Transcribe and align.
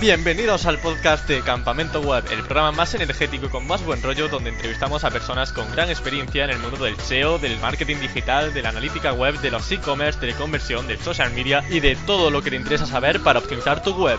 Bienvenidos 0.00 0.64
al 0.64 0.78
podcast 0.78 1.28
de 1.28 1.42
Campamento 1.42 2.00
Web, 2.00 2.24
el 2.32 2.38
programa 2.38 2.72
más 2.72 2.94
energético 2.94 3.44
y 3.44 3.48
con 3.50 3.66
más 3.66 3.84
buen 3.84 4.02
rollo 4.02 4.28
donde 4.28 4.48
entrevistamos 4.48 5.04
a 5.04 5.10
personas 5.10 5.52
con 5.52 5.70
gran 5.72 5.90
experiencia 5.90 6.44
en 6.44 6.50
el 6.50 6.58
mundo 6.58 6.82
del 6.82 6.98
SEO, 6.98 7.38
del 7.38 7.58
marketing 7.58 7.96
digital, 7.96 8.54
de 8.54 8.62
la 8.62 8.70
analítica 8.70 9.12
web, 9.12 9.38
de 9.40 9.50
los 9.50 9.70
e-commerce, 9.70 10.18
de 10.18 10.28
la 10.28 10.38
conversión, 10.38 10.86
del 10.86 10.98
social 11.00 11.30
media 11.34 11.62
y 11.68 11.80
de 11.80 11.96
todo 12.06 12.30
lo 12.30 12.40
que 12.40 12.48
te 12.48 12.56
interesa 12.56 12.86
saber 12.86 13.20
para 13.20 13.40
optimizar 13.40 13.82
tu 13.82 13.92
web. 13.92 14.18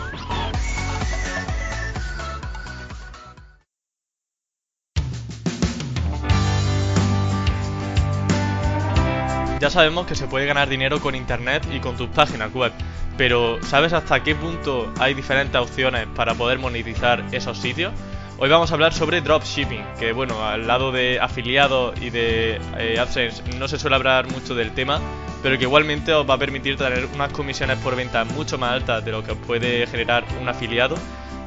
Sabemos 9.72 10.06
que 10.06 10.14
se 10.14 10.26
puede 10.26 10.46
ganar 10.46 10.68
dinero 10.68 11.00
con 11.00 11.14
internet 11.14 11.66
y 11.72 11.80
con 11.80 11.96
tus 11.96 12.08
páginas 12.08 12.52
web, 12.52 12.72
pero 13.16 13.58
¿sabes 13.62 13.92
hasta 13.92 14.22
qué 14.22 14.34
punto 14.34 14.92
hay 14.98 15.14
diferentes 15.14 15.58
opciones 15.60 16.06
para 16.14 16.34
poder 16.34 16.58
monetizar 16.58 17.24
esos 17.32 17.58
sitios? 17.58 17.92
Hoy 18.38 18.50
vamos 18.50 18.70
a 18.70 18.74
hablar 18.74 18.92
sobre 18.92 19.20
dropshipping, 19.20 19.84
que 19.98 20.12
bueno, 20.12 20.44
al 20.44 20.66
lado 20.66 20.92
de 20.92 21.18
afiliados 21.20 21.98
y 22.00 22.10
de 22.10 22.60
eh, 22.76 22.98
AdSense 22.98 23.42
no 23.58 23.66
se 23.66 23.78
suele 23.78 23.96
hablar 23.96 24.30
mucho 24.30 24.54
del 24.54 24.72
tema, 24.72 25.00
pero 25.42 25.56
que 25.56 25.64
igualmente 25.64 26.12
os 26.12 26.28
va 26.28 26.34
a 26.34 26.38
permitir 26.38 26.76
tener 26.76 27.06
unas 27.14 27.32
comisiones 27.32 27.78
por 27.78 27.96
venta 27.96 28.24
mucho 28.24 28.58
más 28.58 28.72
altas 28.72 29.04
de 29.04 29.12
lo 29.12 29.24
que 29.24 29.34
puede 29.34 29.86
generar 29.86 30.24
un 30.40 30.48
afiliado. 30.48 30.96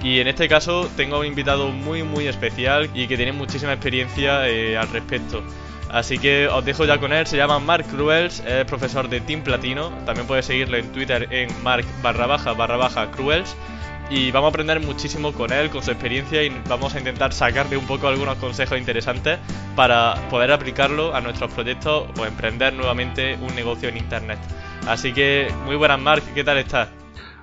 Y 0.02 0.20
en 0.20 0.28
este 0.28 0.48
caso 0.48 0.90
tengo 0.96 1.20
un 1.20 1.26
invitado 1.26 1.70
muy 1.70 2.04
muy 2.04 2.28
especial 2.28 2.90
y 2.94 3.08
que 3.08 3.18
tiene 3.18 3.34
muchísima 3.34 3.74
experiencia 3.74 4.48
eh, 4.48 4.78
al 4.78 4.88
respecto. 4.90 5.44
Así 5.90 6.18
que 6.18 6.48
os 6.48 6.66
dejo 6.66 6.86
ya 6.86 6.98
con 6.98 7.14
él, 7.14 7.26
se 7.28 7.38
llama 7.38 7.60
Mark 7.60 7.86
Cruels, 7.88 8.44
es 8.46 8.66
profesor 8.66 9.08
de 9.08 9.22
Team 9.22 9.42
Platino, 9.42 9.90
también 10.06 10.28
puedes 10.28 10.46
seguirle 10.46 10.80
en 10.80 10.92
Twitter 10.92 11.28
en 11.32 11.50
mark 11.64 11.86
barra 12.02 12.26
baja 12.26 12.54
barra 12.54 12.78
baja 12.78 13.12
Cruels 13.12 13.56
y 14.10 14.32
vamos 14.32 14.48
a 14.48 14.50
aprender 14.50 14.80
muchísimo 14.82 15.32
con 15.32 15.52
él, 15.52 15.70
con 15.70 15.84
su 15.84 15.92
experiencia 15.92 16.44
y 16.44 16.50
vamos 16.68 16.94
a 16.96 17.00
intentar 17.00 17.34
sacarle 17.34 17.78
un 17.78 17.86
poco 17.86 18.08
algunos 18.08 18.38
consejos 18.38 18.78
interesantes 18.78 19.40
para 19.76 20.16
poder 20.30 20.52
aplicarlo 20.52 21.16
a 21.16 21.22
nuestros 21.22 21.52
proyectos 21.52 22.08
o 22.18 22.26
emprender 22.26 22.74
nuevamente 22.74 23.38
un 23.42 23.56
negocio 23.56 23.90
en 23.90 23.98
Internet. 23.98 24.40
Así 24.88 25.14
que 25.14 25.48
muy 25.66 25.76
buenas 25.76 26.00
Mark, 26.00 26.24
¿qué 26.34 26.44
tal 26.44 26.58
estás? 26.58 26.90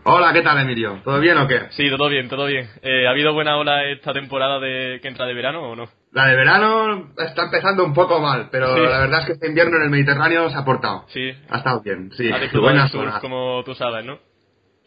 Hola, 0.05 0.33
¿qué 0.33 0.43
tal 0.43 0.59
Emilio? 0.59 1.01
¿Todo 1.05 1.21
bien 1.21 1.39
o 1.39 1.47
qué? 1.47 1.61
Sí, 1.71 1.89
todo 1.89 2.09
bien, 2.09 2.29
todo 2.29 2.47
bien. 2.47 2.69
Eh, 2.83 3.07
¿Ha 3.07 3.11
habido 3.11 3.33
buena 3.35 3.57
ola 3.57 3.85
esta 3.85 4.13
temporada 4.13 4.59
de 4.59 4.99
que 5.01 5.07
entra 5.07 5.27
de 5.27 5.35
verano 5.35 5.63
o 5.63 5.77
no? 5.77 5.89
La 6.11 6.27
de 6.27 6.35
verano 6.35 7.13
está 7.17 7.45
empezando 7.45 7.85
un 7.85 7.95
poco 7.95 8.21
mal, 8.21 8.49
pero 8.51 8.77
la 8.77 8.99
verdad 8.99 9.21
es 9.21 9.27
que 9.27 9.33
este 9.35 9.47
invierno 9.47 9.77
en 9.77 9.85
el 9.85 9.91
Mediterráneo 9.91 10.51
se 10.51 10.59
ha 10.59 10.65
portado. 10.65 11.05
Sí. 11.09 11.33
Ha 11.49 11.59
estado 11.59 11.83
bien, 11.83 12.11
sí. 12.17 12.29
Ha 12.33 12.59
buenas 12.59 12.93
horas. 12.95 13.21
como 13.21 13.63
tú 13.65 13.75
sabes, 13.77 14.05
¿no? 14.05 14.19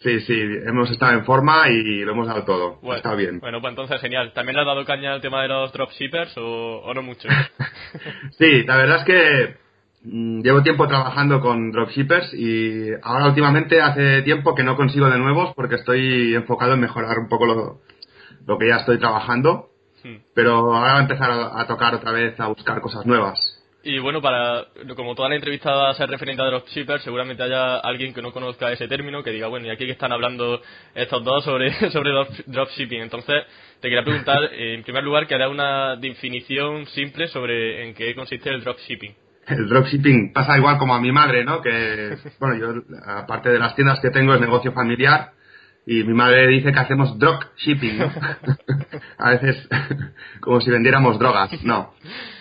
Sí, 0.01 0.19
sí, 0.19 0.37
hemos 0.67 0.91
estado 0.91 1.13
en 1.13 1.23
forma 1.23 1.69
y 1.69 2.03
lo 2.03 2.11
hemos 2.11 2.27
dado 2.27 2.43
todo. 2.43 2.75
Bueno, 2.81 2.93
ha 2.93 2.97
estado 2.97 3.15
bien. 3.15 3.39
Bueno, 3.39 3.61
pues 3.61 3.71
entonces 3.71 4.01
genial. 4.01 4.33
¿También 4.33 4.57
le 4.57 4.61
has 4.63 4.67
dado 4.67 4.83
caña 4.83 5.13
al 5.13 5.21
tema 5.21 5.41
de 5.43 5.47
los 5.47 5.71
dropshippers 5.71 6.37
o, 6.37 6.81
o 6.83 6.93
no 6.93 7.01
mucho? 7.01 7.29
sí, 8.37 8.63
la 8.63 8.75
verdad 8.75 8.97
es 8.97 9.05
que 9.05 9.64
llevo 10.05 10.63
tiempo 10.63 10.87
trabajando 10.87 11.41
con 11.41 11.71
dropshippers 11.71 12.33
y 12.33 12.89
ahora 13.01 13.27
últimamente 13.27 13.81
hace 13.81 14.21
tiempo 14.21 14.55
que 14.55 14.63
no 14.63 14.75
consigo 14.75 15.09
de 15.09 15.17
nuevos 15.17 15.53
porque 15.55 15.75
estoy 15.75 16.35
enfocado 16.35 16.73
en 16.73 16.81
mejorar 16.81 17.17
un 17.19 17.27
poco 17.27 17.45
lo, 17.45 17.81
lo 18.45 18.57
que 18.57 18.67
ya 18.67 18.77
estoy 18.77 18.99
trabajando 18.99 19.69
Hmm. 20.05 20.17
Pero 20.35 20.51
ahora 20.51 20.93
va 20.93 20.97
a 20.99 21.01
empezar 21.01 21.31
a, 21.31 21.65
tocar 21.65 21.95
otra 21.95 22.11
vez, 22.11 22.39
a 22.39 22.47
buscar 22.47 22.79
cosas 22.79 23.05
nuevas. 23.07 23.39
Y 23.83 23.97
bueno, 23.97 24.21
para 24.21 24.65
como 24.95 25.15
toda 25.15 25.29
la 25.29 25.35
entrevista 25.35 25.71
va 25.71 25.89
a 25.89 25.93
ser 25.95 26.09
referente 26.09 26.41
a 26.43 26.45
dropshippers, 26.45 27.03
seguramente 27.03 27.41
haya 27.41 27.77
alguien 27.77 28.13
que 28.13 28.21
no 28.21 28.31
conozca 28.31 28.71
ese 28.71 28.87
término, 28.87 29.23
que 29.23 29.31
diga, 29.31 29.47
bueno, 29.47 29.65
y 29.65 29.71
aquí 29.71 29.85
que 29.85 29.91
están 29.91 30.11
hablando 30.11 30.61
estos 30.93 31.23
dos 31.23 31.43
sobre, 31.43 31.71
sobre 31.91 32.11
dropshipping. 32.45 33.01
Entonces, 33.01 33.43
te 33.79 33.89
quería 33.89 34.03
preguntar, 34.03 34.53
en 34.53 34.83
primer 34.83 35.03
lugar, 35.03 35.25
que 35.25 35.35
hará 35.35 35.49
una 35.49 35.95
definición 35.95 36.85
simple 36.87 37.27
sobre 37.27 37.87
en 37.87 37.95
qué 37.95 38.13
consiste 38.13 38.49
el 38.49 38.63
dropshipping. 38.63 39.24
El 39.47 39.69
dropshipping 39.69 40.33
pasa 40.33 40.57
igual 40.57 40.77
como 40.77 40.95
a 40.95 41.01
mi 41.01 41.11
madre, 41.11 41.45
¿no? 41.45 41.61
Que, 41.61 42.17
bueno, 42.39 42.55
yo, 42.55 42.83
aparte 43.05 43.49
de 43.49 43.59
las 43.59 43.75
tiendas 43.75 43.99
que 43.99 44.09
tengo, 44.09 44.33
es 44.33 44.41
negocio 44.41 44.71
familiar 44.71 45.31
y 45.87 46.03
mi 46.03 46.13
madre 46.13 46.47
dice 46.47 46.71
que 46.71 46.79
hacemos 46.79 47.17
drop 47.19 47.43
shipping, 47.57 47.99
¿no? 47.99 48.11
a 49.17 49.29
veces 49.31 49.67
como 50.39 50.59
si 50.61 50.71
vendiéramos 50.71 51.19
drogas, 51.19 51.51
no. 51.63 51.93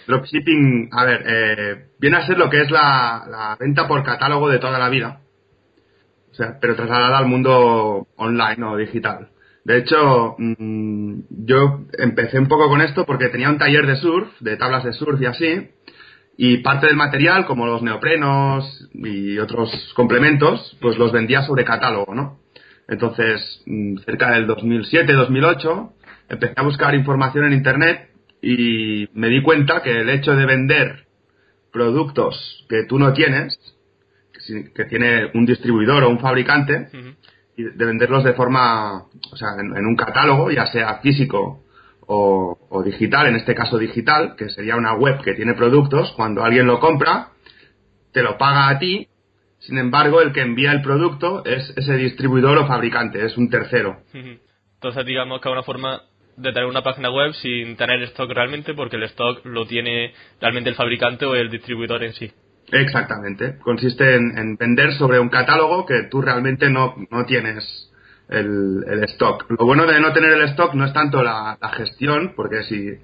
Drop 0.06 0.24
shipping, 0.24 0.88
a 0.92 1.04
ver, 1.04 1.24
eh, 1.26 1.86
viene 1.98 2.16
a 2.16 2.26
ser 2.26 2.38
lo 2.38 2.48
que 2.48 2.62
es 2.62 2.70
la, 2.70 3.24
la, 3.28 3.56
venta 3.60 3.86
por 3.86 4.02
catálogo 4.02 4.48
de 4.48 4.58
toda 4.58 4.78
la 4.78 4.88
vida, 4.88 5.20
o 6.30 6.34
sea, 6.34 6.58
pero 6.60 6.74
trasladada 6.74 7.18
al 7.18 7.26
mundo 7.26 8.08
online 8.16 8.64
o 8.64 8.76
digital. 8.76 9.28
De 9.64 9.78
hecho, 9.78 10.36
mm, 10.38 11.20
yo 11.46 11.86
empecé 11.98 12.38
un 12.38 12.48
poco 12.48 12.68
con 12.68 12.82
esto 12.82 13.06
porque 13.06 13.28
tenía 13.28 13.48
un 13.48 13.58
taller 13.58 13.86
de 13.86 13.96
surf, 13.96 14.28
de 14.40 14.56
tablas 14.56 14.84
de 14.84 14.92
surf 14.92 15.20
y 15.20 15.26
así, 15.26 15.70
y 16.36 16.58
parte 16.58 16.86
del 16.86 16.96
material, 16.96 17.46
como 17.46 17.66
los 17.66 17.82
neoprenos 17.82 18.88
y 18.92 19.38
otros 19.38 19.70
complementos, 19.94 20.76
pues 20.80 20.98
los 20.98 21.12
vendía 21.12 21.42
sobre 21.42 21.64
catálogo, 21.64 22.14
¿no? 22.14 22.38
Entonces, 22.88 23.62
mm, 23.66 23.98
cerca 23.98 24.32
del 24.32 24.46
2007-2008, 24.46 25.92
empecé 26.28 26.54
a 26.56 26.62
buscar 26.62 26.94
información 26.94 27.46
en 27.46 27.52
Internet 27.52 28.10
y 28.42 29.08
me 29.14 29.28
di 29.28 29.42
cuenta 29.42 29.82
que 29.82 30.00
el 30.00 30.10
hecho 30.10 30.34
de 30.34 30.44
vender 30.44 31.06
productos 31.72 32.66
que 32.68 32.84
tú 32.84 32.98
no 32.98 33.12
tienes, 33.12 33.58
que 34.74 34.84
tiene 34.84 35.30
un 35.34 35.46
distribuidor 35.46 36.04
o 36.04 36.10
un 36.10 36.20
fabricante, 36.20 36.88
y 37.56 37.62
de 37.62 37.84
venderlos 37.84 38.24
de 38.24 38.34
forma, 38.34 39.04
o 39.32 39.36
sea, 39.36 39.48
en, 39.58 39.86
un 39.86 39.96
catálogo, 39.96 40.50
ya 40.50 40.66
sea 40.66 40.98
físico 40.98 41.62
o, 42.00 42.53
o, 42.74 42.82
digital, 42.82 43.26
en 43.26 43.36
este 43.36 43.54
caso 43.54 43.78
digital, 43.78 44.34
que 44.36 44.48
sería 44.50 44.76
una 44.76 44.94
web 44.94 45.22
que 45.22 45.34
tiene 45.34 45.54
productos, 45.54 46.12
cuando 46.16 46.44
alguien 46.44 46.66
lo 46.66 46.80
compra, 46.80 47.28
te 48.12 48.22
lo 48.22 48.36
paga 48.36 48.68
a 48.68 48.78
ti 48.78 49.08
sin 49.66 49.78
embargo, 49.78 50.20
el 50.20 50.32
que 50.32 50.42
envía 50.42 50.72
el 50.72 50.82
producto 50.82 51.42
es 51.44 51.72
ese 51.76 51.96
distribuidor 51.96 52.58
o 52.58 52.66
fabricante, 52.66 53.24
es 53.24 53.36
un 53.38 53.48
tercero. 53.48 53.96
Entonces, 54.12 55.06
digamos 55.06 55.40
que 55.40 55.48
es 55.48 55.52
una 55.52 55.62
forma 55.62 56.02
de 56.36 56.52
tener 56.52 56.68
una 56.68 56.82
página 56.82 57.10
web 57.10 57.32
sin 57.32 57.74
tener 57.76 58.02
stock 58.02 58.30
realmente, 58.30 58.74
porque 58.74 58.96
el 58.96 59.04
stock 59.04 59.44
lo 59.46 59.66
tiene 59.66 60.12
realmente 60.38 60.68
el 60.68 60.76
fabricante 60.76 61.24
o 61.24 61.34
el 61.34 61.50
distribuidor 61.50 62.02
en 62.02 62.12
sí. 62.12 62.30
Exactamente. 62.72 63.58
Consiste 63.60 64.16
en, 64.16 64.56
vender 64.56 64.92
sobre 64.94 65.18
un 65.18 65.30
catálogo 65.30 65.86
que 65.86 66.08
tú 66.10 66.20
realmente 66.20 66.68
no, 66.68 66.94
no 67.10 67.24
tienes 67.24 67.90
el, 68.28 69.04
stock. 69.04 69.46
Lo 69.50 69.66
bueno 69.66 69.86
de 69.86 70.00
no 70.00 70.12
tener 70.12 70.32
el 70.32 70.42
stock 70.50 70.74
no 70.74 70.84
es 70.84 70.92
tanto 70.92 71.22
la, 71.22 71.58
la 71.60 71.68
gestión, 71.70 72.32
porque 72.34 72.62
si 72.64 72.98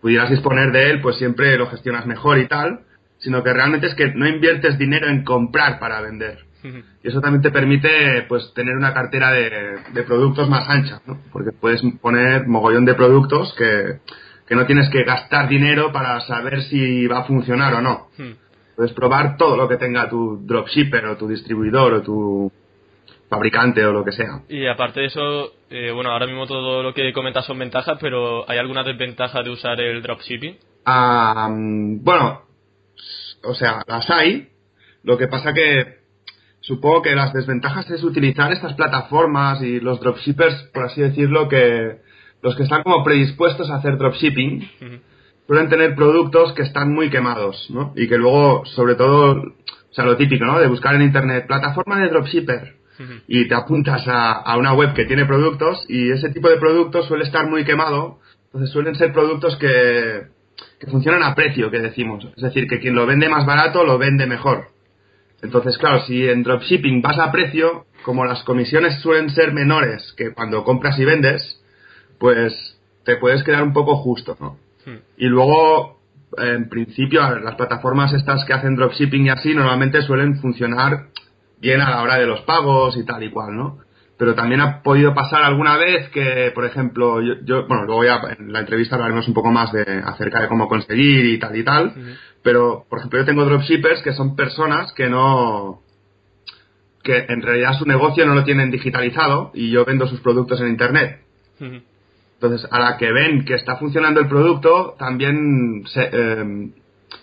pudieras 0.00 0.30
disponer 0.30 0.72
de 0.72 0.90
él, 0.90 1.00
pues 1.00 1.16
siempre 1.16 1.56
lo 1.56 1.68
gestionas 1.68 2.06
mejor 2.06 2.38
y 2.38 2.46
tal, 2.46 2.80
sino 3.18 3.42
que 3.42 3.52
realmente 3.52 3.86
es 3.86 3.94
que 3.94 4.12
no 4.14 4.26
inviertes 4.26 4.78
dinero 4.78 5.08
en 5.08 5.24
comprar 5.24 5.78
para 5.78 6.00
vender. 6.00 6.44
Y 7.02 7.08
eso 7.08 7.20
también 7.20 7.42
te 7.42 7.52
permite 7.52 8.22
pues 8.28 8.52
tener 8.54 8.76
una 8.76 8.92
cartera 8.92 9.30
de, 9.30 9.78
de 9.92 10.02
productos 10.02 10.48
más 10.48 10.68
ancha, 10.68 11.00
¿no? 11.06 11.18
porque 11.32 11.52
puedes 11.52 11.80
poner 12.00 12.46
mogollón 12.48 12.84
de 12.84 12.94
productos 12.94 13.54
que, 13.56 14.00
que, 14.48 14.56
no 14.56 14.66
tienes 14.66 14.88
que 14.90 15.04
gastar 15.04 15.48
dinero 15.48 15.92
para 15.92 16.20
saber 16.22 16.62
si 16.62 17.06
va 17.06 17.20
a 17.20 17.24
funcionar 17.24 17.74
o 17.74 17.82
no. 17.82 18.08
Puedes 18.74 18.92
probar 18.94 19.36
todo 19.36 19.56
lo 19.56 19.68
que 19.68 19.76
tenga 19.76 20.08
tu 20.08 20.44
dropshipper 20.44 21.06
o 21.06 21.16
tu 21.16 21.28
distribuidor 21.28 21.94
o 21.94 22.02
tu 22.02 22.52
fabricante 23.28 23.84
o 23.84 23.92
lo 23.92 24.04
que 24.04 24.12
sea. 24.12 24.42
Y 24.48 24.66
aparte 24.66 25.00
de 25.00 25.06
eso, 25.06 25.52
eh, 25.70 25.90
bueno, 25.92 26.10
ahora 26.10 26.26
mismo 26.26 26.46
todo 26.46 26.82
lo 26.82 26.94
que 26.94 27.12
comentas 27.12 27.44
son 27.46 27.58
ventajas, 27.58 27.98
pero 28.00 28.48
¿hay 28.48 28.58
alguna 28.58 28.82
desventaja 28.84 29.42
de 29.42 29.50
usar 29.50 29.80
el 29.80 30.02
dropshipping? 30.02 30.56
Ah, 30.84 31.48
mm, 31.50 32.04
bueno, 32.04 32.42
o 33.42 33.54
sea, 33.54 33.82
las 33.86 34.08
hay. 34.10 34.48
Lo 35.02 35.18
que 35.18 35.28
pasa 35.28 35.52
que 35.52 35.98
supongo 36.60 37.02
que 37.02 37.14
las 37.14 37.32
desventajas 37.32 37.90
es 37.90 38.02
utilizar 38.02 38.52
estas 38.52 38.74
plataformas 38.74 39.62
y 39.62 39.80
los 39.80 40.00
dropshippers, 40.00 40.70
por 40.74 40.84
así 40.84 41.00
decirlo, 41.00 41.48
que 41.48 41.98
los 42.42 42.56
que 42.56 42.64
están 42.64 42.82
como 42.82 43.04
predispuestos 43.04 43.70
a 43.70 43.76
hacer 43.76 43.98
dropshipping 43.98 44.68
suelen 45.46 45.68
tener 45.68 45.94
productos 45.94 46.52
que 46.54 46.62
están 46.62 46.92
muy 46.92 47.08
quemados, 47.08 47.68
¿no? 47.70 47.92
Y 47.96 48.08
que 48.08 48.18
luego, 48.18 48.64
sobre 48.66 48.96
todo, 48.96 49.32
o 49.32 49.94
sea, 49.94 50.04
lo 50.04 50.16
típico, 50.16 50.44
¿no? 50.44 50.58
De 50.58 50.66
buscar 50.66 50.94
en 50.96 51.02
internet 51.02 51.46
plataforma 51.46 52.00
de 52.00 52.08
dropshipper 52.08 52.75
y 53.28 53.48
te 53.48 53.54
apuntas 53.54 54.06
a, 54.08 54.32
a 54.32 54.56
una 54.56 54.72
web 54.74 54.94
que 54.94 55.04
tiene 55.04 55.24
productos 55.26 55.84
y 55.88 56.10
ese 56.10 56.30
tipo 56.30 56.48
de 56.48 56.56
productos 56.56 57.06
suele 57.06 57.24
estar 57.24 57.48
muy 57.48 57.64
quemado, 57.64 58.18
entonces 58.46 58.70
suelen 58.70 58.94
ser 58.94 59.12
productos 59.12 59.56
que 59.56 60.34
que 60.78 60.86
funcionan 60.86 61.22
a 61.22 61.34
precio, 61.34 61.70
que 61.70 61.78
decimos. 61.78 62.26
Es 62.36 62.42
decir, 62.42 62.66
que 62.68 62.80
quien 62.80 62.94
lo 62.94 63.06
vende 63.06 63.28
más 63.28 63.46
barato 63.46 63.84
lo 63.84 63.98
vende 63.98 64.26
mejor. 64.26 64.68
Entonces, 65.42 65.78
claro, 65.78 66.00
si 66.02 66.26
en 66.28 66.42
dropshipping 66.42 67.02
vas 67.02 67.18
a 67.18 67.30
precio, 67.30 67.86
como 68.02 68.24
las 68.24 68.42
comisiones 68.44 69.00
suelen 69.00 69.30
ser 69.30 69.52
menores 69.52 70.14
que 70.16 70.32
cuando 70.32 70.64
compras 70.64 70.98
y 70.98 71.04
vendes, 71.04 71.62
pues 72.18 72.78
te 73.04 73.16
puedes 73.16 73.42
quedar 73.42 73.62
un 73.62 73.72
poco 73.72 73.96
justo, 73.96 74.36
¿no? 74.40 74.58
Hmm. 74.84 75.00
Y 75.18 75.26
luego, 75.26 76.00
en 76.38 76.68
principio, 76.68 77.20
las 77.38 77.54
plataformas 77.56 78.12
estas 78.12 78.44
que 78.44 78.54
hacen 78.54 78.76
dropshipping 78.76 79.26
y 79.26 79.30
así, 79.30 79.54
normalmente 79.54 80.02
suelen 80.02 80.38
funcionar 80.40 81.08
bien 81.60 81.80
a 81.80 81.90
la 81.90 82.02
hora 82.02 82.16
de 82.16 82.26
los 82.26 82.40
pagos 82.42 82.96
y 82.96 83.04
tal 83.04 83.22
y 83.22 83.30
cual, 83.30 83.56
¿no? 83.56 83.86
pero 84.18 84.34
también 84.34 84.60
ha 84.60 84.82
podido 84.82 85.14
pasar 85.14 85.42
alguna 85.42 85.76
vez 85.76 86.08
que, 86.08 86.50
por 86.54 86.64
ejemplo, 86.64 87.20
yo, 87.20 87.66
bueno, 87.66 87.84
luego 87.84 88.04
ya 88.04 88.20
en 88.38 88.52
la 88.52 88.60
entrevista 88.60 88.96
hablaremos 88.96 89.28
un 89.28 89.34
poco 89.34 89.50
más 89.50 89.72
de 89.72 90.02
acerca 90.04 90.40
de 90.40 90.48
cómo 90.48 90.68
conseguir 90.68 91.26
y 91.26 91.38
tal 91.38 91.56
y 91.56 91.64
tal, 91.64 91.92
pero, 92.42 92.86
por 92.88 92.98
ejemplo, 92.98 93.18
yo 93.18 93.26
tengo 93.26 93.44
dropshippers 93.44 94.02
que 94.02 94.14
son 94.14 94.34
personas 94.34 94.92
que 94.94 95.08
no, 95.08 95.82
que 97.02 97.26
en 97.28 97.42
realidad 97.42 97.74
su 97.78 97.84
negocio 97.84 98.24
no 98.26 98.34
lo 98.34 98.44
tienen 98.44 98.70
digitalizado 98.70 99.50
y 99.52 99.70
yo 99.70 99.84
vendo 99.84 100.06
sus 100.06 100.20
productos 100.20 100.60
en 100.62 100.68
internet. 100.68 101.20
Entonces, 101.60 102.66
a 102.70 102.78
la 102.78 102.96
que 102.96 103.12
ven 103.12 103.44
que 103.44 103.54
está 103.54 103.76
funcionando 103.76 104.20
el 104.20 104.28
producto, 104.28 104.94
también 104.98 105.84
se, 105.86 106.04
em, 106.04 106.72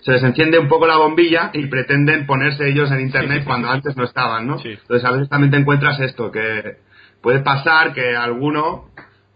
se 0.03 0.11
les 0.11 0.23
enciende 0.23 0.59
un 0.59 0.67
poco 0.67 0.85
la 0.85 0.97
bombilla 0.97 1.51
y 1.53 1.65
pretenden 1.67 2.25
ponerse 2.25 2.67
ellos 2.67 2.91
en 2.91 2.99
internet 2.99 3.43
cuando 3.45 3.69
antes 3.69 3.95
no 3.95 4.03
estaban, 4.03 4.45
¿no? 4.45 4.57
Entonces, 4.61 5.05
a 5.05 5.11
veces 5.11 5.29
también 5.29 5.51
te 5.51 5.57
encuentras 5.57 5.99
esto, 6.01 6.29
que 6.29 6.77
puede 7.21 7.39
pasar 7.39 7.93
que 7.93 8.13
alguno 8.15 8.89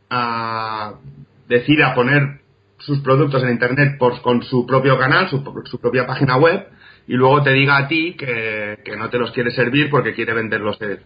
ah, 0.10 0.96
decida 1.48 1.96
poner 1.96 2.42
sus 2.80 3.00
productos 3.00 3.44
en 3.44 3.52
internet 3.52 3.98
por, 3.98 4.22
con 4.22 4.44
su 4.44 4.66
propio 4.66 5.00
canal, 5.00 5.30
su, 5.30 5.42
su 5.66 5.80
propia 5.80 6.06
página 6.06 6.36
web, 6.36 6.68
y 7.08 7.14
luego 7.14 7.42
te 7.44 7.54
diga 7.54 7.78
a 7.78 7.88
ti 7.88 8.16
que, 8.18 8.78
no 8.98 9.10
te 9.10 9.18
los 9.18 9.32
quiere 9.32 9.52
servir 9.52 9.90
porque 9.90 10.14
quiere 10.14 10.34
venderlos 10.34 10.82
él. 10.82 11.00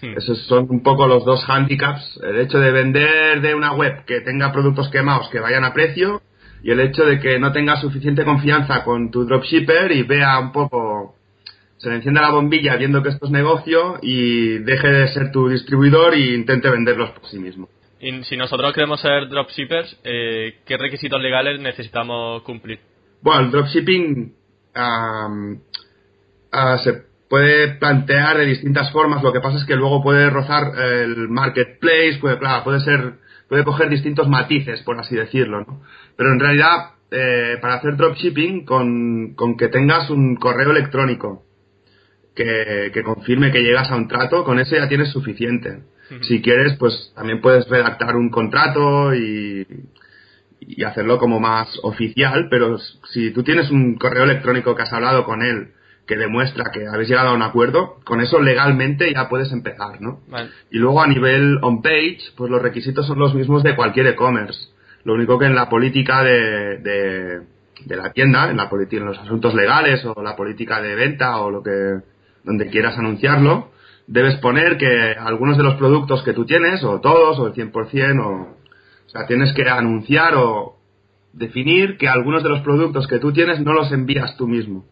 Hmm. 0.00 0.16
Esos 0.16 0.46
son 0.46 0.66
un 0.70 0.84
poco 0.84 1.08
los 1.08 1.24
dos 1.24 1.44
handicaps. 1.48 2.20
El 2.22 2.38
hecho 2.38 2.60
de 2.60 2.70
vender 2.70 3.40
de 3.40 3.56
una 3.56 3.72
web 3.72 4.04
que 4.04 4.20
tenga 4.20 4.52
productos 4.52 4.88
quemados 4.88 5.28
que 5.30 5.40
vayan 5.40 5.64
a 5.64 5.74
precio 5.74 6.22
y 6.62 6.70
el 6.70 6.80
hecho 6.80 7.04
de 7.04 7.20
que 7.20 7.38
no 7.38 7.52
tenga 7.52 7.76
suficiente 7.80 8.24
confianza 8.24 8.84
con 8.84 9.10
tu 9.10 9.24
dropshipper 9.24 9.92
y 9.92 10.02
vea 10.02 10.38
un 10.38 10.52
poco, 10.52 11.16
se 11.78 11.88
le 11.88 11.96
encienda 11.96 12.20
la 12.20 12.30
bombilla 12.30 12.76
viendo 12.76 13.02
que 13.02 13.10
esto 13.10 13.26
es 13.26 13.32
negocio 13.32 13.98
y 14.02 14.58
deje 14.58 14.88
de 14.88 15.08
ser 15.08 15.32
tu 15.32 15.48
distribuidor 15.48 16.14
e 16.14 16.34
intente 16.34 16.68
venderlos 16.68 17.10
por 17.10 17.26
sí 17.26 17.38
mismo. 17.38 17.68
Y 18.00 18.22
si 18.24 18.36
nosotros 18.36 18.72
queremos 18.72 19.00
ser 19.00 19.28
dropshippers, 19.28 19.98
eh, 20.04 20.60
¿qué 20.66 20.76
requisitos 20.78 21.20
legales 21.20 21.60
necesitamos 21.60 22.42
cumplir? 22.42 22.80
Bueno, 23.22 23.40
el 23.40 23.50
dropshipping 23.50 24.34
se 26.82 26.92
puede 27.28 27.74
plantear 27.74 28.38
de 28.38 28.46
distintas 28.46 28.90
formas. 28.90 29.22
Lo 29.22 29.32
que 29.32 29.40
pasa 29.40 29.58
es 29.58 29.64
que 29.64 29.76
luego 29.76 30.02
puede 30.02 30.30
rozar 30.30 30.72
el 30.78 31.28
marketplace, 31.28 32.18
puede, 32.20 32.38
claro, 32.38 32.64
puede 32.64 32.80
ser, 32.80 33.14
puede 33.50 33.64
coger 33.64 33.90
distintos 33.90 34.28
matices, 34.28 34.80
por 34.82 34.98
así 35.00 35.16
decirlo, 35.16 35.64
¿no? 35.66 35.82
Pero 36.16 36.32
en 36.32 36.38
realidad, 36.38 36.92
eh, 37.10 37.58
para 37.60 37.74
hacer 37.74 37.96
dropshipping, 37.96 38.64
con, 38.64 39.34
con 39.34 39.56
que 39.56 39.66
tengas 39.66 40.08
un 40.08 40.36
correo 40.36 40.70
electrónico 40.70 41.42
que, 42.36 42.92
que, 42.94 43.02
confirme 43.02 43.50
que 43.50 43.64
llegas 43.64 43.90
a 43.90 43.96
un 43.96 44.06
trato, 44.06 44.44
con 44.44 44.60
eso 44.60 44.76
ya 44.76 44.88
tienes 44.88 45.10
suficiente. 45.10 45.82
Si 46.22 46.40
quieres, 46.40 46.76
pues 46.78 47.12
también 47.16 47.40
puedes 47.40 47.68
redactar 47.68 48.14
un 48.16 48.30
contrato 48.30 49.14
y, 49.14 49.66
y 50.60 50.84
hacerlo 50.84 51.18
como 51.18 51.40
más 51.40 51.68
oficial, 51.82 52.46
pero 52.50 52.78
si 53.12 53.32
tú 53.32 53.42
tienes 53.42 53.68
un 53.70 53.96
correo 53.96 54.24
electrónico 54.24 54.76
que 54.76 54.82
has 54.82 54.92
hablado 54.92 55.24
con 55.24 55.42
él 55.42 55.72
que 56.10 56.16
demuestra 56.16 56.72
que 56.74 56.88
habéis 56.88 57.08
llegado 57.08 57.28
a 57.28 57.34
un 57.34 57.42
acuerdo, 57.42 58.00
con 58.04 58.20
eso 58.20 58.42
legalmente 58.42 59.12
ya 59.14 59.28
puedes 59.28 59.52
empezar, 59.52 60.00
¿no? 60.00 60.18
Y 60.72 60.78
luego 60.78 61.00
a 61.00 61.06
nivel 61.06 61.58
on-page, 61.62 62.18
pues 62.36 62.50
los 62.50 62.60
requisitos 62.60 63.06
son 63.06 63.20
los 63.20 63.32
mismos 63.32 63.62
de 63.62 63.76
cualquier 63.76 64.08
e-commerce. 64.08 64.58
Lo 65.04 65.14
único 65.14 65.38
que 65.38 65.46
en 65.46 65.54
la 65.54 65.68
política 65.68 66.24
de, 66.24 66.78
de, 67.86 67.96
la 67.96 68.12
tienda, 68.12 68.50
en, 68.50 68.56
la 68.56 68.68
en 68.68 69.06
los 69.06 69.18
asuntos 69.20 69.54
legales 69.54 70.04
o 70.04 70.20
la 70.20 70.34
política 70.34 70.82
de 70.82 70.96
venta 70.96 71.36
o 71.38 71.52
lo 71.52 71.62
que 71.62 72.00
donde 72.42 72.66
quieras 72.70 72.98
anunciarlo, 72.98 73.70
debes 74.08 74.34
poner 74.40 74.78
que 74.78 75.12
algunos 75.12 75.56
de 75.56 75.62
los 75.62 75.76
productos 75.76 76.24
que 76.24 76.32
tú 76.32 76.44
tienes, 76.44 76.82
o 76.82 77.00
todos, 77.00 77.38
o 77.38 77.46
el 77.46 77.54
100%, 77.54 78.20
o 78.20 78.60
o 79.06 79.12
sea, 79.12 79.26
tienes 79.26 79.52
que 79.54 79.68
anunciar 79.68 80.34
o 80.36 80.76
definir 81.32 81.98
que 81.98 82.08
algunos 82.08 82.44
de 82.44 82.48
los 82.48 82.60
productos 82.60 83.08
que 83.08 83.18
tú 83.18 83.32
tienes 83.32 83.58
no 83.60 83.72
los 83.72 83.90
envías 83.90 84.36
tú 84.36 84.46
mismo, 84.46 84.84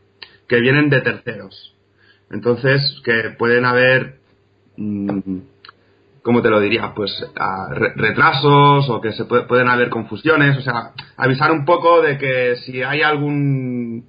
que 0.48 0.60
vienen 0.60 0.90
de 0.90 1.00
terceros. 1.00 1.74
Entonces, 2.30 2.80
que 3.04 3.34
pueden 3.38 3.64
haber, 3.64 4.16
mm, 4.76 5.38
¿cómo 6.22 6.42
te 6.42 6.50
lo 6.50 6.60
diría? 6.60 6.92
Pues 6.94 7.12
retrasos 7.96 8.88
o 8.88 9.00
que 9.00 9.12
se 9.12 9.24
pueden 9.24 9.68
haber 9.68 9.88
confusiones, 9.90 10.56
o 10.58 10.62
sea, 10.62 10.92
avisar 11.16 11.52
un 11.52 11.64
poco 11.64 12.02
de 12.02 12.18
que 12.18 12.56
si 12.56 12.82
hay 12.82 13.02
algún 13.02 14.06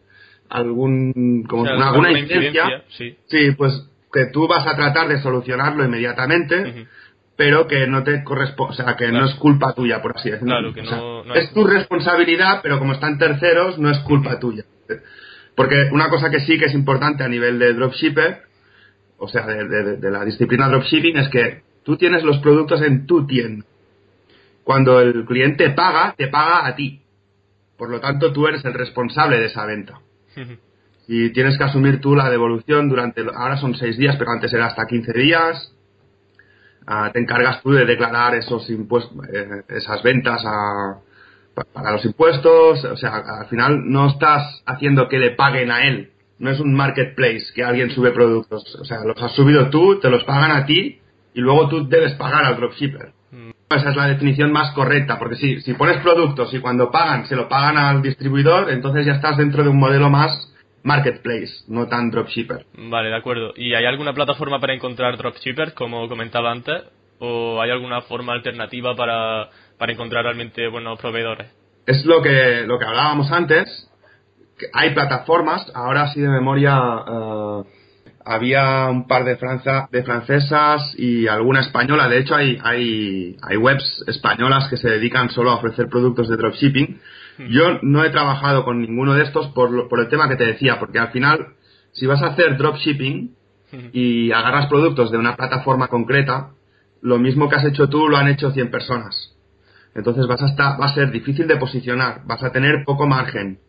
algún 0.50 1.46
como 1.48 1.66
alguna 1.66 2.12
incidencia, 2.12 2.84
sí. 2.90 3.52
pues 3.56 3.88
que 4.12 4.26
tú 4.34 4.48
vas 4.48 4.66
a 4.66 4.76
tratar 4.76 5.08
de 5.08 5.22
solucionarlo 5.22 5.86
inmediatamente 5.86 6.88
pero 7.40 7.68
que 7.68 7.88
no 7.88 8.04
te 8.04 8.22
corresponde, 8.26 8.74
o 8.74 8.76
sea, 8.76 8.98
que 8.98 9.14
no 9.14 9.24
es 9.24 9.34
culpa 9.36 9.74
tuya, 9.74 10.02
por 10.02 10.18
así 10.18 10.30
decirlo. 10.30 10.56
Claro, 10.56 10.74
que 10.74 10.82
no, 10.82 11.34
es 11.36 11.54
tu 11.54 11.64
responsabilidad, 11.64 12.60
pero 12.62 12.80
como 12.80 12.92
están 12.92 13.18
terceros, 13.18 13.80
no 13.80 13.90
es 13.90 13.98
culpa 14.00 14.38
tuya. 14.42 14.66
Porque 15.60 15.90
una 15.92 16.10
cosa 16.10 16.30
que 16.30 16.40
sí 16.40 16.58
que 16.58 16.68
es 16.68 16.74
importante 16.74 17.22
a 17.22 17.28
nivel 17.28 17.60
de 17.60 17.74
dropshipper, 17.74 18.44
o 19.18 19.28
sea, 19.28 19.46
de, 19.46 20.10
la 20.10 20.24
disciplina 20.24 20.70
dropshipping, 20.70 21.18
es 21.18 21.28
que 21.28 21.64
tú 21.84 21.98
tienes 21.98 22.24
los 22.24 22.38
productos 22.38 22.82
en 22.82 23.06
tu 23.06 23.28
tienda. 23.28 23.66
Cuando 24.64 25.02
el 25.02 25.26
cliente 25.26 25.70
paga, 25.72 26.16
te 26.18 26.30
paga 26.30 26.66
a 26.66 26.76
ti. 26.78 27.02
Por 27.78 27.90
lo 27.90 28.00
tanto, 28.00 28.32
tú 28.32 28.48
eres 28.48 28.64
el 28.64 28.74
responsable 28.74 29.38
de 29.38 29.48
esa 29.48 29.66
venta. 29.66 30.00
y 31.10 31.32
tienes 31.32 31.58
que 31.58 31.66
asumir 31.66 32.00
tú 32.00 32.16
la 32.16 32.30
devolución 32.30 32.88
durante, 32.88 33.22
ahora 33.36 33.58
son 33.58 33.76
seis 33.76 33.98
días, 33.98 34.16
pero 34.16 34.32
antes 34.32 34.54
era 34.54 34.68
hasta 34.68 34.88
15 34.88 35.12
días 35.12 35.74
Ah, 36.92 37.12
te 37.14 37.20
encargas 37.20 37.62
tú 37.62 37.70
de 37.70 37.86
declarar 37.86 38.34
esos 38.34 38.68
impuestos, 38.72 39.16
eh, 39.32 39.62
esas 39.68 40.02
ventas 40.02 40.42
a, 40.44 40.98
para 41.74 41.92
los 41.92 42.06
impuestos, 42.06 42.84
o 42.86 42.98
sea, 42.98 43.18
al 43.42 43.48
final 43.48 43.90
no 43.90 44.08
estás 44.08 44.62
haciendo 44.66 45.08
que 45.08 45.20
le 45.20 45.32
paguen 45.32 45.72
a 45.72 45.84
él, 45.84 46.12
no 46.40 46.50
es 46.50 46.60
un 46.60 46.74
marketplace 46.74 47.48
que 47.54 47.64
alguien 47.64 47.92
sube 47.92 48.12
productos, 48.12 48.76
o 48.80 48.86
sea, 48.86 49.00
los 49.04 49.22
has 49.22 49.34
subido 49.34 49.70
tú, 49.70 50.00
te 50.00 50.10
los 50.10 50.24
pagan 50.24 50.52
a 50.52 50.66
ti 50.66 51.00
y 51.34 51.42
luego 51.42 51.68
tú 51.68 51.88
debes 51.88 52.14
pagar 52.14 52.46
al 52.46 52.56
dropshipper. 52.56 53.12
Mm. 53.32 53.50
Esa 53.70 53.90
es 53.90 53.96
la 53.96 54.08
definición 54.08 54.52
más 54.52 54.72
correcta, 54.74 55.20
porque 55.20 55.36
si, 55.36 55.62
si 55.62 55.74
pones 55.74 55.98
productos 55.98 56.54
y 56.54 56.60
cuando 56.60 56.92
pagan 56.92 57.26
se 57.26 57.36
lo 57.36 57.48
pagan 57.50 57.78
al 57.78 58.02
distribuidor, 58.02 58.72
entonces 58.72 59.06
ya 59.06 59.14
estás 59.14 59.38
dentro 59.38 59.64
de 59.64 59.70
un 59.70 59.80
modelo 59.80 60.10
más 60.10 60.50
marketplace, 60.84 61.66
no 61.68 61.88
tan 61.88 62.10
dropshipper. 62.10 62.66
Vale, 62.74 63.10
de 63.10 63.16
acuerdo. 63.16 63.54
¿Y 63.56 63.74
hay 63.74 63.86
alguna 63.86 64.14
plataforma 64.14 64.60
para 64.60 64.74
encontrar 64.74 65.18
dropshippers, 65.18 65.74
como 65.74 66.08
comentaba 66.08 66.52
antes? 66.52 66.84
¿O 67.20 67.62
hay 67.62 67.72
alguna 67.72 68.02
forma 68.02 68.34
alternativa 68.34 68.96
para, 68.96 69.50
para 69.78 69.92
encontrar 69.92 70.24
realmente 70.24 70.68
buenos 70.68 71.00
proveedores? 71.00 71.48
Es 71.86 72.06
lo 72.06 72.22
que, 72.22 72.64
lo 72.66 72.80
que 72.80 72.86
hablábamos 72.86 73.32
antes. 73.32 73.90
Que 74.58 74.68
hay 74.74 74.94
plataformas, 74.94 75.72
ahora 75.74 76.08
sí 76.14 76.20
de 76.20 76.28
memoria 76.28 76.78
eh, 76.78 77.64
había 78.26 78.88
un 78.90 79.08
par 79.08 79.24
de, 79.24 79.38
Franza, 79.38 79.88
de 79.92 80.04
francesas 80.04 80.94
y 80.98 81.28
alguna 81.28 81.62
española. 81.62 82.10
De 82.10 82.20
hecho, 82.20 82.36
hay, 82.36 82.60
hay, 82.62 83.38
hay 83.42 83.58
webs 83.58 84.04
españolas 84.08 84.68
que 84.70 84.78
se 84.78 84.90
dedican 84.90 85.30
solo 85.30 85.52
a 85.52 85.56
ofrecer 85.56 85.88
productos 85.88 86.28
de 86.30 86.38
dropshipping 86.38 87.00
yo 87.48 87.80
no 87.82 88.04
he 88.04 88.10
trabajado 88.10 88.66
con 88.66 88.82
ninguno 88.82 89.14
de 89.14 89.24
estos 89.24 89.48
por, 89.50 89.88
por 89.88 90.00
el 90.00 90.10
tema 90.10 90.28
que 90.28 90.36
te 90.36 90.46
decía, 90.46 90.78
porque 90.80 91.00
al 91.00 91.10
final, 91.10 91.54
si 91.94 92.06
vas 92.06 92.22
a 92.22 92.28
hacer 92.28 92.58
dropshipping 92.58 93.34
y 93.94 94.32
agarras 94.32 94.68
productos 94.68 95.12
de 95.12 95.18
una 95.18 95.36
plataforma 95.36 95.88
concreta, 95.88 96.50
lo 97.02 97.18
mismo 97.18 97.50
que 97.50 97.56
has 97.56 97.66
hecho 97.66 97.90
tú 97.90 98.08
lo 98.08 98.18
han 98.18 98.28
hecho 98.28 98.52
100 98.52 98.72
personas. 98.72 99.36
Entonces 99.96 100.28
vas 100.28 100.42
a 100.42 100.48
estar, 100.48 100.80
va 100.80 100.86
a 100.86 100.94
ser 100.94 101.12
difícil 101.12 101.48
de 101.48 101.58
posicionar, 101.58 102.22
vas 102.26 102.44
a 102.44 102.52
tener 102.52 102.84
poco 102.86 103.08
margen. 103.08 103.60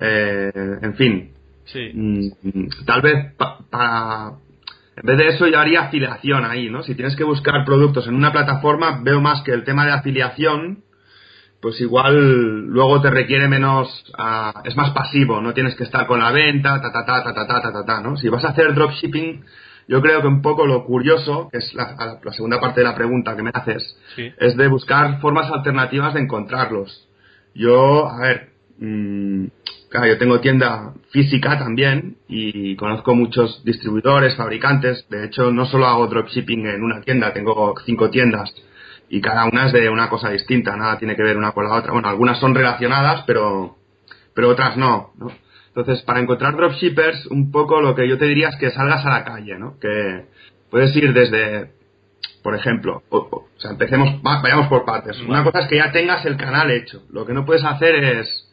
Eh, 0.00 0.78
en 0.82 0.94
fin. 0.94 1.30
Sí. 1.64 1.90
Mm, 1.94 2.84
tal 2.84 3.02
vez 3.02 3.34
para. 3.36 4.32
En 4.96 5.06
vez 5.06 5.18
de 5.18 5.26
eso, 5.28 5.48
yo 5.48 5.58
haría 5.58 5.82
afiliación 5.82 6.44
ahí, 6.44 6.70
¿no? 6.70 6.82
Si 6.82 6.94
tienes 6.94 7.16
que 7.16 7.24
buscar 7.24 7.64
productos 7.64 8.06
en 8.06 8.14
una 8.14 8.30
plataforma, 8.32 9.00
veo 9.02 9.20
más 9.20 9.42
que 9.42 9.52
el 9.52 9.64
tema 9.64 9.84
de 9.84 9.92
afiliación 9.92 10.84
pues 11.64 11.80
igual 11.80 12.66
luego 12.66 13.00
te 13.00 13.08
requiere 13.08 13.48
menos, 13.48 13.88
uh, 14.18 14.60
es 14.64 14.76
más 14.76 14.90
pasivo, 14.90 15.40
no 15.40 15.54
tienes 15.54 15.74
que 15.74 15.84
estar 15.84 16.06
con 16.06 16.20
la 16.20 16.30
venta, 16.30 16.78
ta 16.78 16.92
ta 16.92 17.06
ta 17.06 17.24
ta 17.24 17.32
ta 17.32 17.46
ta 17.46 17.72
ta 17.72 17.84
ta, 17.86 18.02
¿no? 18.02 18.18
Si 18.18 18.28
vas 18.28 18.44
a 18.44 18.50
hacer 18.50 18.74
dropshipping, 18.74 19.42
yo 19.88 20.00
creo 20.00 20.20
que 20.20 20.28
un 20.28 20.42
poco 20.42 20.66
lo 20.66 20.84
curioso, 20.84 21.48
que 21.50 21.58
es 21.58 21.74
la, 21.74 22.18
la 22.22 22.32
segunda 22.32 22.60
parte 22.60 22.80
de 22.80 22.86
la 22.86 22.94
pregunta 22.94 23.36
que 23.36 23.42
me 23.42 23.50
haces, 23.52 23.96
es 24.16 24.56
de 24.56 24.68
buscar 24.68 25.20
formas 25.20 25.50
alternativas 25.50 26.14
de 26.14 26.20
encontrarlos. 26.20 27.08
Yo, 27.54 28.08
a 28.08 28.20
ver, 28.20 28.48
mmm, 28.78 29.46
claro, 29.90 30.06
yo 30.06 30.18
tengo 30.18 30.40
tienda 30.40 30.92
física 31.10 31.58
también 31.58 32.16
y 32.28 32.76
conozco 32.76 33.14
muchos 33.14 33.62
distribuidores, 33.64 34.36
fabricantes, 34.36 35.06
de 35.08 35.26
hecho 35.26 35.52
no 35.52 35.66
solo 35.66 35.86
hago 35.86 36.06
dropshipping 36.08 36.66
en 36.66 36.82
una 36.82 37.00
tienda, 37.00 37.32
tengo 37.32 37.74
cinco 37.84 38.10
tiendas 38.10 38.52
y 39.08 39.20
cada 39.20 39.44
una 39.44 39.66
es 39.66 39.72
de 39.72 39.88
una 39.88 40.08
cosa 40.08 40.30
distinta, 40.30 40.76
nada 40.76 40.98
tiene 40.98 41.14
que 41.14 41.22
ver 41.22 41.36
una 41.36 41.52
con 41.52 41.64
la 41.64 41.74
otra. 41.74 41.92
Bueno, 41.92 42.08
algunas 42.08 42.38
son 42.40 42.54
relacionadas, 42.54 43.22
pero, 43.26 43.76
pero 44.34 44.48
otras 44.48 44.76
no, 44.76 45.12
¿no? 45.16 45.30
Entonces, 45.76 46.02
para 46.02 46.20
encontrar 46.20 46.56
dropshippers, 46.56 47.26
un 47.26 47.50
poco 47.50 47.80
lo 47.80 47.94
que 47.94 48.08
yo 48.08 48.16
te 48.16 48.26
diría 48.26 48.48
es 48.48 48.56
que 48.56 48.70
salgas 48.70 49.04
a 49.04 49.10
la 49.10 49.24
calle, 49.24 49.58
¿no? 49.58 49.78
Que 49.80 50.26
puedes 50.70 50.94
ir 50.94 51.12
desde 51.12 51.72
por 52.44 52.54
ejemplo, 52.54 53.02
o, 53.08 53.48
sea, 53.56 53.70
empecemos, 53.70 54.20
vayamos 54.22 54.68
por 54.68 54.84
partes. 54.84 55.18
Una 55.22 55.42
cosa 55.42 55.60
es 55.60 55.66
que 55.66 55.78
ya 55.78 55.90
tengas 55.90 56.26
el 56.26 56.36
canal 56.36 56.70
hecho. 56.70 57.02
Lo 57.10 57.24
que 57.24 57.32
no 57.32 57.46
puedes 57.46 57.64
hacer 57.64 57.94
es 57.94 58.50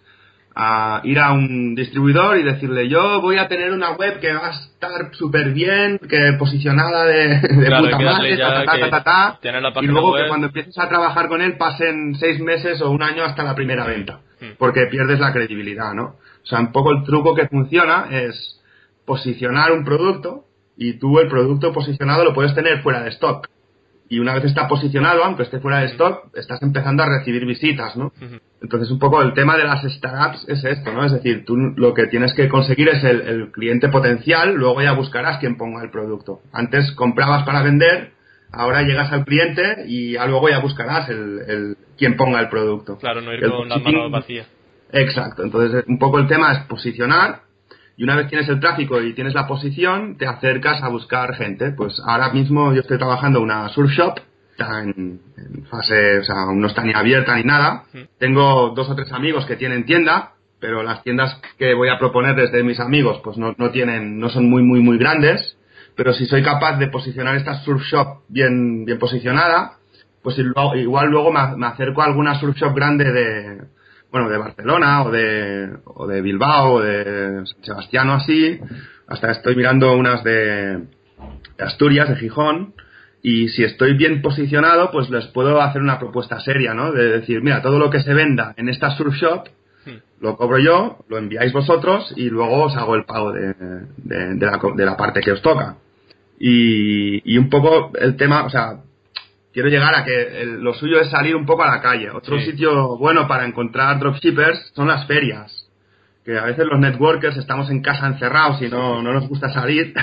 ir 1.04 1.20
a 1.20 1.34
un 1.34 1.76
distribuidor 1.76 2.38
y 2.38 2.44
decirle 2.44 2.90
yo 2.90 3.22
voy 3.22 3.38
a 3.38 3.48
tener 3.48 3.72
una 3.72 3.92
web 3.92 4.20
que 4.20 4.34
va 4.34 4.48
a 4.48 4.52
estar 4.52 5.14
súper 5.14 5.52
bien, 5.52 6.00
que 6.10 6.34
posicionada 6.40 7.06
de, 7.06 7.40
puta 7.80 8.00
madre, 8.00 8.38
ta, 8.38 8.64
ta, 8.66 8.90
ta, 8.90 9.04
ta, 9.04 9.40
y 9.82 9.88
luego 9.88 10.16
que 10.16 10.28
cuando 10.28 10.48
empieces 10.48 10.78
a 10.78 10.90
trabajar 10.90 11.28
con 11.28 11.42
él 11.42 11.58
pasen 11.58 12.16
seis 12.16 12.40
meses 12.40 12.82
o 12.82 12.92
un 12.92 13.04
año 13.04 13.24
hasta 13.24 13.44
la 13.44 13.56
primera 13.56 13.86
venta, 13.86 14.20
hmm. 14.40 14.58
porque 14.58 14.88
pierdes 14.88 15.20
la 15.20 15.32
credibilidad, 15.32 15.94
¿no? 15.94 16.16
O 16.44 16.46
sea, 16.46 16.60
un 16.60 16.72
poco 16.72 16.92
el 16.92 17.04
truco 17.04 17.36
que 17.36 17.48
funciona 17.48 18.08
es 18.12 18.60
posicionar 19.06 19.72
un 19.72 19.84
producto 19.84 20.46
y 20.78 20.94
tú 20.94 21.20
el 21.20 21.28
producto 21.28 21.74
posicionado 21.74 22.24
lo 22.24 22.34
puedes 22.34 22.56
tener 22.56 22.82
fuera 22.82 23.04
de 23.04 23.10
stock 23.10 23.48
y 24.12 24.20
una 24.20 24.34
vez 24.34 24.44
está 24.44 24.68
posicionado, 24.68 25.24
aunque 25.24 25.44
esté 25.44 25.62
fuera 25.62 25.80
de 25.80 25.86
stock, 25.86 26.36
estás 26.36 26.62
empezando 26.62 27.02
a 27.02 27.06
recibir 27.06 27.46
visitas, 27.46 27.96
¿no? 27.96 28.12
Entonces, 28.62 28.92
un 28.92 29.00
poco 29.00 29.22
el 29.22 29.34
tema 29.34 29.56
de 29.56 29.64
las 29.64 29.84
startups 29.84 30.50
es 30.50 30.66
esto, 30.66 30.92
¿no? 30.92 31.06
Es 31.06 31.14
decir, 31.14 31.46
tú 31.46 31.56
lo 31.56 31.94
que 31.94 32.08
tienes 32.08 32.34
que 32.34 32.50
conseguir 32.50 32.90
es 32.90 33.02
el, 33.06 33.52
cliente 33.54 33.88
potencial, 33.88 34.54
luego 34.54 34.82
ya 34.82 34.92
buscarás 34.92 35.38
quien 35.38 35.56
ponga 35.56 35.82
el 35.82 35.92
producto. 35.92 36.42
Antes 36.52 36.92
comprabas 36.92 37.46
para 37.46 37.64
vender, 37.64 38.12
ahora 38.52 38.82
llegas 38.82 39.14
al 39.14 39.24
cliente 39.24 39.86
y 39.88 40.18
luego 40.18 40.50
ya 40.50 40.60
buscarás 40.60 41.08
el, 41.08 41.40
el 41.48 41.78
quien 41.98 42.18
ponga 42.18 42.42
el 42.42 42.50
producto. 42.50 42.98
Claro, 42.98 43.22
no 43.22 43.34
ir 43.34 43.50
con 43.50 43.70
las 43.70 43.82
manos 43.82 44.12
vacías. 44.12 44.48
Exacto, 44.94 45.44
entonces 45.44 45.84
un 45.88 45.98
poco 45.98 46.20
el 46.20 46.28
tema 46.28 46.52
es 46.52 46.60
posicionar 46.66 47.42
y 48.02 48.04
una 48.04 48.16
vez 48.16 48.30
tienes 48.30 48.50
el 48.50 48.60
tráfico 48.60 49.02
y 49.02 49.14
tienes 49.14 49.34
la 49.34 49.48
posición, 49.48 50.18
te 50.18 50.26
acercas 50.26 50.82
a 50.82 50.90
buscar 50.90 51.36
gente. 51.36 51.72
Pues 51.72 52.02
ahora 52.06 52.32
mismo 52.32 52.74
yo 52.74 52.82
estoy 52.82 52.98
trabajando 52.98 53.42
una 53.42 53.70
surf 53.70 53.92
shop, 53.92 54.20
está 54.52 54.82
en, 54.82 55.20
fase, 55.70 56.20
o 56.20 56.24
sea, 56.24 56.36
no 56.54 56.68
está 56.68 56.84
ni 56.84 56.94
abierta 56.94 57.36
ni 57.36 57.44
nada. 57.44 57.84
Tengo 58.18 58.72
dos 58.76 58.90
o 58.90 58.96
tres 58.96 59.12
amigos 59.12 59.46
que 59.46 59.56
tienen 59.56 59.86
tienda, 59.86 60.34
pero 60.60 60.84
las 60.84 61.04
tiendas 61.04 61.40
que 61.58 61.74
voy 61.74 61.90
a 61.90 62.00
proponer 62.00 62.36
desde 62.36 62.64
mis 62.64 62.80
amigos, 62.80 63.22
pues 63.24 63.38
no, 63.38 63.54
no 63.58 63.72
tienen, 63.72 64.18
no 64.18 64.30
son 64.30 64.50
muy, 64.50 64.64
muy, 64.64 64.80
muy 64.80 64.98
grandes. 64.98 65.58
Pero 65.96 66.14
si 66.14 66.26
soy 66.26 66.42
capaz 66.42 66.78
de 66.78 66.88
posicionar 66.88 67.36
esta 67.36 67.62
surf 67.64 67.84
shop 67.84 68.24
bien, 68.30 68.86
bien 68.86 68.98
posicionada, 68.98 69.74
pues 70.24 70.38
igual 70.40 71.10
luego 71.10 71.32
me, 71.32 71.56
me 71.58 71.68
acerco 71.68 72.02
a 72.02 72.06
alguna 72.06 72.40
surf 72.40 72.56
shop 72.56 72.74
grande 72.74 73.12
de, 73.12 73.62
bueno, 74.12 74.30
de 74.30 74.38
Barcelona 74.38 75.04
o 75.04 75.12
de, 75.12 75.70
o 75.86 76.06
de 76.06 76.22
Bilbao 76.22 76.74
o 76.74 76.82
de 76.82 77.46
San 77.46 77.64
Sebastián 77.64 78.10
o 78.10 78.14
así. 78.14 78.60
Hasta 79.08 79.32
estoy 79.32 79.56
mirando 79.56 79.96
unas 79.96 80.24
de, 80.24 80.84
Asturias, 81.58 82.10
de 82.10 82.18
Gijón. 82.18 82.74
Y 83.24 83.50
si 83.50 83.64
estoy 83.64 83.94
bien 83.96 84.22
posicionado, 84.22 84.92
pues 84.92 85.10
les 85.10 85.28
puedo 85.28 85.62
hacer 85.62 85.82
una 85.82 86.00
propuesta 86.00 86.40
seria, 86.40 86.74
¿no? 86.74 86.92
De 86.92 87.20
decir, 87.20 87.42
mira, 87.44 87.62
todo 87.62 87.78
lo 87.78 87.90
que 87.92 88.02
se 88.02 88.14
venda 88.14 88.54
en 88.58 88.68
esta 88.68 88.90
surf 88.98 89.14
shop, 89.14 89.48
hmm. 89.86 90.22
lo 90.22 90.38
cobro 90.38 90.58
yo, 90.58 91.06
lo 91.08 91.20
enviáis 91.20 91.54
vosotros 91.54 92.12
y 92.18 92.30
luego 92.30 92.64
os 92.64 92.76
hago 92.76 92.96
el 92.96 93.06
pago 93.06 93.32
de, 93.32 93.54
de, 93.98 94.46
la, 94.46 94.60
de 94.76 94.86
la 94.86 94.98
parte 94.98 95.22
que 95.22 95.34
os 95.34 95.42
toca. 95.42 95.78
Y, 96.40 97.32
y 97.32 97.38
un 97.38 97.50
poco 97.52 97.92
el 98.00 98.18
tema, 98.18 98.44
o 98.44 98.50
sea, 98.50 98.80
quiero 99.54 99.70
llegar 99.70 99.96
a 99.96 100.04
que 100.04 100.46
lo 100.60 100.74
suyo 100.74 101.00
es 101.00 101.10
salir 101.10 101.36
un 101.36 101.46
poco 101.46 101.64
a 101.64 101.76
la 101.76 101.82
calle. 101.82 102.10
Otro 102.10 102.40
sitio 102.40 102.98
bueno 102.98 103.28
para 103.28 103.46
encontrar 103.46 104.00
dropshippers 104.00 104.72
son 104.76 104.88
las 104.88 105.06
ferias. 105.08 105.68
Que 106.24 106.38
a 106.38 106.46
veces 106.46 106.66
los 106.66 106.80
networkers 106.80 107.38
estamos 107.38 107.70
en 107.70 107.82
casa 107.82 108.08
encerrados 108.08 108.62
y 108.62 108.70
no, 108.70 109.02
no 109.02 109.14
nos 109.14 109.28
gusta 109.28 109.52
salir. 109.52 109.94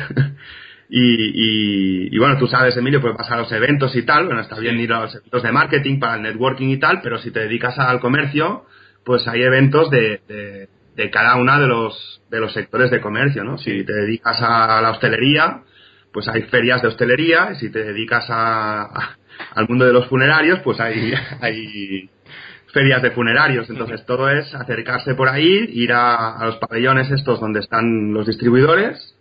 y, 0.88 2.14
y, 2.14 2.18
bueno, 2.18 2.36
tú 2.38 2.46
sabes, 2.48 2.76
Emilio, 2.76 3.00
puede 3.00 3.14
pasar 3.14 3.38
a 3.38 3.42
los 3.42 3.52
eventos 3.52 3.94
y 3.94 4.02
tal. 4.02 4.26
Bueno, 4.26 4.40
está 4.40 4.58
bien 4.58 4.80
ir 4.80 4.92
a 4.92 5.02
los 5.02 5.14
eventos 5.14 5.42
de 5.42 5.52
marketing 5.52 6.00
para 6.00 6.16
el 6.16 6.22
networking 6.22 6.68
y 6.68 6.78
tal, 6.78 7.00
pero 7.02 7.18
si 7.18 7.30
te 7.30 7.40
dedicas 7.40 7.78
al 7.78 8.00
comercio, 8.00 8.64
pues 9.04 9.26
hay 9.28 9.42
eventos 9.42 9.90
de, 9.90 10.20
de, 10.28 10.68
de 10.96 11.10
cada 11.10 11.36
uno 11.36 11.58
de 11.60 11.68
los, 11.68 12.20
de 12.28 12.40
los 12.40 12.52
sectores 12.52 12.90
de 12.90 13.00
comercio, 13.00 13.44
¿no? 13.44 13.56
Si 13.56 13.84
te 13.84 13.92
dedicas 13.92 14.42
a 14.42 14.82
la 14.82 14.90
hostelería, 14.90 15.62
pues 16.12 16.26
hay 16.28 16.42
ferias 16.42 16.82
de 16.82 16.88
hostelería, 16.88 17.50
y 17.52 17.54
si 17.56 17.70
te 17.70 17.84
dedicas 17.84 18.26
a, 18.28 19.16
al 19.54 19.68
mundo 19.68 19.86
de 19.86 19.92
los 19.92 20.06
funerarios, 20.08 20.60
pues 20.60 20.80
hay, 20.80 21.12
hay 21.40 22.10
ferias 22.72 23.02
de 23.02 23.10
funerarios. 23.10 23.68
Entonces 23.70 24.04
todo 24.06 24.30
es 24.30 24.54
acercarse 24.54 25.14
por 25.14 25.28
ahí, 25.28 25.70
ir 25.72 25.92
a, 25.92 26.38
los 26.44 26.56
pabellones 26.56 27.10
estos 27.10 27.40
donde 27.40 27.60
están 27.60 28.12
los 28.12 28.26
distribuidores, 28.26 29.14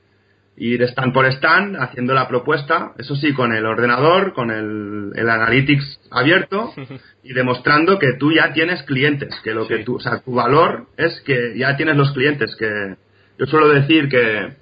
ir 0.58 0.82
stand 0.84 1.14
por 1.14 1.26
stand 1.26 1.76
haciendo 1.78 2.14
la 2.14 2.28
propuesta, 2.28 2.94
eso 2.98 3.16
sí, 3.16 3.34
con 3.34 3.54
el 3.54 3.66
ordenador, 3.66 4.34
con 4.34 4.52
el, 4.52 5.12
el 5.16 5.30
analytics 5.30 6.00
abierto 6.12 6.74
y 7.24 7.34
demostrando 7.34 8.00
que 8.00 8.14
tú 8.20 8.32
ya 8.32 8.54
tienes 8.54 8.84
clientes, 8.84 9.40
que 9.44 9.54
lo 9.54 9.68
que 9.68 9.80
tú, 9.80 9.96
o 9.96 10.00
sea, 10.00 10.20
tu 10.20 10.34
valor 10.34 10.88
es 10.98 11.22
que 11.22 11.58
ya 11.58 11.76
tienes 11.78 11.96
los 11.96 12.12
clientes, 12.12 12.56
que 12.56 12.96
yo 13.38 13.46
suelo 13.46 13.70
decir 13.70 14.10
que 14.10 14.56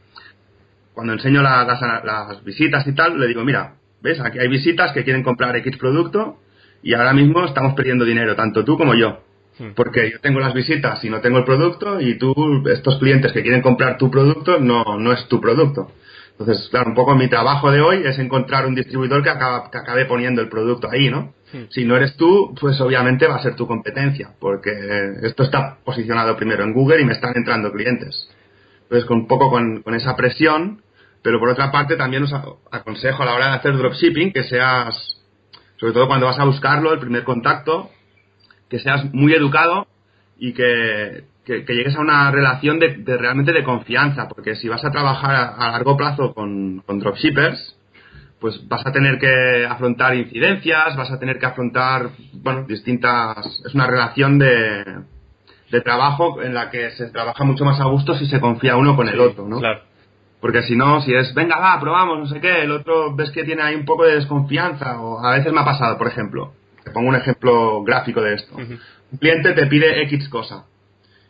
cuando 0.94 1.14
enseño 1.14 1.42
las, 1.42 1.82
las 2.04 2.44
visitas 2.44 2.88
y 2.88 2.94
tal, 2.94 3.20
le 3.20 3.28
digo, 3.28 3.44
mira, 3.44 3.76
¿Ves? 4.02 4.20
Aquí 4.20 4.40
hay 4.40 4.48
visitas 4.48 4.92
que 4.92 5.04
quieren 5.04 5.24
comprar 5.24 5.56
X 5.58 5.78
producto 5.78 6.38
y 6.84 6.94
ahora 6.94 7.14
mismo 7.14 7.44
estamos 7.46 7.74
perdiendo 7.74 8.06
dinero, 8.06 8.36
tanto 8.36 8.64
tú 8.64 8.78
como 8.78 8.94
yo. 8.94 9.22
Hmm. 9.58 9.70
Porque 9.75 10.12
yo 10.12 10.20
tengo 10.20 10.40
las 10.40 10.54
visitas 10.54 11.04
y 11.04 11.10
no 11.10 11.22
tengo 11.22 11.40
el 11.40 11.46
producto 11.46 12.00
y 12.00 12.18
tú, 12.18 12.64
estos 12.68 13.00
clientes 13.00 13.32
que 13.32 13.42
quieren 13.42 13.62
comprar 13.62 13.98
tu 13.98 14.12
producto, 14.12 14.60
no, 14.60 14.84
no 15.00 15.14
es 15.14 15.28
tu 15.28 15.40
producto. 15.40 15.92
Entonces, 16.38 16.68
claro, 16.70 16.90
un 16.90 16.96
poco 16.96 17.16
mi 17.16 17.30
trabajo 17.30 17.72
de 17.72 17.80
hoy 17.80 18.02
es 18.06 18.20
encontrar 18.20 18.66
un 18.66 18.75
distribuidor 18.75 19.24
que, 19.24 19.30
que 19.32 19.78
acabe 19.78 20.06
poniendo 20.06 20.42
el 20.42 20.50
producto 20.50 20.90
ahí, 20.92 21.10
¿no? 21.10 21.34
Hmm. 21.54 21.64
Si 21.70 21.86
no 21.86 21.96
eres 21.96 22.18
tú, 22.18 22.54
pues 22.60 22.80
obviamente 22.82 23.25
va 23.25 23.38
a 23.38 23.44
ser 23.44 23.56
tu 23.56 23.66
competencia, 23.66 24.32
porque 24.40 24.72
esto 25.24 25.44
está 25.44 25.78
posicionado 25.86 26.36
primero 26.36 26.64
en 26.64 26.74
Google 26.74 27.02
y 27.02 27.06
me 27.06 27.14
están 27.14 27.34
entrando 27.36 27.72
clientes. 27.72 28.30
Entonces, 28.84 29.06
con 29.06 29.20
un 29.20 29.28
poco 29.28 29.50
con, 29.50 29.82
con 29.82 29.96
esa 29.96 30.16
presión, 30.16 30.82
pero 31.25 31.39
por 31.39 31.50
otra 31.50 31.72
parte 31.72 31.96
también 31.96 32.22
os 32.22 32.32
aconsejo 32.70 33.24
a 33.24 33.25
la 33.25 33.34
hora 33.34 33.48
de 33.48 33.53
hacer 33.53 33.75
dropshipping 33.75 34.32
que 34.32 34.44
seas, 34.44 34.96
sobre 35.77 35.91
todo 35.91 36.05
cuando 36.05 36.27
vas 36.27 36.38
a 36.38 36.46
buscarlo, 36.46 36.94
el 36.94 37.00
primer 37.00 37.24
contacto, 37.24 37.89
que 38.70 38.77
seas 38.77 39.12
muy 39.12 39.34
educado 39.34 39.88
y 40.38 40.53
que, 40.53 41.24
llegues 41.48 41.96
a 41.96 42.01
una 42.01 42.29
relación 42.29 42.77
de, 42.77 43.03
realmente 43.17 43.53
de 43.53 43.63
confianza, 43.63 44.27
porque 44.29 44.53
si 44.53 44.70
vas 44.70 44.86
a 44.86 44.91
trabajar 44.91 45.55
a, 45.58 45.72
largo 45.72 45.98
plazo 45.98 46.32
con, 46.36 46.84
dropshippers, 46.86 47.75
pues 48.39 48.62
vas 48.67 48.86
a 48.86 48.91
tener 48.91 49.17
que 49.17 49.65
afrontar 49.67 50.15
incidencias, 50.15 50.96
vas 50.96 51.10
a 51.10 51.17
tener 51.17 51.39
que 51.39 51.48
afrontar, 51.48 52.12
bueno, 52.34 52.67
distintas, 52.67 53.63
es 53.65 53.74
una 53.74 53.88
relación 53.88 54.38
de, 54.38 54.84
de 55.72 55.82
trabajo 55.82 56.44
en 56.44 56.53
la 56.53 56.70
que 56.70 56.91
se 56.91 57.10
trabaja 57.10 57.44
mucho 57.44 57.65
más 57.65 57.82
a 57.82 57.86
gusto 57.86 58.13
si 58.13 58.27
se 58.27 58.39
confía 58.39 58.77
uno 58.77 58.96
con 58.96 59.10
el 59.10 59.20
otro, 59.20 59.48
¿no? 59.48 59.58
Claro. 59.58 59.95
Porque 60.46 60.62
si 60.62 60.75
no, 60.75 61.02
si 61.02 61.12
es, 61.12 61.34
venga, 61.34 61.58
va, 61.58 61.80
probamos, 61.80 62.20
no 62.20 62.28
sé 62.28 62.40
qué, 62.40 62.62
el 62.62 62.70
otro 62.70 63.16
ves 63.16 63.32
que 63.32 63.44
tiene 63.44 63.64
ahí 63.64 63.74
un 63.74 63.84
poco 63.84 64.06
de 64.06 64.14
desconfianza, 64.14 65.02
o 65.02 65.25
a 65.25 65.32
veces 65.32 65.52
me 65.52 65.62
ha 65.62 65.66
pasado, 65.66 65.98
por 65.98 66.06
ejemplo, 66.06 66.54
te 66.84 66.92
pongo 66.92 67.10
un 67.10 67.16
ejemplo 67.16 67.82
gráfico 67.84 68.22
de 68.22 68.36
esto. 68.36 68.56
Un 68.56 69.18
cliente 69.20 69.54
te 69.54 69.66
pide 69.66 70.04
X 70.04 70.30
cosa, 70.30 70.66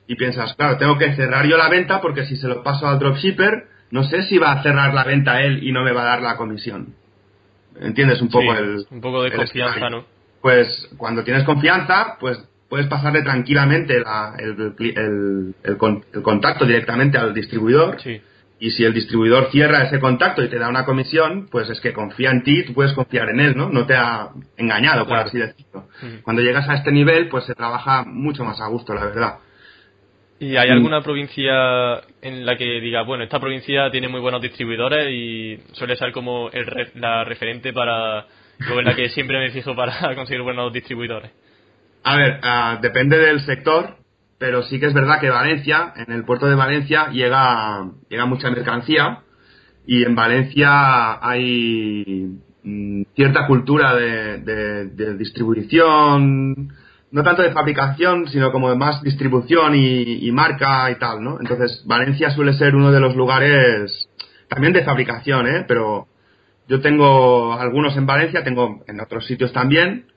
y 0.06 0.16
piensas, 0.16 0.54
claro, 0.56 0.78
tengo 0.78 0.98
que 0.98 1.16
cerrar 1.16 1.46
yo 1.46 1.56
la 1.56 1.70
venta 1.70 2.02
porque 2.02 2.26
si 2.26 2.36
se 2.36 2.50
lo 2.50 2.62
paso 2.62 2.90
al 2.90 3.00
dropshipper, 3.00 3.68
no 3.90 4.04
sé 4.04 4.24
si 4.24 4.38
va 4.38 4.52
a 4.52 4.62
cerrar 4.62 4.94
la 4.94 5.06
venta 5.06 5.42
él 5.42 5.64
y 5.64 5.72
no 5.72 5.82
me 5.82 5.94
va 5.94 6.02
a 6.02 6.06
dar 6.08 6.22
la 6.22 6.36
comisión. 6.36 6.94
¿Entiendes 7.80 8.22
un 8.22 8.28
poco 8.28 8.54
el... 8.54 8.86
Un 8.90 9.00
poco 9.00 9.24
de 9.24 9.32
confianza, 9.32 9.90
¿no? 9.90 10.04
Pues 10.42 10.90
cuando 10.98 11.24
tienes 11.24 11.46
confianza, 11.46 12.18
pues 12.20 12.38
puedes 12.68 12.88
pasarle 12.88 13.22
tranquilamente 13.22 13.96
el, 13.96 14.74
el, 14.84 15.56
el, 15.64 16.22
contacto 16.22 16.66
directamente 16.66 17.18
al 17.18 17.34
distribuidor. 17.34 18.02
Sí 18.02 18.22
y 18.60 18.72
si 18.72 18.86
el 18.86 18.94
distribuidor 18.94 19.52
cierra 19.52 19.84
ese 19.84 20.00
contacto 20.00 20.42
y 20.42 20.50
te 20.50 20.58
da 20.58 20.70
una 20.70 20.86
comisión, 20.86 21.48
pues 21.52 21.70
es 21.70 21.82
que 21.82 21.92
confía 21.92 22.32
en 22.32 22.44
ti, 22.44 22.64
tú 22.64 22.74
puedes 22.74 22.94
confiar 22.94 23.30
en 23.30 23.40
él, 23.42 23.58
¿no? 23.58 23.70
No 23.70 23.86
te 23.86 23.96
ha 23.96 24.30
engañado, 24.58 25.06
por 25.06 25.18
así 25.18 25.38
decirlo. 25.38 25.88
Cuando 26.24 26.42
llegas 26.42 26.68
a 26.70 26.76
este 26.76 26.92
nivel, 26.92 27.28
pues 27.28 27.46
se 27.46 27.54
trabaja 27.54 28.06
mucho 28.06 28.46
más 28.46 28.62
a 28.62 28.68
gusto, 28.68 28.94
la 28.94 29.06
verdad. 29.06 29.36
¿Y 30.40 30.58
hay 30.58 30.70
alguna 30.70 31.02
provincia 31.02 32.02
en 32.22 32.46
la 32.46 32.58
que 32.58 32.80
diga, 32.80 33.04
bueno, 33.04 33.24
esta 33.24 33.40
provincia 33.40 33.90
tiene 33.92 34.08
muy 34.08 34.20
buenos 34.20 34.42
distribuidores 34.42 35.10
y 35.10 35.60
suele 35.74 35.96
ser 35.96 36.12
como 36.12 36.50
el 36.52 36.66
la 36.96 37.24
referente 37.24 37.74
para, 37.74 38.26
en 38.60 38.86
la 38.86 38.96
que 38.96 39.10
siempre 39.10 39.40
me 39.40 39.52
fijo 39.52 39.76
para 39.76 40.16
conseguir 40.16 40.44
buenos 40.44 40.72
distribuidores? 40.72 41.32
A 42.04 42.18
ver, 42.18 42.40
ah, 42.44 42.80
depende 42.82 43.18
del 43.18 43.42
sector 43.42 43.98
pero 44.38 44.64
sí 44.64 44.80
que 44.80 44.88
es 44.88 44.94
verdad 44.94 45.20
que 45.20 45.30
Valencia, 45.30 45.94
en 45.96 46.14
el 46.14 46.26
puerto 46.26 46.48
de 46.48 46.56
Valencia, 46.56 47.10
llega, 47.10 47.90
llega 48.10 48.26
mucha 48.26 48.50
mercancía 48.50 49.20
y 49.88 50.04
en 50.04 50.16
Valencia 50.16 51.26
hay 51.26 52.40
mm, 52.64 53.04
cierta 53.16 53.48
cultura 53.48 53.96
de, 53.96 55.16
distribución, 55.18 56.74
no 57.12 57.24
tanto 57.24 57.44
de 57.44 57.52
fabricación, 57.52 58.28
sino 58.28 58.52
como 58.52 58.70
de 58.70 58.76
más 58.76 59.02
distribución 59.04 59.76
y, 59.76 60.30
marca 60.32 60.92
y 60.92 60.96
tal, 60.96 61.24
¿no? 61.24 61.40
Entonces, 61.40 61.84
Valencia 61.86 62.32
suele 62.32 62.54
ser 62.54 62.76
uno 62.76 62.92
de 62.92 63.00
los 63.00 63.16
lugares, 63.16 64.10
también 64.50 64.74
de 64.74 64.84
fabricación, 64.84 65.48
¿eh? 65.48 65.66
Pero, 65.68 66.08
yo 66.68 66.82
tengo 66.82 67.54
algunos 67.54 67.96
en 67.96 68.06
Valencia, 68.08 68.44
tengo 68.44 68.84
en 68.88 69.00
otros 69.00 69.26
sitios 69.28 69.54
también, 69.54 70.08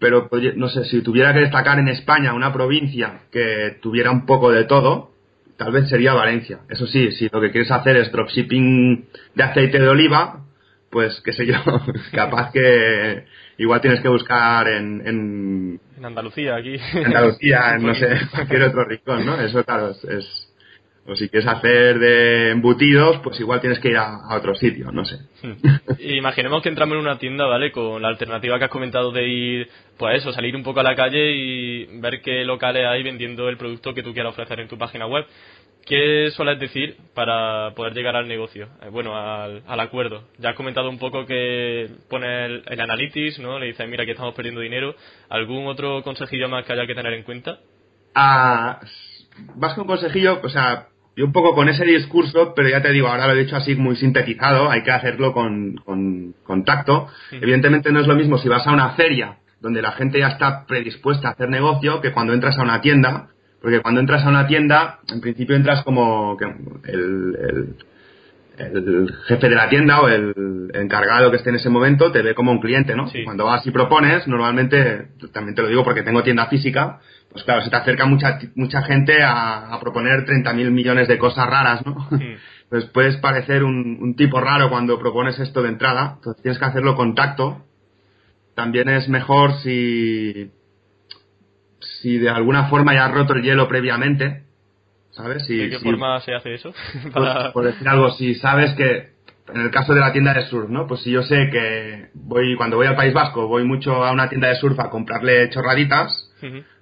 pero 0.00 0.28
no 0.56 0.68
sé, 0.68 0.86
si 0.86 1.02
tuviera 1.02 1.32
que 1.32 1.40
destacar 1.40 1.78
en 1.78 1.88
España 1.88 2.32
una 2.32 2.52
provincia 2.52 3.20
que 3.30 3.76
tuviera 3.82 4.10
un 4.10 4.24
poco 4.24 4.50
de 4.50 4.64
todo, 4.64 5.10
tal 5.58 5.72
vez 5.72 5.88
sería 5.90 6.14
Valencia. 6.14 6.60
Eso 6.70 6.86
sí, 6.86 7.12
si 7.12 7.28
lo 7.30 7.40
que 7.40 7.50
quieres 7.50 7.70
hacer 7.70 7.98
es 7.98 8.10
dropshipping 8.10 9.08
de 9.34 9.42
aceite 9.42 9.78
de 9.78 9.88
oliva, 9.88 10.46
pues 10.90 11.20
qué 11.22 11.32
sé 11.32 11.46
yo, 11.46 11.54
capaz 12.12 12.50
que 12.50 13.26
igual 13.58 13.82
tienes 13.82 14.00
que 14.00 14.08
buscar 14.08 14.66
en... 14.68 15.06
En, 15.06 15.80
Andalucía, 16.02 16.56
aquí. 16.56 16.76
En 16.94 17.06
Andalucía, 17.06 17.74
en 17.76 17.82
no 17.82 17.94
sé, 17.94 18.08
cualquier 18.30 18.62
otro 18.62 18.84
rincón, 18.86 19.26
¿no? 19.26 19.38
Eso, 19.38 19.62
claro, 19.64 19.90
es 19.90 20.49
o 21.10 21.16
si 21.16 21.28
quieres 21.28 21.48
hacer 21.48 21.98
de 21.98 22.50
embutidos, 22.50 23.18
pues 23.18 23.40
igual 23.40 23.60
tienes 23.60 23.80
que 23.80 23.88
ir 23.88 23.96
a, 23.96 24.36
otro 24.36 24.54
sitio, 24.54 24.92
no 24.92 25.04
sé. 25.04 25.16
Imaginemos 25.98 26.62
que 26.62 26.68
entramos 26.68 26.94
en 26.94 27.00
una 27.00 27.18
tienda, 27.18 27.46
¿vale? 27.46 27.72
Con 27.72 28.00
la 28.00 28.08
alternativa 28.08 28.58
que 28.58 28.66
has 28.66 28.70
comentado 28.70 29.10
de 29.10 29.26
ir, 29.26 29.68
pues 29.98 30.18
eso, 30.18 30.32
salir 30.32 30.54
un 30.54 30.62
poco 30.62 30.80
a 30.80 30.84
la 30.84 30.94
calle 30.94 31.32
y 31.32 32.00
ver 32.00 32.22
qué 32.22 32.44
locales 32.44 32.86
hay 32.86 33.02
vendiendo 33.02 33.48
el 33.48 33.56
producto 33.56 33.92
que 33.92 34.04
tú 34.04 34.12
quieras 34.12 34.32
ofrecer 34.32 34.60
en 34.60 34.68
tu 34.68 34.78
página 34.78 35.06
web. 35.06 35.26
¿Qué 35.84 36.30
sueles 36.30 36.60
decir 36.60 36.96
para 37.14 37.74
poder 37.74 37.92
llegar 37.92 38.14
al 38.14 38.28
negocio? 38.28 38.68
Eh, 38.82 38.90
bueno, 38.90 39.16
al, 39.16 39.80
acuerdo. 39.80 40.28
Ya 40.38 40.50
has 40.50 40.56
comentado 40.56 40.88
un 40.88 40.98
poco 40.98 41.26
que 41.26 41.90
pone 42.08 42.46
el, 42.46 42.62
el, 42.68 42.80
analytics, 42.80 43.40
¿no? 43.40 43.58
Le 43.58 43.66
dices, 43.66 43.88
mira, 43.88 44.04
que 44.04 44.12
estamos 44.12 44.34
perdiendo 44.34 44.60
dinero. 44.60 44.94
¿Algún 45.28 45.66
otro 45.66 46.04
consejillo 46.04 46.48
más 46.48 46.64
que 46.64 46.74
haya 46.74 46.86
que 46.86 46.94
tener 46.94 47.14
en 47.14 47.24
cuenta? 47.24 47.58
Ah, 48.14 48.78
vas 49.56 49.74
con 49.74 49.82
un 49.82 49.88
consejillo, 49.88 50.40
o 50.42 50.48
sea, 50.48 50.89
un 51.22 51.32
poco 51.32 51.54
con 51.54 51.68
ese 51.68 51.84
discurso, 51.84 52.52
pero 52.54 52.68
ya 52.68 52.82
te 52.82 52.92
digo, 52.92 53.08
ahora 53.08 53.26
lo 53.26 53.34
he 53.34 53.44
dicho 53.44 53.56
así 53.56 53.74
muy 53.74 53.96
sintetizado, 53.96 54.70
hay 54.70 54.82
que 54.82 54.90
hacerlo 54.90 55.32
con, 55.32 55.76
con, 56.44 56.64
tacto. 56.64 57.08
Evidentemente 57.32 57.90
no 57.92 58.00
es 58.00 58.06
lo 58.06 58.14
mismo 58.14 58.38
si 58.38 58.48
vas 58.48 58.66
a 58.66 58.72
una 58.72 58.90
feria 58.90 59.36
donde 59.60 59.82
la 59.82 59.92
gente 59.92 60.18
ya 60.18 60.28
está 60.28 60.64
predispuesta 60.66 61.28
a 61.28 61.30
hacer 61.32 61.48
negocio 61.48 62.00
que 62.00 62.12
cuando 62.12 62.32
entras 62.32 62.58
a 62.58 62.62
una 62.62 62.80
tienda, 62.80 63.28
porque 63.60 63.80
cuando 63.80 64.00
entras 64.00 64.24
a 64.24 64.28
una 64.28 64.46
tienda, 64.46 65.00
en 65.12 65.20
principio 65.20 65.56
entras 65.56 65.82
como 65.84 66.36
que 66.36 66.46
el, 66.90 67.76
el, 68.58 69.14
jefe 69.26 69.48
de 69.48 69.54
la 69.54 69.68
tienda 69.68 70.00
o 70.00 70.08
el 70.08 70.70
encargado 70.74 71.30
que 71.30 71.38
esté 71.38 71.50
en 71.50 71.56
ese 71.56 71.70
momento 71.70 72.12
te 72.12 72.22
ve 72.22 72.34
como 72.34 72.52
un 72.52 72.60
cliente, 72.60 72.94
¿no? 72.94 73.10
Cuando 73.24 73.44
vas 73.44 73.66
y 73.66 73.70
propones, 73.70 74.26
normalmente, 74.26 75.08
también 75.32 75.54
te 75.54 75.62
lo 75.62 75.68
digo 75.68 75.84
porque 75.84 76.02
tengo 76.02 76.22
tienda 76.22 76.46
física, 76.46 77.00
pues 77.32 77.44
claro, 77.44 77.62
se 77.62 77.70
te 77.70 77.76
acerca 77.76 78.06
mucha, 78.06 78.38
mucha 78.56 78.82
gente 78.82 79.22
a, 79.22 79.78
proponer 79.80 80.24
30.000 80.26 80.70
millones 80.70 81.08
de 81.08 81.18
cosas 81.18 81.48
raras, 81.48 81.86
¿no? 81.86 82.08
Pues 82.68 82.84
puedes 82.92 83.16
parecer 83.18 83.62
un, 83.62 84.14
tipo 84.16 84.40
raro 84.40 84.68
cuando 84.68 84.98
propones 84.98 85.38
esto 85.38 85.62
de 85.62 85.68
entrada, 85.68 86.14
entonces 86.16 86.42
tienes 86.42 86.58
que 86.58 86.64
hacerlo 86.64 86.96
con 86.96 87.14
tacto. 87.14 87.64
También 88.56 88.88
es 88.88 89.08
mejor 89.08 89.54
si, 89.62 90.50
si 91.78 92.18
de 92.18 92.30
alguna 92.30 92.68
forma 92.68 92.94
ya 92.94 93.06
has 93.06 93.14
roto 93.14 93.34
el 93.34 93.42
hielo 93.42 93.68
previamente, 93.68 94.42
¿sabes? 95.10 95.46
¿De 95.46 95.70
qué 95.70 95.78
forma 95.78 96.20
se 96.20 96.34
hace 96.34 96.54
eso? 96.54 96.74
Pues, 97.12 97.52
por 97.52 97.64
decir 97.64 97.88
algo, 97.88 98.10
si 98.10 98.34
sabes 98.34 98.74
que 98.74 99.10
en 99.54 99.60
el 99.60 99.70
caso 99.70 99.94
de 99.94 100.00
la 100.00 100.12
tienda 100.12 100.34
de 100.34 100.46
surf, 100.46 100.68
¿no? 100.68 100.86
Pues 100.86 101.02
si 101.02 101.12
yo 101.12 101.22
sé 101.22 101.48
que 101.50 102.08
voy 102.14 102.56
cuando 102.56 102.76
voy 102.76 102.88
al 102.88 102.96
País 102.96 103.14
Vasco 103.14 103.46
voy 103.46 103.64
mucho 103.64 104.04
a 104.04 104.12
una 104.12 104.28
tienda 104.28 104.48
de 104.48 104.56
surf 104.56 104.78
a 104.80 104.90
comprarle 104.90 105.48
chorraditas, 105.50 106.32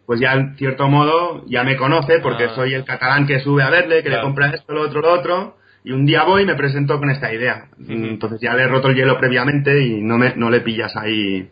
pues 0.08 0.20
ya 0.20 0.32
en 0.32 0.56
cierto 0.56 0.88
modo 0.88 1.44
ya 1.48 1.64
me 1.64 1.76
conoce 1.76 2.20
porque 2.20 2.44
ah. 2.44 2.54
soy 2.54 2.72
el 2.72 2.86
catalán 2.86 3.26
que 3.26 3.40
sube 3.40 3.62
a 3.62 3.68
verle, 3.68 4.02
que 4.02 4.08
le 4.08 4.22
compra 4.22 4.48
esto, 4.48 4.72
lo 4.72 4.80
otro, 4.80 5.02
lo 5.02 5.12
otro. 5.12 5.56
Y 5.84 5.92
un 5.92 6.06
día 6.06 6.22
voy 6.24 6.44
y 6.44 6.46
me 6.46 6.54
presento 6.54 6.98
con 6.98 7.10
esta 7.10 7.30
idea. 7.30 7.66
Entonces 7.86 8.40
ya 8.40 8.54
le 8.54 8.62
he 8.62 8.68
roto 8.68 8.88
el 8.88 8.96
hielo 8.96 9.18
previamente 9.18 9.84
y 9.84 10.00
no, 10.00 10.16
me, 10.16 10.34
no 10.34 10.48
le 10.48 10.62
pillas 10.62 10.96
ahí. 10.96 11.50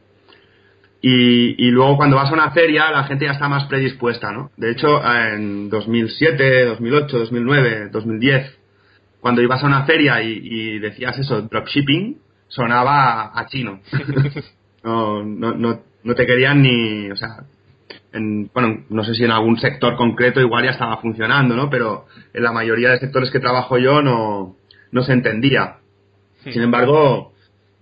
Y, 1.02 1.66
y, 1.66 1.70
luego 1.70 1.98
cuando 1.98 2.16
vas 2.16 2.30
a 2.30 2.32
una 2.32 2.50
feria 2.52 2.90
la 2.90 3.04
gente 3.04 3.26
ya 3.26 3.32
está 3.32 3.46
más 3.46 3.66
predispuesta, 3.66 4.32
¿no? 4.32 4.50
De 4.56 4.70
hecho, 4.70 5.02
en 5.04 5.68
2007, 5.68 6.64
2008, 6.64 7.18
2009, 7.18 7.88
2010, 7.90 8.58
cuando 9.20 9.42
ibas 9.42 9.62
a 9.62 9.66
una 9.66 9.84
feria 9.84 10.22
y, 10.22 10.78
decías 10.78 11.18
eso, 11.18 11.42
dropshipping, 11.42 12.16
sonaba 12.48 13.38
a 13.38 13.46
chino. 13.48 13.82
no, 14.82 15.22
no, 15.22 15.52
no, 15.52 15.82
no 16.02 16.14
te 16.14 16.24
querían 16.24 16.62
ni, 16.62 17.10
o 17.10 17.16
sea, 17.16 17.44
bueno, 18.12 18.84
no 18.88 19.04
sé 19.04 19.14
si 19.14 19.24
en 19.24 19.30
algún 19.30 19.58
sector 19.58 19.96
concreto 19.96 20.40
igual 20.40 20.64
ya 20.64 20.70
estaba 20.70 20.98
funcionando, 20.98 21.54
¿no? 21.56 21.68
Pero 21.70 22.06
en 22.32 22.42
la 22.42 22.52
mayoría 22.52 22.90
de 22.90 22.98
sectores 22.98 23.30
que 23.30 23.40
trabajo 23.40 23.78
yo 23.78 24.02
no, 24.02 24.56
no 24.92 25.02
se 25.02 25.12
entendía. 25.12 25.76
Sin 26.42 26.62
embargo, 26.62 27.32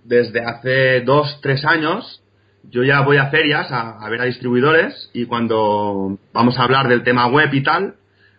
desde 0.04 0.40
hace 0.44 1.02
dos, 1.02 1.40
tres 1.42 1.64
años, 1.64 2.22
yo 2.70 2.82
ya 2.82 3.02
voy 3.02 3.18
a 3.18 3.26
ferias 3.26 3.70
a, 3.70 4.08
ver 4.08 4.22
a 4.22 4.24
distribuidores 4.24 5.10
y 5.12 5.26
cuando 5.26 6.18
vamos 6.32 6.58
a 6.58 6.64
hablar 6.64 6.88
del 6.88 7.02
tema 7.02 7.26
web 7.26 7.52
y 7.52 7.62
tal, 7.62 7.94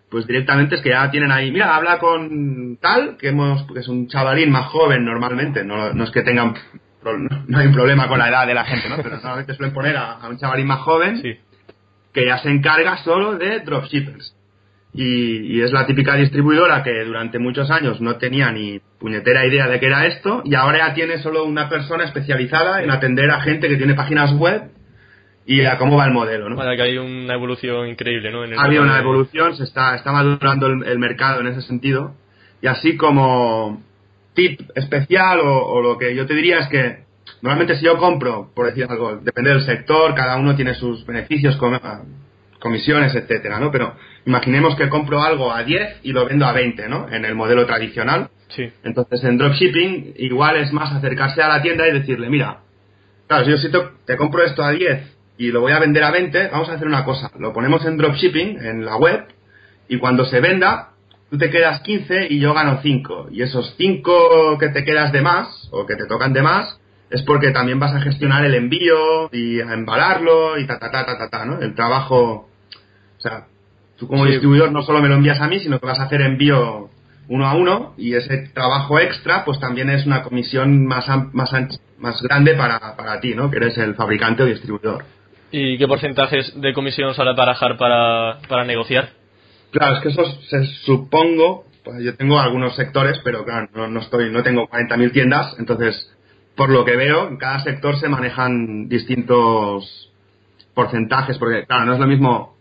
pues 0.09 0.25
directamente 0.25 0.75
es 0.75 0.81
que 0.81 0.89
ya 0.89 1.09
tienen 1.11 1.31
ahí, 1.31 1.51
mira, 1.51 1.75
habla 1.75 1.99
con 1.99 2.77
tal, 2.81 3.17
que 3.17 3.29
hemos, 3.29 3.63
que 3.71 3.79
es 3.79 3.87
un 3.87 4.07
chavalín 4.07 4.51
más 4.51 4.67
joven 4.67 5.05
normalmente, 5.05 5.63
no, 5.63 5.93
no 5.93 6.03
es 6.03 6.11
que 6.11 6.23
tengan, 6.23 6.55
no, 7.47 7.57
hay 7.57 7.67
un 7.67 7.73
problema 7.73 8.07
con 8.07 8.17
la 8.17 8.29
edad 8.29 8.47
de 8.47 8.53
la 8.53 8.65
gente, 8.65 8.89
¿no? 8.89 8.97
Pero 8.97 9.17
normalmente 9.17 9.53
suelen 9.53 9.73
poner 9.73 9.97
a, 9.97 10.13
a 10.13 10.29
un 10.29 10.37
chavalín 10.37 10.67
más 10.67 10.79
joven 10.79 11.21
sí 11.21 11.37
que 12.15 12.25
ya 12.25 12.37
se 12.37 12.49
encarga 12.49 12.97
solo 13.03 13.37
de 13.37 13.59
dropshippers. 13.59 14.33
Y, 14.93 15.61
es 15.61 15.73
la 15.73 15.85
típica 15.85 16.15
distribuidora 16.15 16.81
que 16.81 17.03
durante 17.03 17.37
muchos 17.37 17.69
años 17.69 17.99
no 17.99 18.15
tenía 18.15 18.49
ni 18.53 18.79
puñetera 18.97 19.45
idea 19.45 19.67
de 19.67 19.77
qué 19.81 19.87
era 19.87 20.05
esto 20.05 20.41
y 20.45 20.55
ahora 20.55 20.87
ya 20.87 20.93
tiene 20.93 21.17
solo 21.17 21.43
una 21.43 21.67
persona 21.67 22.05
especializada 22.05 22.81
en 22.81 22.89
atender 22.89 23.29
a 23.29 23.41
gente 23.41 23.67
que 23.67 23.75
tiene 23.75 23.93
páginas 23.93 24.31
web 24.31 24.71
y 25.45 25.65
a 25.65 25.77
cómo 25.77 25.97
va 25.97 26.05
el 26.05 26.13
modelo, 26.13 26.49
¿no? 26.49 26.55
que 26.55 26.81
hay 26.81 26.97
una 26.97 27.33
evolución 27.33 27.89
increíble, 27.89 28.31
¿no? 28.31 28.43
ha 28.43 28.63
habido 28.63 28.83
una 28.83 28.99
evolución, 28.99 29.57
se 29.57 29.63
está, 29.63 29.95
está 29.95 30.13
madurando 30.13 30.67
el, 30.67 30.97
mercado 30.97 31.41
en 31.41 31.47
ese 31.47 31.61
sentido 31.61 32.15
y 32.61 32.67
así 32.67 32.95
como 32.95 33.83
tip 34.33 34.61
especial 34.75 35.39
o 35.41 35.81
lo 35.81 35.97
que 35.97 36.15
yo 36.15 36.25
te 36.25 36.35
diría 36.35 36.59
es 36.59 36.69
que 36.69 37.04
Normalmente 37.41 37.75
si 37.75 37.85
yo 37.85 37.97
compro, 37.97 38.51
por 38.53 38.67
decir 38.67 38.85
algo, 38.89 39.17
depende 39.17 39.51
del 39.51 39.61
sector, 39.61 40.13
cada 40.15 40.37
uno 40.37 40.55
tiene 40.55 40.73
sus 40.75 41.05
beneficios, 41.05 41.57
comisiones, 42.59 43.13
etcétera, 43.15 43.59
¿no? 43.59 43.71
Pero 43.71 43.95
imaginemos 44.25 44.75
que 44.75 44.89
compro 44.89 45.21
algo 45.21 45.51
a 45.51 45.63
10 45.63 45.99
y 46.03 46.11
lo 46.11 46.25
vendo 46.25 46.45
a 46.45 46.53
20, 46.53 46.87
¿no? 46.89 47.07
En 47.09 47.25
el 47.25 47.35
modelo 47.35 47.65
tradicional. 47.65 48.29
Sí. 48.49 48.71
Entonces 48.83 49.23
en 49.23 49.37
dropshipping 49.37 50.13
igual 50.17 50.57
es 50.57 50.71
más 50.71 50.91
acercarse 50.93 51.41
a 51.41 51.47
la 51.47 51.61
tienda 51.61 51.87
y 51.87 51.93
decirle, 51.93 52.29
mira, 52.29 52.61
claro, 53.27 53.45
si 53.45 53.51
yo 53.51 53.57
si 53.57 53.69
te, 53.69 54.17
compro 54.17 54.43
esto 54.43 54.63
a 54.63 54.71
10 54.71 55.15
y 55.37 55.51
lo 55.51 55.61
voy 55.61 55.73
a 55.73 55.79
vender 55.79 56.03
a 56.03 56.11
20, 56.11 56.47
vamos 56.47 56.69
a 56.69 56.73
hacer 56.73 56.87
una 56.87 57.03
cosa, 57.03 57.31
lo 57.37 57.53
ponemos 57.53 57.85
en 57.85 57.97
dropshipping, 57.97 58.59
en 58.63 58.85
la 58.85 58.95
web, 58.97 59.25
y 59.87 59.97
cuando 59.97 60.25
se 60.25 60.39
venda, 60.39 60.91
tú 61.29 61.37
te 61.37 61.49
quedas 61.49 61.81
15 61.81 62.27
y 62.29 62.39
yo 62.39 62.53
gano 62.53 62.79
5. 62.81 63.27
Y 63.31 63.41
esos 63.41 63.75
5 63.77 64.57
que 64.59 64.69
te 64.69 64.83
quedas 64.83 65.11
de 65.11 65.21
más, 65.21 65.69
o 65.71 65.85
que 65.85 65.95
te 65.95 66.07
tocan 66.07 66.33
de 66.33 66.41
más, 66.41 66.79
es 67.09 67.21
porque 67.23 67.51
también 67.51 67.79
vas 67.79 67.93
a 67.93 68.01
gestionar 68.01 68.45
el 68.45 68.55
envío 68.55 69.29
y 69.31 69.61
a 69.61 69.73
embalarlo 69.73 70.57
y 70.57 70.65
ta, 70.65 70.79
ta, 70.79 70.91
ta, 70.91 71.05
ta, 71.05 71.29
ta, 71.29 71.45
¿no? 71.45 71.59
El 71.59 71.75
trabajo, 71.75 72.49
o 73.17 73.21
sea, 73.21 73.45
tú 73.97 74.07
como 74.07 74.25
distribuidor 74.25 74.71
no 74.71 74.81
solo 74.83 75.01
me 75.01 75.09
lo 75.09 75.15
envías 75.15 75.39
a 75.39 75.47
mí, 75.47 75.59
sino 75.59 75.79
que 75.79 75.85
vas 75.85 75.99
a 75.99 76.03
hacer 76.03 76.21
envío 76.21 76.89
uno 77.27 77.47
a 77.47 77.55
uno 77.55 77.93
y 77.97 78.13
ese 78.13 78.49
trabajo 78.53 78.99
extra 78.99 79.45
pues 79.45 79.59
también 79.59 79.89
es 79.89 80.05
una 80.05 80.23
comisión 80.23 80.85
más, 80.85 81.07
más, 81.33 81.51
más 81.97 82.21
grande 82.21 82.55
para, 82.55 82.95
para 82.95 83.19
ti, 83.19 83.33
¿no? 83.35 83.49
Que 83.49 83.57
eres 83.57 83.77
el 83.77 83.95
fabricante 83.95 84.43
o 84.43 84.45
distribuidor. 84.45 85.05
¿Y 85.51 85.77
qué 85.77 85.87
porcentajes 85.87 86.59
de 86.59 86.73
comisión 86.73 87.13
suele 87.13 87.33
barajar 87.33 87.77
para, 87.77 88.39
para 88.47 88.65
negociar? 88.65 89.09
Claro, 89.71 89.95
es 89.95 90.01
que 90.01 90.09
eso 90.09 90.23
se 90.49 90.65
supongo, 90.85 91.65
pues 91.83 92.03
yo 92.03 92.15
tengo 92.15 92.39
algunos 92.39 92.75
sectores, 92.75 93.19
pero 93.23 93.43
claro, 93.45 93.69
no, 93.73 93.87
no 93.87 93.99
estoy, 94.01 94.31
no 94.31 94.43
tengo 94.43 94.67
40.000 94.67 95.11
tiendas, 95.11 95.55
entonces 95.59 96.14
por 96.55 96.69
lo 96.69 96.85
que 96.85 96.95
veo, 96.95 97.27
en 97.27 97.37
cada 97.37 97.59
sector 97.63 97.99
se 97.99 98.09
manejan 98.09 98.87
distintos 98.87 100.11
porcentajes, 100.73 101.37
porque 101.37 101.65
claro, 101.65 101.85
no 101.85 101.93
es 101.93 101.99
lo 101.99 102.07
mismo, 102.07 102.57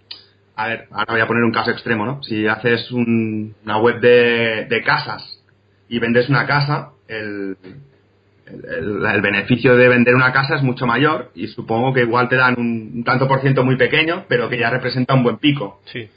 a 0.57 0.69
ver, 0.69 0.87
ahora 0.91 1.13
voy 1.13 1.21
a 1.21 1.27
poner 1.27 1.45
un 1.45 1.53
caso 1.53 1.71
extremo, 1.71 2.05
¿no? 2.07 2.23
Si 2.23 2.47
haces 2.47 2.91
una 2.91 3.79
web 3.79 4.01
de, 4.01 4.83
casas 4.85 5.41
y 5.89 5.99
vendes 5.99 6.29
una 6.29 6.47
casa, 6.47 6.91
el, 7.09 7.57
el, 8.47 9.21
beneficio 9.21 9.77
de 9.77 9.89
vender 9.89 10.15
una 10.15 10.33
casa 10.33 10.57
es 10.57 10.63
mucho 10.63 10.87
mayor 10.87 11.31
y 11.35 11.49
supongo 11.49 11.93
que 11.93 12.03
igual 12.03 12.29
te 12.29 12.37
dan 12.37 12.55
un, 12.59 13.05
tanto 13.05 13.29
por 13.29 13.41
ciento 13.41 13.65
muy 13.65 13.77
pequeño, 13.77 14.25
pero 14.29 14.49
que 14.49 14.59
ya 14.59 14.71
representa 14.71 15.15
un 15.15 15.23
buen 15.23 15.39
pico. 15.39 15.81
Sí. 15.87 16.09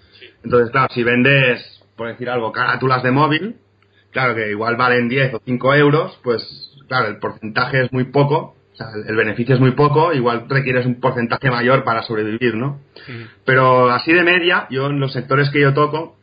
Entonces, 0.43 0.71
claro, 0.71 0.93
si 0.93 1.03
vendes, 1.03 1.83
por 1.95 2.07
decir 2.07 2.29
algo, 2.29 2.51
carátulas 2.51 3.03
de 3.03 3.11
móvil, 3.11 3.55
claro 4.11 4.35
que 4.35 4.49
igual 4.49 4.77
valen 4.77 5.09
10 5.09 5.33
o 5.35 5.41
5 5.43 5.75
euros, 5.75 6.19
pues 6.23 6.66
claro, 6.87 7.07
el 7.07 7.17
porcentaje 7.17 7.85
es 7.85 7.93
muy 7.93 8.05
poco, 8.05 8.55
o 8.73 8.75
sea, 8.75 8.87
el, 9.07 9.15
beneficio 9.15 9.55
es 9.55 9.61
muy 9.61 9.71
poco, 9.71 10.13
igual 10.13 10.45
requieres 10.47 10.85
un 10.85 10.99
porcentaje 10.99 11.49
mayor 11.49 11.83
para 11.83 12.03
sobrevivir, 12.03 12.55
¿no? 12.55 12.79
Pero 13.45 13.89
así 13.89 14.13
de 14.13 14.23
media, 14.23 14.67
yo 14.69 14.87
en 14.87 14.99
los 14.99 15.13
sectores 15.13 15.49
que 15.49 15.61
yo 15.61 15.73
toco, 15.73 16.17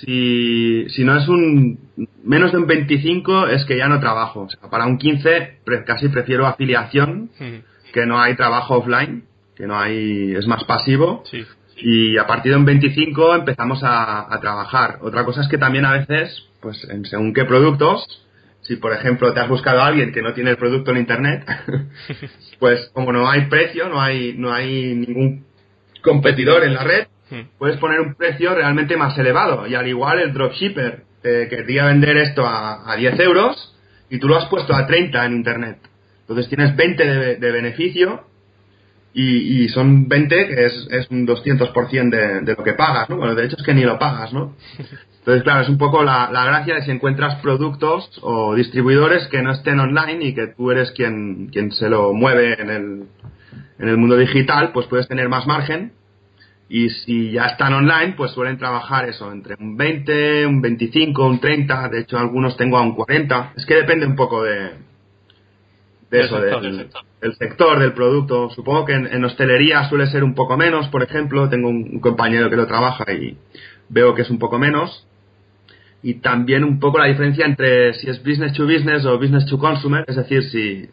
si, 0.00 0.86
si 0.88 1.04
no 1.04 1.16
es 1.16 1.28
un 1.28 1.78
menos 2.24 2.52
de 2.52 2.58
un 2.58 2.66
25 2.66 3.48
es 3.48 3.64
que 3.64 3.76
ya 3.76 3.88
no 3.88 4.00
trabajo. 4.00 4.42
O 4.42 4.50
sea, 4.50 4.70
para 4.70 4.86
un 4.86 4.98
15 4.98 5.58
casi 5.86 6.08
prefiero 6.08 6.46
afiliación, 6.46 7.30
que 7.92 8.06
no 8.06 8.20
hay 8.20 8.34
trabajo 8.34 8.78
offline, 8.78 9.24
que 9.54 9.66
no 9.66 9.78
hay 9.78 10.34
es 10.34 10.46
más 10.46 10.64
pasivo. 10.64 11.22
Y 11.76 12.16
a 12.18 12.26
partir 12.26 12.52
de 12.52 12.58
un 12.58 12.64
25 12.64 13.34
empezamos 13.34 13.82
a, 13.82 14.32
a, 14.32 14.40
trabajar. 14.40 14.98
Otra 15.02 15.24
cosa 15.24 15.42
es 15.42 15.48
que 15.48 15.58
también 15.58 15.84
a 15.84 15.92
veces, 15.92 16.48
pues 16.60 16.82
en 16.88 17.04
según 17.04 17.34
qué 17.34 17.44
productos, 17.44 18.23
si 18.64 18.76
por 18.76 18.92
ejemplo 18.92 19.32
te 19.32 19.40
has 19.40 19.48
buscado 19.48 19.80
a 19.80 19.86
alguien 19.86 20.12
que 20.12 20.22
no 20.22 20.32
tiene 20.32 20.50
el 20.50 20.56
producto 20.56 20.90
en 20.90 20.98
internet, 20.98 21.44
pues 22.58 22.90
como 22.92 23.12
no 23.12 23.28
hay 23.28 23.46
precio, 23.46 23.88
no 23.88 24.00
hay, 24.00 24.34
no 24.36 24.52
hay 24.52 24.94
ningún 24.94 25.44
competidor 26.02 26.64
en 26.64 26.74
la 26.74 26.82
red, 26.82 27.06
puedes 27.58 27.76
poner 27.78 28.00
un 28.00 28.14
precio 28.14 28.54
realmente 28.54 28.96
más 28.96 29.16
elevado. 29.18 29.66
Y 29.66 29.74
al 29.74 29.86
igual 29.86 30.20
el 30.20 30.32
dropshipper 30.32 31.02
te 31.22 31.48
querría 31.48 31.86
vender 31.86 32.16
esto 32.16 32.46
a, 32.46 32.90
a 32.90 32.96
10 32.96 33.20
euros 33.20 33.74
y 34.10 34.18
tú 34.18 34.28
lo 34.28 34.36
has 34.36 34.46
puesto 34.46 34.74
a 34.74 34.86
30 34.86 35.24
en 35.24 35.32
internet. 35.32 35.78
Entonces 36.20 36.48
tienes 36.48 36.74
20 36.74 37.04
de, 37.04 37.36
de 37.36 37.52
beneficio 37.52 38.26
y, 39.12 39.64
y, 39.64 39.68
son 39.68 40.08
20 40.08 40.48
que 40.48 40.66
es, 40.66 40.88
es 40.90 41.10
un 41.10 41.26
200% 41.26 42.10
de, 42.10 42.40
de 42.40 42.54
lo 42.56 42.64
que 42.64 42.72
pagas, 42.72 43.08
¿no? 43.08 43.16
Bueno, 43.16 43.34
de 43.34 43.44
hecho 43.44 43.56
es 43.56 43.62
que 43.62 43.74
ni 43.74 43.82
lo 43.82 43.98
pagas, 43.98 44.32
¿no? 44.32 44.56
Entonces, 45.24 45.42
claro, 45.42 45.62
es 45.62 45.70
un 45.70 45.78
poco 45.78 46.02
la, 46.02 46.28
la, 46.30 46.44
gracia 46.44 46.74
de 46.74 46.82
si 46.82 46.90
encuentras 46.90 47.36
productos 47.36 48.20
o 48.20 48.54
distribuidores 48.54 49.26
que 49.28 49.40
no 49.40 49.52
estén 49.52 49.80
online 49.80 50.22
y 50.22 50.34
que 50.34 50.48
tú 50.48 50.70
eres 50.70 50.90
quien, 50.90 51.48
quien 51.48 51.72
se 51.72 51.88
lo 51.88 52.12
mueve 52.12 52.60
en 52.60 52.68
el, 52.68 53.04
en 53.78 53.88
el 53.88 53.96
mundo 53.96 54.18
digital, 54.18 54.72
pues 54.72 54.86
puedes 54.86 55.08
tener 55.08 55.30
más 55.30 55.46
margen 55.46 55.92
y 56.68 56.90
si 56.90 57.30
ya 57.30 57.46
están 57.46 57.72
online, 57.74 58.14
pues 58.16 58.32
suelen 58.32 58.58
trabajar 58.58 59.08
eso, 59.08 59.30
entre 59.30 59.54
un 59.58 59.76
20, 59.76 60.46
un 60.46 60.60
25, 60.62 61.26
un 61.26 61.38
30, 61.38 61.88
de 61.88 62.00
hecho 62.00 62.18
algunos 62.18 62.56
tengo 62.56 62.78
a 62.78 62.82
un 62.82 62.94
40. 62.94 63.52
Es 63.56 63.66
que 63.66 63.74
depende 63.74 64.06
un 64.06 64.16
poco 64.16 64.42
de, 64.42 64.70
de 66.10 66.20
eso, 66.20 66.40
sector, 66.40 66.62
del, 66.62 66.76
sector. 66.76 67.02
del, 67.20 67.34
sector, 67.36 67.78
del 67.78 67.92
producto. 67.92 68.50
Supongo 68.50 68.86
que 68.86 68.94
en, 68.94 69.06
en, 69.06 69.24
hostelería 69.24 69.88
suele 69.88 70.06
ser 70.06 70.24
un 70.24 70.34
poco 70.34 70.56
menos, 70.56 70.88
por 70.88 71.02
ejemplo, 71.02 71.48
tengo 71.48 71.68
un, 71.68 72.00
compañero 72.00 72.48
que 72.48 72.56
lo 72.56 72.66
trabaja 72.66 73.04
y 73.12 73.36
veo 73.90 74.14
que 74.14 74.22
es 74.22 74.30
un 74.30 74.38
poco 74.38 74.58
menos. 74.58 75.06
Y 76.04 76.20
también 76.20 76.64
un 76.64 76.78
poco 76.78 76.98
la 76.98 77.06
diferencia 77.06 77.46
entre 77.46 77.94
si 77.94 78.10
es 78.10 78.22
business 78.22 78.52
to 78.52 78.66
business 78.66 79.06
o 79.06 79.18
business 79.18 79.46
to 79.46 79.58
consumer, 79.58 80.04
es 80.06 80.16
decir, 80.16 80.44
si, 80.50 80.90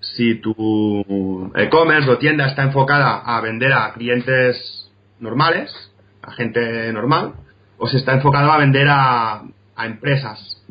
si 0.00 0.34
tu 0.42 1.50
e-commerce 1.56 2.10
o 2.10 2.18
tienda 2.18 2.46
está 2.46 2.64
enfocada 2.64 3.22
a 3.24 3.40
vender 3.40 3.72
a 3.72 3.94
clientes 3.94 4.92
normales, 5.20 5.72
a 6.20 6.32
gente 6.32 6.92
normal, 6.92 7.32
o 7.78 7.88
se 7.88 7.96
está 7.96 8.12
enfocado 8.12 8.52
a 8.52 8.58
vender 8.58 8.88
a, 8.90 9.42
a 9.74 9.86
empresas. 9.86 10.62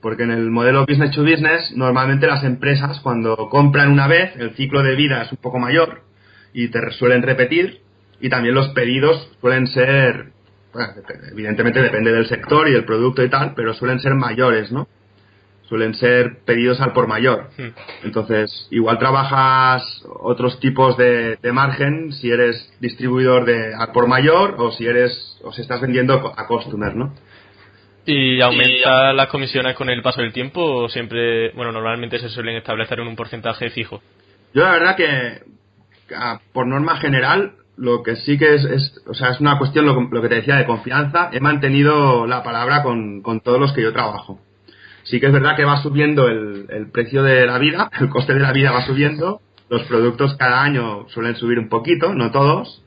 Porque 0.00 0.22
en 0.22 0.30
el 0.30 0.48
modelo 0.52 0.86
business 0.86 1.10
to 1.10 1.24
business, 1.24 1.72
normalmente 1.74 2.28
las 2.28 2.44
empresas 2.44 3.00
cuando 3.00 3.36
compran 3.50 3.90
una 3.90 4.06
vez, 4.06 4.30
el 4.36 4.54
ciclo 4.54 4.84
de 4.84 4.94
vida 4.94 5.22
es 5.22 5.32
un 5.32 5.38
poco 5.38 5.58
mayor 5.58 6.02
y 6.52 6.68
te 6.68 6.78
suelen 6.92 7.22
repetir 7.22 7.80
y 8.20 8.28
también 8.28 8.54
los 8.54 8.68
pedidos 8.68 9.28
suelen 9.40 9.66
ser, 9.66 10.33
bueno, 10.74 10.92
evidentemente 11.30 11.80
depende 11.80 12.12
del 12.12 12.26
sector 12.26 12.68
y 12.68 12.72
del 12.72 12.84
producto 12.84 13.22
y 13.22 13.30
tal, 13.30 13.54
pero 13.54 13.72
suelen 13.72 14.00
ser 14.00 14.14
mayores, 14.14 14.70
¿no? 14.72 14.88
suelen 15.68 15.94
ser 15.94 16.44
pedidos 16.44 16.80
al 16.80 16.92
por 16.92 17.06
mayor. 17.06 17.48
Hmm. 17.56 17.70
Entonces, 18.04 18.68
igual 18.70 18.98
trabajas 18.98 19.82
otros 20.20 20.60
tipos 20.60 20.96
de, 20.96 21.36
de, 21.36 21.52
margen 21.52 22.12
si 22.12 22.30
eres 22.30 22.72
distribuidor 22.80 23.44
de 23.44 23.74
al 23.74 23.92
por 23.92 24.06
mayor 24.06 24.56
o 24.58 24.72
si 24.72 24.86
eres 24.86 25.40
o 25.42 25.52
si 25.52 25.62
estás 25.62 25.80
vendiendo 25.80 26.32
a 26.36 26.46
customer, 26.46 26.94
¿no? 26.94 27.14
¿Y 28.06 28.40
aumenta 28.42 29.14
las 29.14 29.28
comisiones 29.28 29.74
con 29.76 29.88
el 29.88 30.02
paso 30.02 30.20
del 30.20 30.32
tiempo 30.32 30.60
o 30.62 30.88
siempre, 30.90 31.50
bueno, 31.52 31.72
normalmente 31.72 32.18
se 32.18 32.28
suelen 32.28 32.56
establecer 32.56 33.00
en 33.00 33.08
un 33.08 33.16
porcentaje 33.16 33.70
fijo? 33.70 34.02
Yo 34.52 34.62
la 34.62 34.72
verdad 34.72 34.96
que, 34.96 35.42
por 36.52 36.66
norma 36.66 36.98
general 36.98 37.52
lo 37.76 38.02
que 38.02 38.16
sí 38.16 38.38
que 38.38 38.54
es, 38.54 38.64
es 38.64 39.02
o 39.06 39.14
sea, 39.14 39.30
es 39.30 39.40
una 39.40 39.58
cuestión, 39.58 39.86
lo, 39.86 40.00
lo, 40.00 40.22
que 40.22 40.28
te 40.28 40.36
decía, 40.36 40.56
de 40.56 40.66
confianza. 40.66 41.30
He 41.32 41.40
mantenido 41.40 42.26
la 42.26 42.42
palabra 42.42 42.82
con, 42.82 43.22
con 43.22 43.40
todos 43.40 43.60
los 43.60 43.72
que 43.72 43.82
yo 43.82 43.92
trabajo. 43.92 44.40
Sí 45.04 45.20
que 45.20 45.26
es 45.26 45.32
verdad 45.32 45.56
que 45.56 45.64
va 45.64 45.82
subiendo 45.82 46.28
el, 46.28 46.66
el 46.70 46.90
precio 46.90 47.22
de 47.22 47.46
la 47.46 47.58
vida, 47.58 47.90
el 48.00 48.08
coste 48.08 48.34
de 48.34 48.40
la 48.40 48.52
vida 48.52 48.72
va 48.72 48.86
subiendo, 48.86 49.40
los 49.68 49.82
productos 49.84 50.36
cada 50.36 50.62
año 50.62 51.06
suelen 51.08 51.36
subir 51.36 51.58
un 51.58 51.68
poquito, 51.68 52.14
no 52.14 52.30
todos, 52.30 52.82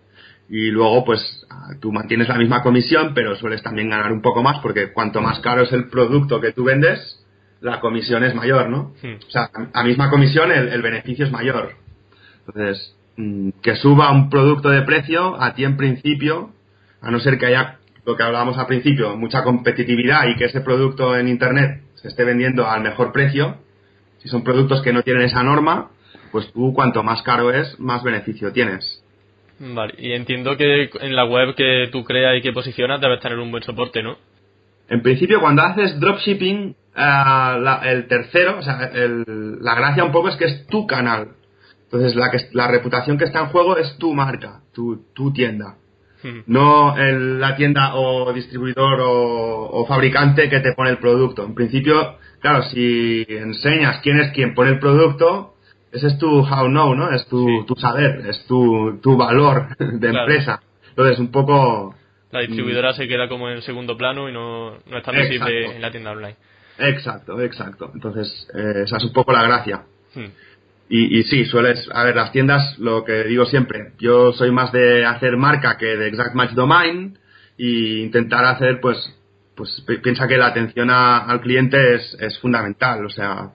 y 0.50 0.72
luego 0.72 1.04
pues 1.06 1.46
tú 1.82 1.92
mantienes 1.92 2.30
la 2.30 2.38
misma 2.38 2.62
comisión, 2.62 3.12
pero 3.14 3.36
sueles 3.36 3.62
también 3.62 3.90
ganar 3.90 4.12
un 4.12 4.22
poco 4.22 4.42
más 4.42 4.60
porque 4.60 4.94
cuanto 4.94 5.22
más 5.22 5.40
caro 5.40 5.64
es 5.64 5.74
el 5.74 5.90
producto 5.90 6.40
que 6.40 6.54
tú 6.54 6.64
vendes, 6.64 7.24
la 7.60 7.80
comisión 7.80 8.24
es 8.24 8.34
mayor, 8.36 8.70
¿no? 8.70 8.94
O 9.04 9.30
sea, 9.30 9.50
a 9.74 9.84
misma 9.84 10.10
comisión 10.10 10.52
el, 10.52 10.70
el 10.70 10.82
beneficio 10.82 11.26
es 11.26 11.32
mayor. 11.32 11.74
Entonces, 12.48 12.97
que 13.62 13.76
suba 13.76 14.12
un 14.12 14.30
producto 14.30 14.70
de 14.70 14.84
precio, 14.84 15.42
a 15.42 15.56
ti 15.56 15.64
en 15.64 15.76
principio, 15.76 16.52
a 17.02 17.12
no 17.12 17.20
ser 17.20 17.38
que 17.38 17.48
haya 17.48 17.80
lo 18.06 18.16
que 18.16 18.24
hablábamos 18.24 18.58
al 18.58 18.68
principio, 18.68 19.18
mucha 19.18 19.44
competitividad 19.44 20.28
y 20.28 20.36
que 20.36 20.46
ese 20.46 20.62
producto 20.62 21.18
en 21.18 21.28
Internet 21.28 21.82
se 21.96 22.08
esté 22.08 22.24
vendiendo 22.24 22.68
al 22.68 22.82
mejor 22.82 23.12
precio, 23.12 23.58
si 24.20 24.30
son 24.30 24.44
productos 24.44 24.82
que 24.82 24.94
no 24.94 25.04
tienen 25.04 25.24
esa 25.24 25.44
norma, 25.44 25.90
pues 26.32 26.52
tú 26.54 26.74
cuanto 26.74 27.04
más 27.04 27.22
caro 27.24 27.52
es, 27.52 27.80
más 27.80 28.04
beneficio 28.04 28.52
tienes. 28.54 29.04
Vale, 29.60 29.96
y 29.98 30.14
entiendo 30.14 30.56
que 30.56 30.90
en 31.02 31.16
la 31.16 31.26
web 31.26 31.56
que 31.56 31.90
tú 31.92 32.04
creas 32.04 32.38
y 32.38 32.42
que 32.42 32.54
posicionas 32.54 33.02
debes 33.02 33.20
tener 33.20 33.40
un 33.40 33.50
buen 33.52 33.64
soporte, 33.64 34.04
¿no? 34.04 34.18
En 34.90 35.02
principio, 35.02 35.42
cuando 35.42 35.64
haces 35.64 36.00
dropshipping, 36.00 36.76
la, 36.96 37.82
el 37.84 38.08
tercero, 38.08 38.60
o 38.60 38.62
sea, 38.62 38.90
el, 38.94 39.24
la 39.62 39.76
gracia 39.76 40.04
un 40.04 40.12
poco 40.12 40.30
es 40.30 40.36
que 40.38 40.46
es 40.46 40.68
tu 40.68 40.88
canal. 40.88 41.30
Entonces, 41.88 42.16
la, 42.16 42.30
que, 42.32 42.38
la 42.52 42.68
reputación 42.68 43.18
que 43.18 43.24
está 43.24 43.40
en 43.40 43.48
juego 43.48 43.78
es 43.78 43.98
tu 43.98 44.14
marca, 44.14 44.62
tu, 44.74 45.06
tu 45.14 45.32
tienda. 45.32 45.76
No 46.46 46.98
el, 46.98 47.40
la 47.40 47.56
tienda 47.56 47.96
o 47.96 48.34
distribuidor 48.34 49.00
o, 49.00 49.70
o, 49.70 49.86
fabricante 49.86 50.50
que 50.50 50.60
te 50.60 50.74
pone 50.74 50.90
el 50.90 50.98
producto. 50.98 51.46
En 51.46 51.56
principio, 51.56 52.18
claro, 52.42 52.64
si 52.64 53.26
enseñas 53.30 54.02
quién 54.02 54.20
es 54.20 54.32
quien 54.32 54.54
pone 54.54 54.72
el 54.72 54.80
producto, 54.80 55.54
ese 55.92 56.08
es 56.08 56.18
tu 56.18 56.40
how 56.40 56.68
know, 56.68 56.96
¿no? 56.96 57.12
Es 57.12 57.26
tu, 57.28 57.48
sí. 57.48 57.66
tu 57.66 57.76
saber, 57.76 58.26
es 58.28 58.46
tu, 58.46 59.00
tu 59.02 59.16
valor 59.16 59.78
de 59.78 60.10
claro. 60.10 60.20
empresa. 60.20 60.62
Entonces, 60.90 61.20
un 61.20 61.32
poco... 61.32 61.96
La 62.32 62.42
distribuidora 62.42 62.92
mm, 62.92 62.96
se 62.96 63.08
queda 63.08 63.30
como 63.30 63.50
en 63.50 63.62
segundo 63.62 63.96
plano 63.96 64.28
y 64.28 64.34
no, 64.34 64.72
no 64.72 64.98
está 64.98 65.12
visible 65.12 65.76
en 65.76 65.82
la 65.82 65.92
tienda 65.92 66.12
online. 66.12 66.36
Exacto, 66.78 67.40
exacto. 67.42 67.92
Entonces, 67.94 68.48
eh, 68.54 68.84
esa 68.84 68.98
es 68.98 69.04
un 69.04 69.14
poco 69.14 69.32
la 69.32 69.44
gracia. 69.44 69.84
Hmm. 70.14 70.26
Y, 70.90 71.20
y, 71.20 71.24
sí, 71.24 71.46
sueles, 71.46 71.90
a 71.94 72.04
ver, 72.04 72.16
las 72.16 72.32
tiendas, 72.32 72.78
lo 72.80 73.04
que 73.04 73.26
digo 73.26 73.46
siempre, 73.46 73.92
yo 74.00 74.32
soy 74.32 74.52
más 74.52 74.72
de 74.72 75.06
hacer 75.06 75.36
marca 75.36 75.78
que 75.78 75.98
de 75.98 76.08
exact 76.08 76.34
match 76.34 76.52
domain 76.52 77.18
y 77.58 78.04
intentar 78.04 78.46
hacer, 78.46 78.80
pues, 78.80 78.98
pues 79.56 79.84
piensa 80.02 80.28
que 80.28 80.38
la 80.38 80.48
atención 80.48 80.90
a, 80.90 81.18
al 81.18 81.42
cliente 81.42 81.96
es, 81.96 82.18
es 82.22 82.40
fundamental, 82.40 83.06
o 83.06 83.10
sea, 83.10 83.52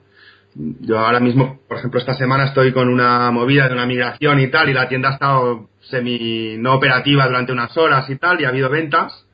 yo 0.55 0.99
ahora 0.99 1.21
mismo, 1.21 1.61
por 1.67 1.79
ejemplo, 1.79 1.99
esta 1.99 2.15
semana 2.15 2.45
estoy 2.45 2.73
con 2.73 2.89
una 2.89 3.31
movida 3.31 3.69
de 3.69 3.75
una 3.75 3.87
migración 3.87 4.41
y 4.41 4.51
tal, 4.51 4.69
y 4.69 4.75
la 4.75 4.89
tienda 4.89 5.11
ha 5.11 5.13
estado 5.15 5.71
semi 5.81 6.57
no 6.59 6.75
operativa 6.75 7.27
durante 7.27 7.53
unas 7.53 7.77
horas 7.77 8.09
y 8.11 8.17
tal, 8.17 8.41
y 8.41 8.45
ha 8.45 8.49
habido 8.49 8.69
ventas, 8.69 9.27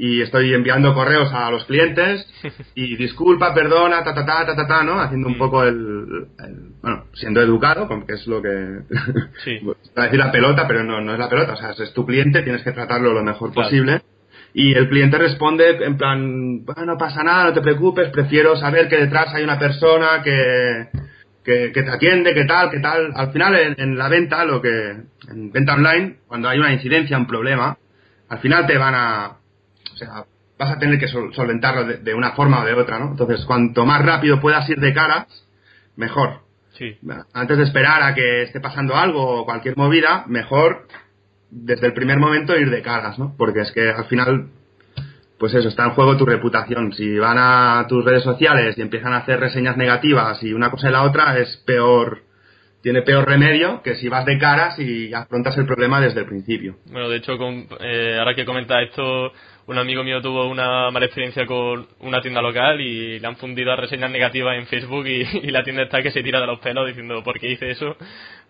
y 0.00 0.22
estoy 0.22 0.54
enviando 0.54 0.94
correos 0.94 1.28
a 1.34 1.50
los 1.50 1.64
clientes 1.64 2.24
y 2.76 2.96
disculpa, 2.96 3.52
perdona, 3.52 4.04
ta 4.04 4.14
ta 4.14 4.24
ta 4.24 4.46
ta 4.46 4.54
ta, 4.54 4.66
ta 4.66 4.84
¿no? 4.84 5.00
Haciendo 5.00 5.26
un 5.26 5.36
poco 5.36 5.64
el, 5.64 6.28
el 6.38 6.54
bueno, 6.80 7.06
siendo 7.14 7.42
educado, 7.42 7.88
que 8.06 8.14
es 8.14 8.26
lo 8.28 8.40
que 8.40 8.78
sí. 9.44 9.60
a 9.96 10.04
decir 10.04 10.18
la 10.20 10.30
pelota, 10.30 10.68
pero 10.68 10.84
no, 10.84 11.00
no 11.00 11.12
es 11.12 11.18
la 11.18 11.28
pelota, 11.28 11.54
o 11.54 11.56
sea, 11.56 11.72
es 11.72 11.92
tu 11.92 12.06
cliente, 12.06 12.42
tienes 12.42 12.62
que 12.62 12.70
tratarlo 12.70 13.12
lo 13.12 13.24
mejor 13.24 13.52
claro. 13.52 13.68
posible. 13.68 14.00
Y 14.54 14.72
el 14.72 14.88
cliente 14.88 15.18
responde 15.18 15.84
en 15.84 15.96
plan, 15.96 16.64
bueno, 16.64 16.86
no 16.86 16.96
pasa 16.96 17.24
nada, 17.24 17.46
no 17.46 17.52
te 17.52 17.60
preocupes, 17.60 18.08
prefiero 18.10 18.56
saber 18.56 18.88
que 18.88 18.96
detrás 18.96 19.34
hay 19.34 19.42
una 19.42 19.58
persona 19.58 20.22
que, 20.22 20.88
que, 21.44 21.72
que 21.72 21.82
te 21.82 21.90
atiende, 21.90 22.34
que 22.34 22.44
tal, 22.44 22.70
que 22.70 22.78
tal. 22.78 23.12
Al 23.14 23.32
final, 23.32 23.56
en, 23.56 23.74
en 23.76 23.98
la 23.98 24.08
venta, 24.08 24.44
lo 24.44 24.62
que, 24.62 24.96
en 25.28 25.52
venta 25.52 25.74
online, 25.74 26.18
cuando 26.26 26.48
hay 26.48 26.58
una 26.58 26.72
incidencia, 26.72 27.18
un 27.18 27.26
problema, 27.26 27.76
al 28.28 28.38
final 28.38 28.66
te 28.66 28.78
van 28.78 28.94
a, 28.96 29.38
o 29.92 29.96
sea, 29.96 30.24
vas 30.58 30.70
a 30.70 30.78
tener 30.78 30.98
que 30.98 31.08
sol 31.08 31.32
solventarlo 31.34 31.84
de, 31.84 31.98
de, 31.98 32.14
una 32.14 32.32
forma 32.32 32.62
o 32.62 32.64
de 32.64 32.74
otra, 32.74 32.98
¿no? 32.98 33.10
Entonces, 33.10 33.44
cuanto 33.44 33.86
más 33.86 34.04
rápido 34.04 34.40
puedas 34.40 34.68
ir 34.68 34.80
de 34.80 34.92
cara, 34.92 35.26
mejor. 35.96 36.40
Sí. 36.72 36.96
Antes 37.32 37.58
de 37.58 37.64
esperar 37.64 38.02
a 38.02 38.14
que 38.14 38.42
esté 38.42 38.60
pasando 38.60 38.96
algo 38.96 39.40
o 39.40 39.44
cualquier 39.44 39.76
movida, 39.76 40.24
mejor 40.28 40.86
desde 41.50 41.86
el 41.86 41.92
primer 41.92 42.18
momento 42.18 42.56
ir 42.56 42.70
de 42.70 42.82
caras, 42.82 43.18
¿no? 43.18 43.34
Porque 43.36 43.60
es 43.60 43.72
que 43.72 43.90
al 43.90 44.04
final, 44.04 44.48
pues 45.38 45.54
eso, 45.54 45.68
está 45.68 45.84
en 45.84 45.90
juego 45.90 46.16
tu 46.16 46.24
reputación. 46.24 46.92
Si 46.92 47.18
van 47.18 47.36
a 47.38 47.86
tus 47.88 48.04
redes 48.04 48.22
sociales 48.22 48.76
y 48.78 48.82
empiezan 48.82 49.12
a 49.12 49.18
hacer 49.18 49.40
reseñas 49.40 49.76
negativas 49.76 50.42
y 50.42 50.52
una 50.52 50.70
cosa 50.70 50.88
y 50.88 50.92
la 50.92 51.02
otra, 51.02 51.38
es 51.38 51.56
peor 51.66 52.28
tiene 52.80 53.02
peor 53.02 53.26
remedio 53.26 53.82
que 53.82 53.96
si 53.96 54.08
vas 54.08 54.24
de 54.24 54.38
caras 54.38 54.78
y 54.78 55.12
afrontas 55.12 55.58
el 55.58 55.66
problema 55.66 56.00
desde 56.00 56.20
el 56.20 56.26
principio. 56.26 56.76
Bueno, 56.86 57.08
de 57.08 57.16
hecho, 57.16 57.36
con, 57.36 57.66
eh, 57.80 58.16
ahora 58.18 58.34
que 58.34 58.44
comenta 58.44 58.80
esto, 58.80 59.32
un 59.68 59.78
amigo 59.78 60.02
mío 60.02 60.22
tuvo 60.22 60.48
una 60.48 60.90
mala 60.90 61.04
experiencia 61.06 61.44
con 61.44 61.86
una 62.00 62.22
tienda 62.22 62.40
local 62.40 62.80
y 62.80 63.20
le 63.20 63.26
han 63.26 63.36
fundido 63.36 63.70
a 63.70 63.76
reseñas 63.76 64.10
negativas 64.10 64.56
en 64.56 64.66
Facebook 64.66 65.06
y, 65.06 65.24
la 65.50 65.62
tienda 65.62 65.82
está 65.82 66.02
que 66.02 66.10
se 66.10 66.22
tira 66.22 66.40
de 66.40 66.46
los 66.46 66.58
pelos 66.60 66.86
diciendo 66.86 67.22
¿por 67.22 67.38
qué 67.38 67.52
hice 67.52 67.70
eso? 67.70 67.96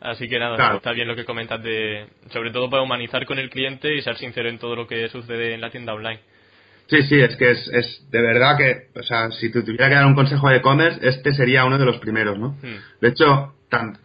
Así 0.01 0.29
que 0.29 0.39
nada, 0.39 0.77
está 0.77 0.93
bien 0.93 1.09
lo 1.09 1.17
que 1.17 1.25
comentas 1.25 1.61
de, 1.63 2.07
sobre 2.31 2.53
todo 2.53 2.71
para 2.71 2.83
humanizar 2.83 3.27
con 3.27 3.41
el 3.41 3.51
cliente 3.51 3.95
y 3.95 4.03
ser 4.03 4.17
sincero 4.17 4.49
en 4.49 4.59
todo 4.59 4.77
lo 4.77 4.87
que 4.87 5.09
sucede 5.09 5.55
en 5.55 5.61
la 5.61 5.71
tienda 5.71 5.93
online. 5.93 6.21
Sí, 6.87 7.03
sí, 7.03 7.21
es 7.21 7.37
que 7.37 7.51
es, 7.51 7.69
es 7.69 8.11
de 8.11 8.23
verdad 8.23 8.57
que, 8.57 8.99
o 8.99 9.03
sea, 9.03 9.31
si 9.33 9.51
te 9.51 9.63
tuviera 9.63 9.89
que 9.89 9.97
dar 9.97 10.07
un 10.07 10.15
consejo 10.15 10.49
de 10.49 10.57
e-commerce, 10.57 11.01
este 11.07 11.35
sería 11.35 11.65
uno 11.65 11.79
de 11.79 11.85
los 11.85 11.99
primeros, 11.99 12.39
¿no? 12.39 12.51
Hmm. 12.63 12.79
De 13.01 13.09
hecho, 13.09 13.55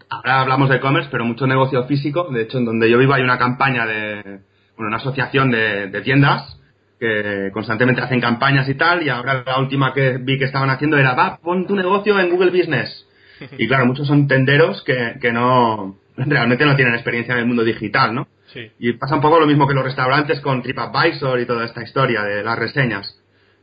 ahora 0.09 0.41
hablamos 0.41 0.67
de 0.67 0.77
e-commerce, 0.77 1.09
pero 1.11 1.23
mucho 1.23 1.47
negocio 1.47 1.85
físico. 1.85 2.27
De 2.31 2.41
hecho, 2.41 2.57
en 2.57 2.65
donde 2.65 2.89
yo 2.89 2.97
vivo 2.97 3.13
hay 3.13 3.21
una 3.21 3.37
campaña 3.37 3.85
de, 3.85 4.41
bueno, 4.75 4.87
una 4.87 4.97
asociación 4.97 5.51
de, 5.51 6.01
tiendas 6.01 6.59
que 7.03 7.51
constantemente 7.51 8.01
hacen 8.01 8.21
campañas 8.21 8.69
y 8.69 8.75
tal. 8.75 9.03
Y 9.03 9.09
ahora 9.09 9.43
la 9.45 9.59
última 9.59 9.93
que 9.93 10.19
vi 10.19 10.37
que 10.37 10.45
estaban 10.45 10.69
haciendo 10.69 10.97
era, 10.97 11.13
va, 11.13 11.37
pon 11.37 11.67
tu 11.67 11.75
negocio 11.75 12.17
en 12.17 12.29
Google 12.29 12.51
Business. 12.51 13.07
Y 13.57 13.67
claro, 13.67 13.85
muchos 13.85 14.07
son 14.07 14.25
tenderos 14.27 14.83
que, 14.83 15.17
que 15.19 15.33
no, 15.33 15.97
realmente 16.15 16.65
no 16.65 16.77
tienen 16.77 16.93
experiencia 16.93 17.33
en 17.33 17.39
el 17.39 17.45
mundo 17.45 17.63
digital, 17.63 18.15
¿no? 18.15 18.27
Sí. 18.53 18.71
Y 18.79 18.93
pasa 18.93 19.15
un 19.15 19.21
poco 19.21 19.37
lo 19.37 19.47
mismo 19.47 19.67
que 19.67 19.73
los 19.73 19.83
restaurantes 19.83 20.39
con 20.39 20.61
TripAdvisor 20.61 21.41
y 21.41 21.45
toda 21.45 21.65
esta 21.65 21.83
historia 21.83 22.23
de 22.23 22.41
las 22.41 22.57
reseñas. 22.57 23.19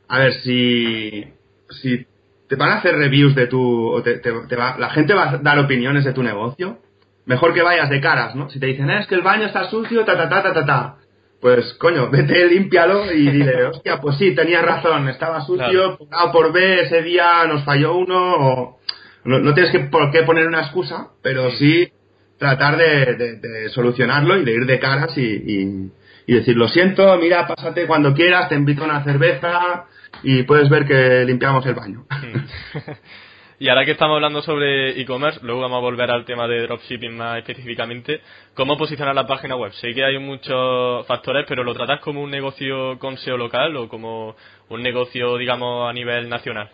A 0.09 0.19
ver, 0.19 0.35
si, 0.35 1.25
si 1.71 2.05
te 2.47 2.57
van 2.57 2.73
a 2.73 2.79
hacer 2.79 2.97
reviews 2.97 3.35
de 3.35 3.47
tu... 3.47 3.89
O 3.89 4.03
te, 4.03 4.21
va, 4.57 4.77
la 4.77 4.91
gente 4.91 5.15
va 5.15 5.31
a 5.31 5.39
dar 5.39 5.59
opiniones 5.61 6.05
de 6.05 6.13
tu 6.13 6.23
negocio. 6.23 6.81
Mejor 7.25 7.55
que 7.55 7.63
vayas 7.63 7.89
de 7.89 8.01
caras, 8.03 8.35
¿no? 8.35 8.51
Si 8.51 8.59
te 8.59 8.67
dicen, 8.67 8.91
es 8.91 9.07
que 9.07 9.15
el 9.15 9.23
baño 9.23 9.47
está 9.47 9.71
sucio, 9.71 10.05
ta, 10.05 10.17
ta, 10.17 10.29
ta, 10.29 10.43
ta, 10.43 10.53
ta, 10.53 10.67
ta. 10.67 10.97
Pues, 11.41 11.75
coño, 11.75 12.11
vete, 12.13 12.47
límpialo 12.47 13.13
y 13.13 13.31
dile, 13.31 13.65
hostia, 13.67 14.01
pues 14.01 14.17
sí, 14.17 14.35
tenías 14.35 14.65
razón, 14.65 15.09
estaba 15.09 15.41
sucio, 15.43 15.97
por 15.97 16.09
A 16.13 16.33
por 16.33 16.53
B, 16.53 16.83
ese 16.83 17.03
día 17.03 17.45
nos 17.47 17.65
falló 17.65 17.97
uno, 17.97 18.35
o... 18.37 18.81
No, 19.23 19.53
tienes 19.53 19.71
que, 19.71 19.81
por 19.81 20.11
qué 20.11 20.23
poner 20.23 20.47
una 20.47 20.63
excusa, 20.63 21.09
pero 21.23 21.51
sí. 21.51 21.93
tratar 22.39 22.79
de, 22.79 23.69
solucionarlo 23.69 24.39
y 24.39 24.45
de 24.45 24.53
ir 24.53 24.65
de 24.65 24.79
caras 24.79 25.17
y, 25.19 25.21
y, 25.21 25.93
y, 26.27 26.35
decir, 26.37 26.57
lo 26.57 26.69
siento, 26.69 27.19
mira, 27.19 27.47
pásate 27.47 27.87
cuando 27.87 28.15
quieras, 28.15 28.49
te 28.49 28.55
invito 28.55 28.83
a 28.83 28.87
una 28.87 29.05
cerveza, 29.05 29.87
y 30.23 30.43
puedes 30.43 30.69
ver 30.69 30.87
que 30.87 31.25
limpiamos 31.25 31.65
el 31.67 31.75
baño. 31.75 32.05
y 33.61 33.69
ahora 33.69 33.85
que 33.85 33.91
estamos 33.91 34.15
hablando 34.15 34.41
sobre 34.41 34.99
e-commerce, 34.99 35.39
luego 35.43 35.61
vamos 35.61 35.77
a 35.77 35.81
volver 35.81 36.11
al 36.11 36.25
tema 36.25 36.49
de 36.49 36.63
dropshipping 36.63 37.15
más 37.15 37.37
específicamente. 37.37 38.23
¿Cómo 38.55 38.79
posicionar 38.79 39.15
la 39.15 39.27
página 39.27 39.55
web? 39.55 39.71
Sé 39.75 39.93
que 39.93 40.03
hay 40.03 40.19
muchos 40.19 41.07
factores, 41.07 41.45
pero 41.47 41.63
¿lo 41.63 41.75
tratas 41.75 42.01
como 42.01 42.23
un 42.23 42.31
negocio 42.31 42.99
con 42.99 43.19
SEO 43.19 43.37
local 43.37 43.77
o 43.77 43.87
como 43.87 44.35
un 44.71 44.83
negocio, 44.83 45.37
digamos, 45.37 45.91
a 45.91 45.93
nivel 45.93 46.31
nacional? 46.31 46.71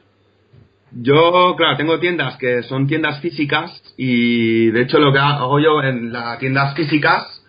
Yo, 0.92 1.56
claro, 1.56 1.76
tengo 1.76 1.98
tiendas 1.98 2.36
que 2.36 2.62
son 2.62 2.86
tiendas 2.86 3.20
físicas 3.20 3.82
y 3.96 4.70
de 4.70 4.82
hecho 4.82 5.00
lo 5.00 5.12
que 5.12 5.18
hago 5.18 5.58
yo 5.58 5.82
en 5.82 6.12
las 6.12 6.38
tiendas 6.38 6.76
físicas 6.76 7.42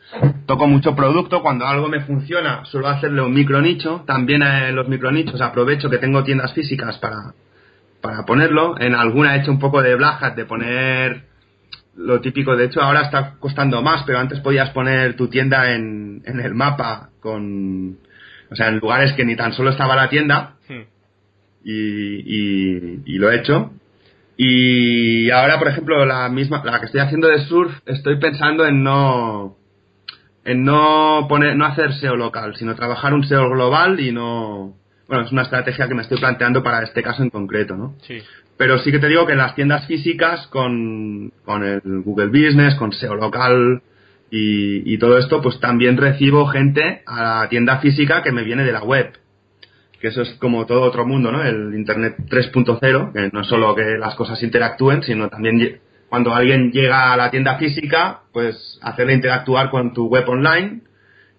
toco 0.47 0.65
mucho 0.65 0.95
producto, 0.95 1.43
cuando 1.43 1.67
algo 1.67 1.89
me 1.89 1.99
funciona 1.99 2.65
suelo 2.65 2.87
hacerle 2.87 3.21
un 3.21 3.35
micro 3.35 3.61
nicho, 3.61 4.03
también 4.07 4.41
en 4.41 4.75
los 4.75 4.87
micro 4.87 5.11
nichos 5.11 5.41
aprovecho 5.41 5.91
que 5.91 5.99
tengo 5.99 6.23
tiendas 6.23 6.53
físicas 6.53 6.97
para, 6.97 7.33
para 8.01 8.25
ponerlo, 8.25 8.79
en 8.79 8.95
alguna 8.95 9.35
he 9.35 9.39
hecho 9.39 9.51
un 9.51 9.59
poco 9.59 9.81
de 9.81 9.95
Black 9.95 10.23
Hat, 10.23 10.35
de 10.35 10.45
poner 10.45 11.25
lo 11.95 12.21
típico, 12.21 12.55
de 12.55 12.65
hecho 12.65 12.81
ahora 12.81 13.01
está 13.01 13.35
costando 13.39 13.81
más, 13.81 14.03
pero 14.05 14.19
antes 14.19 14.39
podías 14.39 14.69
poner 14.69 15.15
tu 15.15 15.29
tienda 15.29 15.73
en, 15.73 16.21
en 16.25 16.39
el 16.39 16.53
mapa 16.53 17.09
con, 17.19 17.97
o 18.51 18.55
sea, 18.55 18.67
en 18.67 18.77
lugares 18.79 19.13
que 19.13 19.25
ni 19.25 19.35
tan 19.35 19.53
solo 19.53 19.71
estaba 19.71 19.95
la 19.95 20.09
tienda 20.09 20.55
hmm. 20.69 20.83
y, 21.63 21.73
y, 21.73 23.01
y 23.05 23.17
lo 23.17 23.31
he 23.31 23.37
hecho. 23.37 23.71
Y 24.37 25.31
ahora, 25.31 25.57
por 25.57 25.67
ejemplo, 25.67 26.05
la 26.05 26.29
misma, 26.29 26.61
la 26.63 26.79
que 26.79 26.85
estoy 26.85 27.01
haciendo 27.01 27.27
de 27.27 27.39
surf, 27.45 27.75
estoy 27.87 28.19
pensando 28.19 28.67
en 28.67 28.83
no, 28.83 29.57
en 30.45 30.63
no 30.63 31.25
poner, 31.27 31.55
no 31.55 31.65
hacer 31.65 31.93
SEO 31.93 32.15
local, 32.15 32.55
sino 32.55 32.75
trabajar 32.75 33.15
un 33.15 33.23
SEO 33.23 33.49
global 33.49 33.99
y 33.99 34.11
no, 34.11 34.75
bueno, 35.07 35.23
es 35.23 35.31
una 35.31 35.43
estrategia 35.43 35.87
que 35.87 35.95
me 35.95 36.01
estoy 36.01 36.17
planteando 36.17 36.61
para 36.61 36.83
este 36.83 37.01
caso 37.01 37.23
en 37.23 37.29
concreto, 37.29 37.75
¿no? 37.75 37.95
Sí. 38.01 38.21
Pero 38.57 38.79
sí 38.79 38.91
que 38.91 38.99
te 38.99 39.07
digo 39.07 39.25
que 39.25 39.33
en 39.33 39.37
las 39.37 39.55
tiendas 39.55 39.85
físicas 39.87 40.47
con, 40.47 41.31
con 41.45 41.63
el 41.63 41.81
Google 42.01 42.27
Business, 42.27 42.75
con 42.75 42.91
SEO 42.91 43.15
local 43.15 43.81
y, 44.31 44.93
y 44.93 44.97
todo 44.97 45.17
esto, 45.17 45.41
pues 45.41 45.59
también 45.59 45.95
recibo 45.95 46.47
gente 46.47 47.03
a 47.05 47.41
la 47.41 47.49
tienda 47.49 47.77
física 47.77 48.23
que 48.23 48.31
me 48.31 48.43
viene 48.43 48.63
de 48.63 48.71
la 48.71 48.83
web. 48.83 49.13
Que 50.01 50.09
eso 50.09 50.23
es 50.23 50.29
como 50.35 50.65
todo 50.65 50.81
otro 50.81 51.05
mundo, 51.05 51.31
¿no? 51.31 51.43
El 51.43 51.73
Internet 51.73 52.15
3.0, 52.27 53.13
que 53.13 53.29
no 53.31 53.41
es 53.41 53.47
solo 53.47 53.73
que 53.75 53.97
las 53.97 54.15
cosas 54.15 54.41
interactúen, 54.43 55.03
sino 55.03 55.29
también 55.29 55.79
cuando 56.09 56.33
alguien 56.33 56.71
llega 56.71 57.13
a 57.13 57.17
la 57.17 57.31
tienda 57.31 57.57
física, 57.57 58.21
pues 58.31 58.79
hacerle 58.81 59.13
interactuar 59.13 59.69
con 59.69 59.93
tu 59.93 60.07
web 60.07 60.27
online 60.27 60.81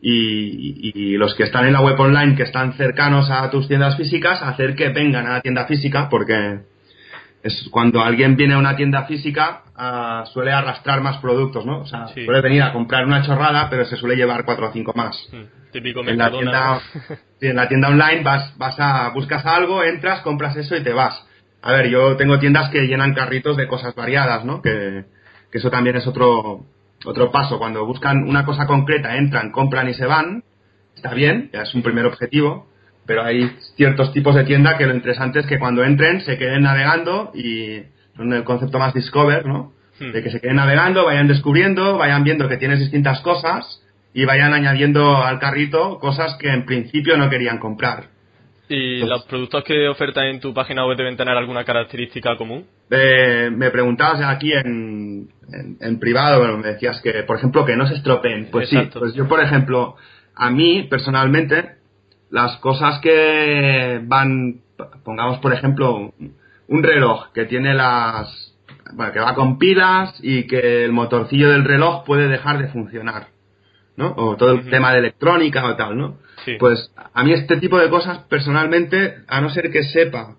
y, 0.00 1.16
los 1.16 1.34
que 1.34 1.44
están 1.44 1.66
en 1.66 1.72
la 1.72 1.80
web 1.80 1.98
online, 1.98 2.36
que 2.36 2.44
están 2.44 2.74
cercanos 2.74 3.30
a 3.30 3.50
tus 3.50 3.66
tiendas 3.66 3.96
físicas, 3.96 4.42
hacer 4.42 4.74
que 4.74 4.90
vengan 4.90 5.26
a 5.26 5.32
la 5.34 5.40
tienda 5.40 5.66
física, 5.66 6.08
porque 6.08 6.60
es 7.42 7.68
cuando 7.70 8.02
alguien 8.02 8.36
viene 8.36 8.54
a 8.54 8.58
una 8.58 8.76
tienda 8.76 9.04
física 9.04 9.62
ah, 9.76 10.24
suele 10.32 10.52
arrastrar 10.52 11.00
más 11.00 11.18
productos, 11.18 11.64
¿no? 11.66 11.80
O 11.80 11.86
sea, 11.86 12.08
suele 12.08 12.40
venir 12.40 12.62
a 12.62 12.72
comprar 12.72 13.06
una 13.06 13.22
chorrada, 13.22 13.68
pero 13.70 13.84
se 13.84 13.96
suele 13.96 14.16
llevar 14.16 14.44
cuatro 14.44 14.68
o 14.68 14.72
cinco 14.72 14.92
más. 14.94 15.16
Mm, 15.32 15.70
típico 15.72 16.00
en 16.00 16.18
la 16.18 16.30
tienda, 16.30 16.80
en 17.40 17.56
la 17.56 17.68
tienda 17.68 17.88
online 17.88 18.22
vas, 18.22 18.56
vas 18.56 18.76
a 18.78 19.10
buscas 19.10 19.44
algo, 19.46 19.82
entras, 19.82 20.20
compras 20.20 20.56
eso 20.56 20.76
y 20.76 20.82
te 20.82 20.92
vas 20.92 21.24
a 21.62 21.72
ver, 21.72 21.88
yo 21.88 22.16
tengo 22.16 22.38
tiendas 22.38 22.70
que 22.70 22.86
llenan 22.86 23.14
carritos 23.14 23.56
de 23.56 23.66
cosas 23.66 23.94
variadas, 23.94 24.44
¿no? 24.44 24.62
Que, 24.62 25.04
eso 25.50 25.70
también 25.70 25.96
es 25.96 26.06
otro, 26.06 26.66
otro 27.04 27.30
paso. 27.30 27.58
Cuando 27.58 27.84
buscan 27.86 28.28
una 28.28 28.44
cosa 28.44 28.66
concreta, 28.66 29.16
entran, 29.16 29.50
compran 29.50 29.88
y 29.88 29.94
se 29.94 30.06
van, 30.06 30.44
está 30.94 31.14
bien, 31.14 31.50
ya 31.52 31.62
es 31.62 31.74
un 31.74 31.82
primer 31.82 32.06
objetivo, 32.06 32.68
pero 33.06 33.24
hay 33.24 33.50
ciertos 33.76 34.12
tipos 34.12 34.34
de 34.34 34.44
tienda 34.44 34.76
que 34.76 34.86
lo 34.86 34.94
interesante 34.94 35.40
es 35.40 35.46
que 35.46 35.58
cuando 35.58 35.84
entren 35.84 36.20
se 36.20 36.36
queden 36.36 36.62
navegando 36.62 37.32
y 37.34 37.82
son 38.16 38.32
el 38.32 38.44
concepto 38.44 38.78
más 38.78 38.92
discover, 38.92 39.46
¿no? 39.46 39.72
Hmm. 39.98 40.12
De 40.12 40.22
que 40.22 40.30
se 40.30 40.40
queden 40.40 40.56
navegando, 40.56 41.04
vayan 41.06 41.28
descubriendo, 41.28 41.96
vayan 41.96 42.24
viendo 42.24 42.48
que 42.48 42.56
tienes 42.56 42.80
distintas 42.80 43.20
cosas 43.20 43.82
y 44.12 44.24
vayan 44.24 44.52
añadiendo 44.52 45.16
al 45.24 45.38
carrito 45.38 45.98
cosas 46.00 46.36
que 46.38 46.50
en 46.50 46.66
principio 46.66 47.16
no 47.16 47.30
querían 47.30 47.58
comprar. 47.58 48.17
¿Y 48.68 48.98
los 48.98 49.24
productos 49.24 49.64
que 49.64 49.88
ofertan 49.88 50.26
en 50.26 50.40
tu 50.40 50.52
página 50.52 50.86
web 50.86 50.96
deben 50.96 51.16
tener 51.16 51.36
alguna 51.36 51.64
característica 51.64 52.36
común? 52.36 52.66
Eh, 52.90 53.50
me 53.50 53.70
preguntabas 53.70 54.20
aquí 54.22 54.52
en, 54.52 55.28
en, 55.80 55.98
privado, 55.98 56.40
bueno, 56.40 56.58
me 56.58 56.68
decías 56.68 57.00
que, 57.00 57.22
por 57.22 57.36
ejemplo, 57.36 57.64
que 57.64 57.76
no 57.76 57.86
se 57.86 57.94
estropeen. 57.94 58.48
Pues 58.50 58.68
sí, 58.68 58.78
pues 58.92 59.14
yo, 59.14 59.26
por 59.26 59.40
ejemplo, 59.40 59.96
a 60.34 60.50
mí 60.50 60.82
personalmente, 60.84 61.76
las 62.30 62.56
cosas 62.58 63.00
que 63.00 64.00
van, 64.04 64.60
pongamos, 65.02 65.38
por 65.38 65.54
ejemplo, 65.54 66.12
un 66.68 66.82
reloj 66.82 67.32
que 67.32 67.46
tiene 67.46 67.72
las, 67.74 68.54
bueno, 68.92 69.12
que 69.12 69.20
va 69.20 69.34
con 69.34 69.58
pilas 69.58 70.18
y 70.22 70.46
que 70.46 70.84
el 70.84 70.92
motorcillo 70.92 71.50
del 71.50 71.64
reloj 71.64 72.04
puede 72.04 72.28
dejar 72.28 72.58
de 72.58 72.68
funcionar, 72.68 73.28
¿no? 73.98 74.14
O 74.16 74.36
todo 74.36 74.52
el 74.52 74.70
tema 74.70 74.92
de 74.92 75.00
electrónica 75.00 75.66
o 75.66 75.74
tal, 75.74 75.98
¿no? 75.98 76.18
Pues 76.60 76.90
a 77.12 77.24
mí 77.24 77.32
este 77.32 77.56
tipo 77.56 77.78
de 77.78 77.90
cosas, 77.90 78.20
personalmente, 78.30 79.16
a 79.26 79.40
no 79.40 79.50
ser 79.50 79.72
que 79.72 79.82
sepa, 79.82 80.36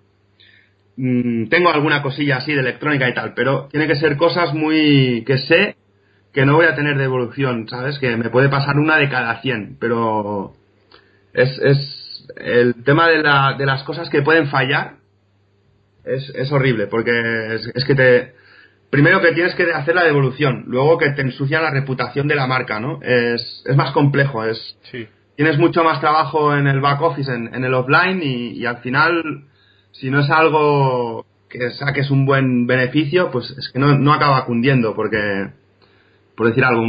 mm, 0.95 1.50
tengo 1.50 1.69
alguna 1.69 2.02
cosilla 2.02 2.38
así 2.38 2.54
de 2.54 2.62
electrónica 2.62 3.10
y 3.10 3.13
tal, 3.13 3.34
pero 3.36 3.67
tiene 3.69 3.86
que 3.86 3.98
ser 3.98 4.15
cosas 4.15 4.54
muy 4.54 5.26
que 5.28 5.38
sé 5.39 5.76
que 6.34 6.45
no 6.45 6.56
voy 6.56 6.67
a 6.67 6.76
tener 6.76 6.98
devolución, 6.98 7.67
¿sabes? 7.67 8.00
Que 8.00 8.15
me 8.15 8.30
puede 8.30 8.48
pasar 8.48 8.78
una 8.78 8.95
de 8.95 9.10
cada 9.10 9.41
100, 9.41 9.76
pero 9.78 10.54
es, 11.34 11.60
es 11.60 12.28
el 12.38 12.82
tema 12.86 13.10
de, 13.10 13.22
la, 13.22 13.56
de 13.58 13.65
las 13.65 13.84
cosas 13.84 14.10
que 14.10 14.22
pueden 14.22 14.48
fallar 14.48 14.93
es, 16.06 16.32
es 16.34 16.50
horrible, 16.50 16.88
porque 16.88 17.56
es, 17.56 17.69
es 17.76 17.84
que 17.84 17.95
te, 17.95 18.34
primero 18.89 19.21
que 19.21 19.32
tienes 19.34 19.56
que 19.56 19.71
hacer 19.71 19.95
la 19.95 20.04
devolución, 20.04 20.63
luego 20.67 20.97
que 20.97 21.12
te 21.12 21.21
ensucia 21.21 21.62
la 21.62 21.71
reputación 21.71 22.28
de 22.28 22.36
la 22.36 22.47
marca, 22.47 22.80
¿no? 22.80 22.99
Es, 23.02 23.63
es 23.65 23.75
más 23.75 23.91
complejo, 23.91 24.43
es, 24.43 24.78
sí 24.91 25.08
tienes 25.39 25.58
mucho 25.58 25.86
más 25.86 26.02
trabajo 26.02 26.54
en 26.54 26.67
el 26.67 26.82
back 26.82 27.02
office, 27.02 27.34
en, 27.34 27.63
el 27.63 27.73
offline 27.73 28.19
y, 28.21 28.65
al 28.65 28.80
final, 28.80 29.45
si 29.93 30.10
no 30.10 30.19
es 30.19 30.30
algo 30.30 31.25
que 31.49 31.71
saques 31.71 32.12
un 32.12 32.25
buen 32.25 32.67
beneficio, 32.67 33.32
pues 33.32 33.49
es 33.52 33.69
que 33.69 33.80
no, 33.80 34.12
acaba 34.12 34.43
cundiendo 34.43 34.93
porque, 34.93 35.47
por 36.36 36.47
decir 36.47 36.65
algo, 36.65 36.82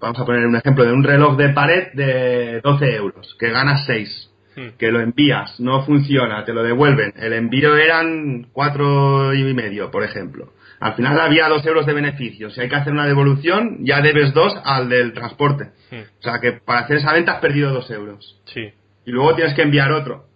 vamos 0.00 0.18
a 0.18 0.24
poner 0.24 0.44
un 0.44 0.56
ejemplo 0.56 0.84
de 0.84 0.92
un 0.92 1.04
reloj 1.04 1.36
de 1.36 1.50
pared 1.50 1.92
de 1.94 2.60
12 2.62 2.96
euros, 2.96 3.36
que 3.38 3.50
ganas 3.50 3.86
6, 3.86 4.30
hmm. 4.56 4.68
que 4.76 4.90
lo 4.90 5.00
envías, 5.00 5.60
no 5.60 5.84
funciona, 5.86 6.44
te 6.44 6.52
lo 6.52 6.64
devuelven, 6.64 7.14
el 7.16 7.32
envío 7.32 7.76
eran 7.76 8.48
cuatro 8.52 9.32
y 9.34 9.54
medio, 9.54 9.92
por 9.92 10.02
ejemplo. 10.02 10.50
Al 10.80 10.94
final 10.94 11.20
había 11.20 11.48
dos 11.48 11.64
euros 11.66 11.86
de 11.86 11.92
beneficio. 11.92 12.50
Si 12.50 12.60
hay 12.60 12.68
que 12.68 12.76
hacer 12.76 12.92
una 12.92 13.06
devolución, 13.06 13.78
ya 13.84 14.00
debes 14.00 14.32
dos 14.34 14.54
al 14.64 14.88
del 14.88 15.12
transporte. 15.12 15.70
O 15.92 16.22
sea 16.22 16.40
que 16.40 16.52
para 16.52 16.80
hacer 16.80 16.98
esa 16.98 17.12
venta 17.12 17.32
has 17.32 17.40
perdido 17.40 17.72
dos 17.72 17.90
euros. 17.90 18.40
Sí. 18.46 18.72
Y 19.06 19.10
luego 19.10 19.34
tienes 19.34 19.54
que 19.54 19.62
enviar 19.62 19.90
otro. 19.92 20.26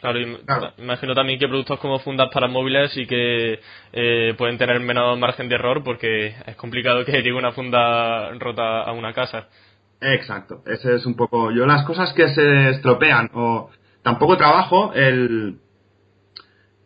Claro, 0.00 0.18
Claro. 0.44 0.72
imagino 0.78 1.14
también 1.14 1.38
que 1.38 1.48
productos 1.48 1.78
como 1.80 1.98
fundas 1.98 2.28
para 2.32 2.46
móviles 2.46 2.94
y 2.96 3.06
que 3.06 3.58
eh, 3.92 4.34
pueden 4.36 4.58
tener 4.58 4.78
menos 4.80 5.18
margen 5.18 5.48
de 5.48 5.54
error 5.54 5.82
porque 5.82 6.34
es 6.46 6.56
complicado 6.56 7.04
que 7.06 7.12
llegue 7.12 7.32
una 7.32 7.52
funda 7.52 8.30
rota 8.38 8.82
a 8.82 8.92
una 8.92 9.14
casa. 9.14 9.48
Exacto, 10.02 10.62
ese 10.66 10.96
es 10.96 11.06
un 11.06 11.16
poco. 11.16 11.50
Yo 11.52 11.64
las 11.66 11.84
cosas 11.84 12.12
que 12.12 12.28
se 12.28 12.68
estropean 12.70 13.30
o 13.32 13.70
tampoco 14.02 14.36
trabajo 14.36 14.92
el 14.94 15.56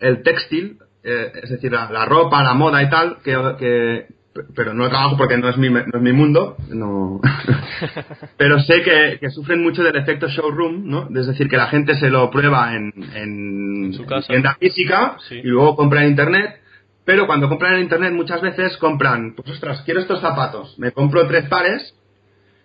el 0.00 0.22
textil, 0.22 0.78
eh, 1.08 1.32
es 1.42 1.50
decir, 1.50 1.72
la, 1.72 1.90
la 1.90 2.04
ropa, 2.04 2.42
la 2.42 2.54
moda 2.54 2.82
y 2.82 2.90
tal, 2.90 3.18
que, 3.24 3.34
que 3.58 4.06
pero 4.54 4.72
no 4.72 4.88
trabajo 4.88 5.16
porque 5.16 5.36
no 5.36 5.48
es 5.48 5.56
mi 5.56 5.68
no 5.68 5.80
es 5.80 6.00
mi 6.00 6.12
mundo, 6.12 6.56
no. 6.68 7.20
pero 8.36 8.60
sé 8.60 8.82
que, 8.82 9.18
que 9.20 9.30
sufren 9.30 9.62
mucho 9.62 9.82
del 9.82 9.96
efecto 9.96 10.28
showroom, 10.28 10.86
¿no? 10.88 11.08
Es 11.18 11.26
decir, 11.26 11.48
que 11.48 11.56
la 11.56 11.66
gente 11.68 11.94
se 11.96 12.08
lo 12.10 12.30
prueba 12.30 12.74
en, 12.74 12.92
en, 13.14 13.84
En 13.86 13.92
su 13.94 14.04
casa. 14.06 14.28
tienda 14.28 14.54
física 14.60 15.16
Sí. 15.28 15.36
y 15.42 15.46
luego 15.48 15.74
compra 15.76 16.02
en 16.04 16.10
internet. 16.10 16.60
Pero 17.04 17.26
cuando 17.26 17.48
compran 17.48 17.74
en 17.74 17.80
internet 17.84 18.12
muchas 18.12 18.42
veces 18.42 18.76
compran, 18.76 19.34
pues 19.34 19.48
ostras, 19.50 19.82
quiero 19.84 20.00
estos 20.00 20.20
zapatos, 20.20 20.78
me 20.78 20.92
compro 20.92 21.26
tres 21.26 21.48
pares 21.48 21.94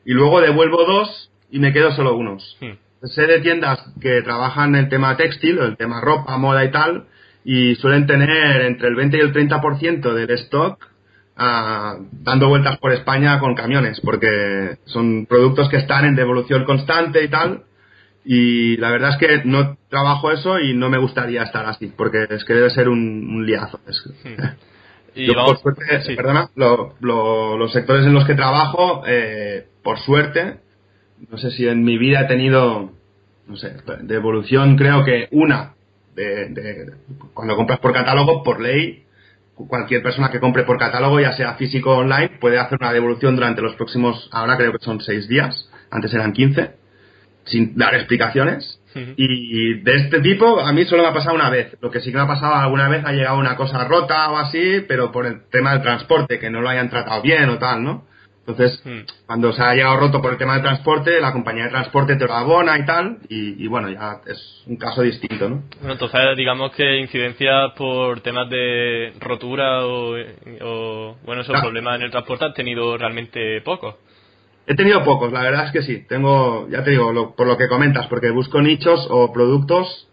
y 0.05 0.11
luego 0.13 0.41
devuelvo 0.41 0.83
dos 0.85 1.31
y 1.49 1.59
me 1.59 1.71
quedo 1.71 1.91
solo 1.93 2.15
unos. 2.17 2.57
Hmm. 2.59 2.73
Sé 3.07 3.25
de 3.25 3.39
tiendas 3.39 3.79
que 4.01 4.21
trabajan 4.21 4.75
el 4.75 4.89
tema 4.89 5.15
textil, 5.17 5.57
el 5.59 5.77
tema 5.77 6.01
ropa, 6.01 6.37
moda 6.37 6.63
y 6.65 6.71
tal, 6.71 7.05
y 7.45 7.75
suelen 7.75 8.05
tener 8.07 8.61
entre 8.61 8.87
el 8.87 8.95
20 8.95 9.17
y 9.17 9.19
el 9.21 9.33
30% 9.33 10.13
del 10.13 10.29
stock 10.31 10.77
ah, 11.35 11.97
dando 12.11 12.47
vueltas 12.49 12.77
por 12.77 12.91
España 12.93 13.39
con 13.39 13.55
camiones, 13.55 13.99
porque 14.01 14.77
son 14.85 15.25
productos 15.25 15.69
que 15.69 15.77
están 15.77 16.05
en 16.05 16.15
devolución 16.15 16.63
constante 16.65 17.23
y 17.23 17.27
tal. 17.27 17.63
Y 18.25 18.77
la 18.77 18.89
verdad 18.91 19.09
es 19.11 19.17
que 19.17 19.41
no 19.43 19.77
trabajo 19.89 20.31
eso 20.31 20.57
y 20.59 20.73
no 20.73 20.89
me 20.89 20.97
gustaría 20.97 21.43
estar 21.43 21.65
así, 21.65 21.91
porque 21.97 22.25
es 22.29 22.45
que 22.45 22.53
debe 22.53 22.69
ser 22.69 22.87
un, 22.87 22.99
un 22.99 23.45
liazo. 23.45 23.79
Es- 23.87 24.03
Y 25.15 25.27
yo, 25.27 25.35
vamos, 25.35 25.61
por 25.61 25.75
suerte, 25.75 26.01
sí. 26.01 26.15
perdona, 26.15 26.49
lo- 26.55 26.95
lo- 26.99 27.55
los 27.55 27.71
sectores 27.71 28.03
en 28.07 28.15
los 28.15 28.25
que 28.25 28.33
trabajo, 28.33 29.03
eh, 29.05 29.67
por 29.83 29.99
suerte, 29.99 30.55
no 31.29 31.37
sé 31.37 31.51
si 31.51 31.67
en 31.67 31.83
mi 31.83 31.99
vida 31.99 32.21
he 32.21 32.25
tenido, 32.27 32.91
no 33.47 33.55
sé, 33.57 33.75
de 34.01 34.15
evolución 34.15 34.75
creo 34.75 35.05
que 35.05 35.27
una, 35.29 35.73
de, 36.15 36.49
de- 36.49 36.93
cuando 37.33 37.55
compras 37.55 37.79
por 37.79 37.93
catálogo, 37.93 38.43
por 38.43 38.59
ley, 38.61 39.03
cualquier 39.55 40.01
persona 40.01 40.29
que 40.31 40.39
compre 40.39 40.63
por 40.63 40.77
catálogo, 40.77 41.19
ya 41.19 41.33
sea 41.33 41.53
físico 41.55 41.91
o 41.91 41.99
online, 41.99 42.37
puede 42.39 42.59
hacer 42.59 42.77
una 42.81 42.91
devolución 42.93 43.35
durante 43.35 43.61
los 43.61 43.75
próximos, 43.75 44.29
ahora 44.31 44.57
creo 44.57 44.71
que 44.71 44.83
son 44.83 44.99
seis 45.01 45.27
días, 45.27 45.69
antes 45.91 46.13
eran 46.13 46.33
15, 46.33 46.71
sin 47.45 47.77
dar 47.77 47.93
explicaciones. 47.95 48.79
Y 49.17 49.79
de 49.81 49.95
este 49.95 50.19
tipo 50.21 50.59
a 50.59 50.71
mí 50.71 50.85
solo 50.85 51.01
me 51.03 51.09
ha 51.09 51.13
pasado 51.13 51.35
una 51.35 51.49
vez. 51.49 51.75
Lo 51.81 51.89
que 51.89 51.99
sí 51.99 52.11
que 52.11 52.17
me 52.17 52.23
ha 52.23 52.27
pasado 52.27 52.53
alguna 52.55 52.87
vez 52.89 53.03
ha 53.05 53.11
llegado 53.11 53.37
una 53.39 53.55
cosa 53.55 53.83
rota 53.85 54.29
o 54.31 54.37
así, 54.37 54.85
pero 54.87 55.11
por 55.11 55.25
el 55.25 55.49
tema 55.49 55.73
del 55.73 55.81
transporte, 55.81 56.37
que 56.39 56.49
no 56.51 56.61
lo 56.61 56.69
hayan 56.69 56.89
tratado 56.91 57.21
bien 57.23 57.49
o 57.49 57.57
tal, 57.57 57.83
¿no? 57.83 58.05
Entonces, 58.45 58.81
Hmm. 58.83 58.99
cuando 59.25 59.53
se 59.53 59.61
ha 59.63 59.73
llegado 59.73 59.97
roto 60.01 60.21
por 60.21 60.33
el 60.33 60.37
tema 60.37 60.53
del 60.55 60.63
transporte, 60.63 61.21
la 61.21 61.31
compañía 61.31 61.63
de 61.63 61.69
transporte 61.69 62.17
te 62.17 62.25
lo 62.25 62.33
abona 62.33 62.77
y 62.77 62.85
tal, 62.85 63.19
y, 63.29 63.63
y 63.63 63.67
bueno, 63.67 63.89
ya 63.89 64.19
es 64.27 64.63
un 64.67 64.75
caso 64.75 65.01
distinto, 65.01 65.49
¿no? 65.49 65.63
Bueno, 65.79 65.93
entonces 65.93 66.19
digamos 66.35 66.71
que 66.73 66.97
incidencias 66.99 67.71
por 67.77 68.19
temas 68.19 68.49
de 68.49 69.13
rotura 69.21 69.85
o, 69.85 70.15
o, 70.61 71.15
bueno, 71.25 71.41
esos 71.41 71.53
Claro. 71.53 71.63
problemas 71.67 71.95
en 71.95 72.01
el 72.01 72.11
transporte 72.11 72.43
has 72.43 72.53
tenido 72.53 72.97
realmente 72.97 73.61
pocos. 73.61 73.95
He 74.67 74.75
tenido 74.75 75.03
pocos, 75.05 75.31
la 75.31 75.41
verdad 75.43 75.65
es 75.67 75.71
que 75.71 75.81
sí. 75.83 76.05
Tengo, 76.09 76.67
ya 76.69 76.83
te 76.83 76.91
digo, 76.91 77.13
lo- 77.13 77.35
por 77.35 77.47
lo 77.47 77.55
que 77.57 77.69
comentas, 77.69 78.07
porque 78.07 78.29
busco 78.29 78.61
nichos 78.61 79.07
o 79.09 79.31
productos 79.31 80.09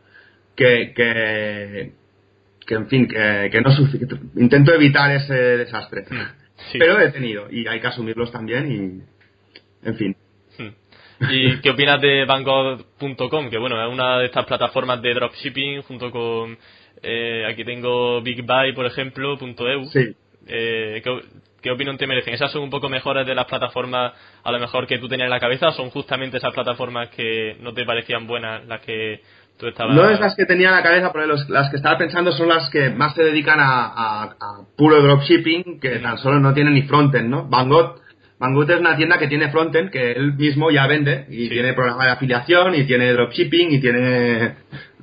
que, 0.54 0.92
que, 0.94 1.92
que 2.64 2.74
en 2.74 2.86
fin, 2.88 3.08
que, 3.08 3.48
que 3.50 3.60
no 3.60 3.70
intento 4.36 4.72
evitar 4.72 5.10
ese 5.10 5.34
desastre. 5.34 6.04
Sí. 6.70 6.78
Pero 6.78 7.00
he 7.00 7.10
tenido 7.10 7.50
y 7.50 7.66
hay 7.66 7.80
que 7.80 7.86
asumirlos 7.86 8.30
también 8.30 8.70
y, 8.70 9.88
en 9.88 9.96
fin. 9.96 10.16
Hmm. 10.58 11.30
¿Y 11.30 11.60
qué 11.60 11.70
opinas 11.70 12.00
de 12.00 12.24
Banggood.com? 12.24 13.50
Que 13.50 13.58
bueno, 13.58 13.82
es 13.84 13.92
una 13.92 14.18
de 14.18 14.26
estas 14.26 14.46
plataformas 14.46 15.02
de 15.02 15.14
dropshipping 15.14 15.82
junto 15.82 16.10
con, 16.10 16.58
eh, 17.02 17.44
aquí 17.48 17.64
tengo 17.64 18.20
Big 18.22 18.42
Buy, 18.42 18.72
por 18.74 18.86
ejemplo, 18.86 19.38
.eu. 19.38 19.84
Sí. 19.86 20.14
Eh, 20.46 21.00
¿qué, 21.04 21.20
qué 21.60 21.70
opinión 21.70 21.98
te 21.98 22.06
merecen? 22.06 22.34
¿Esas 22.34 22.50
son 22.52 22.62
un 22.62 22.70
poco 22.70 22.88
mejores 22.88 23.26
de 23.26 23.34
las 23.34 23.46
plataformas 23.46 24.12
a 24.42 24.52
lo 24.52 24.58
mejor 24.58 24.86
que 24.86 24.98
tú 24.98 25.08
tenías 25.08 25.26
en 25.26 25.30
la 25.30 25.40
cabeza 25.40 25.68
o 25.68 25.72
son 25.72 25.90
justamente 25.90 26.38
esas 26.38 26.54
plataformas 26.54 27.08
que 27.10 27.56
no 27.60 27.72
te 27.74 27.84
parecían 27.84 28.26
buenas 28.26 28.66
las 28.66 28.80
que 28.80 29.20
tú 29.58 29.66
estabas... 29.68 29.94
No 29.94 30.08
es 30.08 30.18
las 30.20 30.34
que 30.36 30.46
tenía 30.46 30.68
en 30.68 30.74
la 30.76 30.82
cabeza, 30.82 31.12
pero 31.12 31.26
los- 31.26 31.48
las 31.50 31.70
que 31.70 31.76
estaba 31.76 31.98
pensando 31.98 32.32
son 32.32 32.48
las 32.48 32.68
que 32.70 32.90
más 32.90 33.14
se 33.14 33.22
dedican 33.24 33.60
a, 33.60 33.86
a- 33.86 34.22
a 34.24 34.60
puro 34.76 35.00
dropshipping, 35.02 35.80
que 35.80 35.98
tan 35.98 36.18
solo 36.18 36.40
no 36.40 36.52
tienen 36.54 36.74
ni 36.74 36.82
frontend, 36.82 37.28
¿no? 37.28 37.44
Banggood, 37.48 38.00
Banggood 38.38 38.70
es 38.70 38.80
una 38.80 38.96
tienda 38.96 39.18
que 39.18 39.28
tiene 39.28 39.50
frontend, 39.50 39.90
que 39.90 40.12
él 40.12 40.32
mismo 40.34 40.70
ya 40.70 40.86
vende, 40.86 41.26
y 41.28 41.44
Sí. 41.44 41.48
tiene 41.50 41.74
programa 41.74 42.06
de 42.06 42.10
afiliación, 42.12 42.74
y 42.74 42.84
tiene 42.84 43.12
dropshipping, 43.12 43.70
y 43.72 43.80
tiene, 43.80 44.54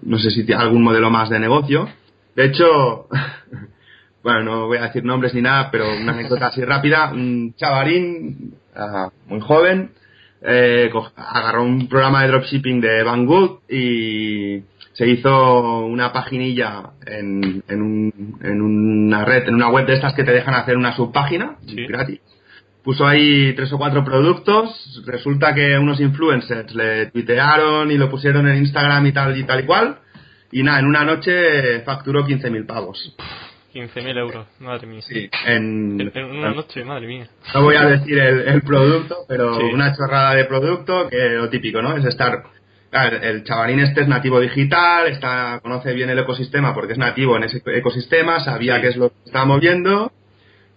no 0.01 0.17
sé 0.17 0.31
si 0.31 0.43
tiene 0.45 0.61
algún 0.61 0.81
modelo 0.83 1.09
más 1.11 1.29
de 1.29 1.39
negocio. 1.39 1.87
De 2.35 2.45
hecho, 2.45 3.07
bueno, 4.23 4.43
no 4.43 4.67
voy 4.67 4.77
a 4.79 4.81
decir 4.87 5.03
nombres 5.03 5.33
ni 5.33 5.41
nada, 5.41 5.69
pero 5.71 5.85
una 5.95 6.13
anécdota 6.13 6.47
así 6.47 6.63
rápida, 6.63 7.11
un 7.11 7.53
chavarín, 7.55 8.55
ah, 8.75 9.09
muy 9.27 9.39
joven, 9.39 9.91
eh, 10.41 10.89
agarró 11.15 11.63
un 11.63 11.87
programa 11.87 12.21
de 12.23 12.27
dropshipping 12.29 12.79
de 12.81 13.03
Banggood 13.03 13.59
y 13.69 14.61
se 14.93 15.07
hizo 15.07 15.85
una 15.85 16.11
paginilla 16.13 16.91
en, 17.05 17.63
en, 17.67 17.81
un- 17.81 18.37
en 18.41 18.61
una 18.61 19.25
red, 19.25 19.47
en 19.47 19.55
una 19.55 19.69
web 19.69 19.85
de 19.85 19.93
estas 19.93 20.13
que 20.13 20.23
te 20.23 20.31
dejan 20.31 20.53
hacer 20.55 20.75
una 20.77 20.95
subpágina 20.95 21.57
Sí. 21.65 21.85
gratis. 21.87 22.19
Puso 22.83 23.05
ahí 23.05 23.53
tres 23.53 23.71
o 23.73 23.77
cuatro 23.77 24.03
productos, 24.05 25.03
resulta 25.05 25.53
que 25.53 25.77
unos 25.77 25.99
influencers 25.99 26.73
le 26.73 27.07
tuitearon 27.07 27.91
y 27.91 27.97
lo 27.97 28.09
pusieron 28.09 28.47
en 28.47 28.57
Instagram 28.59 29.05
y 29.07 29.11
tal 29.11 29.37
y 29.37 29.43
tal 29.43 29.59
y 29.59 29.65
cual, 29.65 29.97
y 30.53 30.63
nada, 30.63 30.79
en 30.79 30.85
una 30.85 31.03
noche 31.03 31.81
facturó 31.81 32.25
15.000 32.25 32.65
pavos. 32.65 33.13
15.000 33.81 34.17
euros, 34.17 34.45
madre 34.59 34.87
mía. 34.87 35.01
Sí, 35.01 35.29
en, 35.45 35.99
En, 36.01 36.11
en 36.13 36.25
una 36.25 36.51
noche, 36.51 36.83
madre 36.83 37.07
mía. 37.07 37.27
no 37.53 37.61
voy 37.63 37.75
a 37.75 37.85
decir 37.85 38.17
el, 38.19 38.39
el 38.47 38.61
producto, 38.61 39.17
pero 39.27 39.55
Sí. 39.55 39.63
una 39.73 39.95
chorrada 39.95 40.33
de 40.35 40.45
producto 40.45 41.07
que 41.09 41.17
lo 41.29 41.49
típico, 41.49 41.81
¿no? 41.81 41.95
Es 41.97 42.05
estar. 42.05 42.43
claro, 42.89 43.17
el 43.21 43.43
chavalín 43.43 43.79
este 43.81 44.01
es 44.01 44.07
nativo 44.07 44.39
digital, 44.39 45.07
está, 45.07 45.59
conoce 45.61 45.93
bien 45.93 46.09
el 46.09 46.19
ecosistema 46.19 46.73
porque 46.73 46.93
es 46.93 46.97
nativo 46.99 47.35
en 47.35 47.43
ese 47.43 47.61
ecosistema, 47.65 48.39
sabía 48.39 48.75
Sí. 48.75 48.81
qué 48.81 48.87
es 48.89 48.95
lo 48.97 49.09
que 49.09 49.15
estaba 49.25 49.45
moviendo 49.45 50.11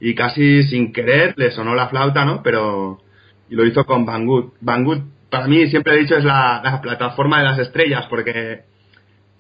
y 0.00 0.14
casi 0.14 0.62
sin 0.64 0.92
querer 0.92 1.34
le 1.36 1.50
sonó 1.50 1.74
la 1.74 1.88
flauta, 1.88 2.24
¿no? 2.24 2.42
Pero. 2.42 3.00
Y 3.48 3.54
lo 3.56 3.64
hizo 3.66 3.84
con 3.84 4.06
Banggood. 4.06 4.52
Banggood, 4.60 5.00
para 5.28 5.46
mí, 5.48 5.66
siempre 5.68 5.94
he 5.94 5.98
dicho, 5.98 6.16
es 6.16 6.24
la, 6.24 6.60
la 6.62 6.80
plataforma 6.80 7.38
de 7.38 7.44
las 7.44 7.58
estrellas 7.58 8.06
porque. 8.08 8.60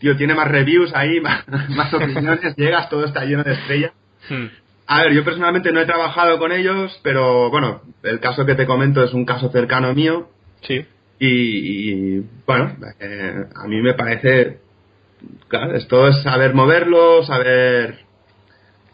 Tío, 0.00 0.16
tiene 0.16 0.34
más 0.34 0.48
reviews 0.48 0.92
ahí, 0.94 1.20
más, 1.22 1.44
más 1.68 1.92
opiniones, 1.94 2.56
llegas, 2.56 2.88
todo 2.88 3.04
está 3.04 3.24
lleno 3.24 3.44
de 3.44 3.52
estrellas. 3.52 3.92
Hmm. 4.28 4.46
A 4.86 5.02
ver, 5.04 5.12
yo 5.12 5.24
personalmente 5.24 5.70
no 5.70 5.80
he 5.80 5.86
trabajado 5.86 6.38
con 6.40 6.50
ellos, 6.50 6.98
pero 7.04 7.48
bueno, 7.50 7.82
el 8.02 8.18
caso 8.18 8.44
que 8.44 8.56
te 8.56 8.66
comento 8.66 9.04
es 9.04 9.12
un 9.14 9.24
caso 9.24 9.50
cercano 9.52 9.94
mío 9.94 10.28
Sí. 10.62 10.84
y, 11.20 11.28
y, 12.16 12.24
bueno, 12.44 12.76
eh, 12.98 13.44
a 13.54 13.68
mí 13.68 13.80
me 13.80 13.94
parece, 13.94 14.58
claro, 15.48 15.76
esto 15.76 16.08
es 16.08 16.22
saber 16.22 16.54
moverlo, 16.54 17.22
saber 17.22 18.00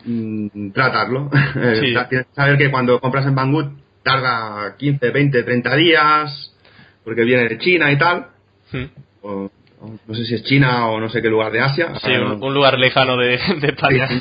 mm, 0.04 0.70
tratarlo. 0.72 1.30
Eh, 1.56 1.80
Sí. 1.80 1.94
Tienes 2.10 2.26
que 2.26 2.34
saber 2.34 2.58
que 2.58 2.70
cuando 2.70 3.00
compras 3.00 3.26
en 3.26 3.34
Banggood 3.34 3.68
tarda 4.02 4.76
15, 4.76 5.10
20, 5.10 5.42
30 5.44 5.76
días, 5.76 6.52
porque 7.04 7.24
viene 7.24 7.48
de 7.48 7.58
China 7.58 7.90
y 7.90 7.96
tal, 7.98 8.26
Hmm. 8.72 8.84
o, 9.22 9.44
o 9.44 9.50
no 9.80 10.14
sé 10.14 10.24
si 10.24 10.34
es 10.34 10.44
China 10.44 10.88
o 10.88 11.00
no 11.00 11.08
sé 11.08 11.20
qué 11.22 11.28
lugar 11.28 11.52
de 11.52 11.60
Asia. 11.60 11.92
Sí, 12.02 12.10
un, 12.10 12.54
lugar 12.54 12.78
lejano 12.78 13.16
de, 13.16 13.38
de 13.60 13.68
España. 13.68 14.08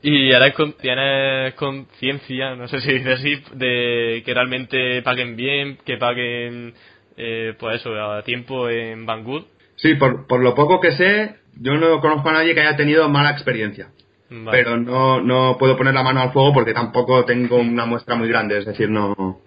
Y 0.00 0.32
ahora 0.32 0.52
con- 0.52 0.74
tienes 0.74 1.54
conciencia, 1.54 2.54
no 2.54 2.68
sé 2.68 2.80
si 2.80 2.92
dice 2.92 3.12
así, 3.14 3.42
de 3.54 4.22
que 4.24 4.32
realmente 4.32 5.02
paguen 5.02 5.34
bien, 5.34 5.78
que 5.84 5.96
paguen, 5.96 6.74
eh, 7.16 7.54
pues 7.58 7.80
eso, 7.80 8.00
a 8.00 8.22
tiempo 8.22 8.68
en 8.68 9.06
Banggood. 9.06 9.44
Sí, 9.76 9.94
por, 9.94 10.26
por 10.26 10.40
lo 10.40 10.54
poco 10.54 10.80
que 10.80 10.92
sé, 10.92 11.36
yo 11.60 11.74
no 11.74 12.00
conozco 12.00 12.28
a 12.28 12.32
nadie 12.34 12.54
que 12.54 12.60
haya 12.60 12.76
tenido 12.76 13.08
mala 13.08 13.30
experiencia. 13.30 13.88
Vale. 14.30 14.50
Pero 14.52 14.76
no, 14.76 15.20
no 15.20 15.56
puedo 15.58 15.76
poner 15.76 15.94
la 15.94 16.02
mano 16.02 16.20
al 16.20 16.32
fuego 16.32 16.52
porque 16.52 16.74
tampoco 16.74 17.24
tengo 17.24 17.56
una 17.56 17.86
muestra 17.86 18.14
muy 18.14 18.28
grande. 18.28 18.58
Es 18.58 18.66
decir, 18.66 18.90
no. 18.90 19.40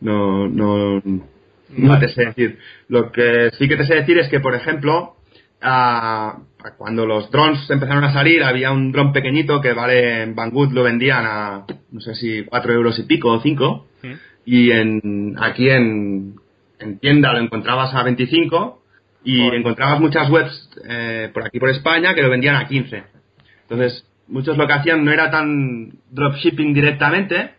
No, 0.00 0.48
no, 0.48 1.02
no 1.70 1.90
Vale. 1.90 2.06
te 2.06 2.12
sé 2.12 2.26
decir. 2.26 2.58
Lo 2.88 3.10
que 3.12 3.50
sí 3.58 3.68
que 3.68 3.76
te 3.76 3.86
sé 3.86 3.94
decir 3.94 4.18
es 4.18 4.28
que, 4.28 4.40
por 4.40 4.54
ejemplo, 4.54 5.16
a, 5.60 6.38
cuando 6.76 7.06
los 7.06 7.30
drones 7.30 7.68
empezaron 7.70 8.04
a 8.04 8.12
salir, 8.12 8.42
había 8.42 8.70
un 8.72 8.92
dron 8.92 9.12
pequeñito 9.12 9.60
que 9.60 9.72
vale 9.72 10.22
en 10.22 10.34
Banggood 10.34 10.72
lo 10.72 10.82
vendían 10.82 11.24
a, 11.26 11.64
no 11.90 12.00
sé 12.00 12.14
si 12.14 12.44
4 12.44 12.72
euros 12.72 12.98
y 12.98 13.04
pico 13.04 13.30
o 13.30 13.40
5. 13.40 13.86
¿Mm? 14.02 14.12
Y 14.46 14.70
en, 14.70 15.36
aquí 15.40 15.70
en, 15.70 16.34
en 16.78 16.98
tienda 16.98 17.32
lo 17.32 17.38
encontrabas 17.38 17.94
a 17.94 18.02
25 18.02 18.82
y 19.24 19.40
encontrabas 19.40 20.00
muchas 20.00 20.28
webs 20.28 20.70
eh, 20.86 21.30
por 21.32 21.46
aquí 21.46 21.58
por 21.58 21.70
España 21.70 22.14
que 22.14 22.22
lo 22.22 22.28
vendían 22.28 22.56
a 22.56 22.68
15. 22.68 23.04
Entonces, 23.62 24.06
muchos 24.28 24.58
lo 24.58 24.66
que 24.66 24.74
hacían 24.74 25.04
no 25.04 25.10
era 25.10 25.30
tan 25.30 25.92
dropshipping 26.10 26.74
directamente, 26.74 27.54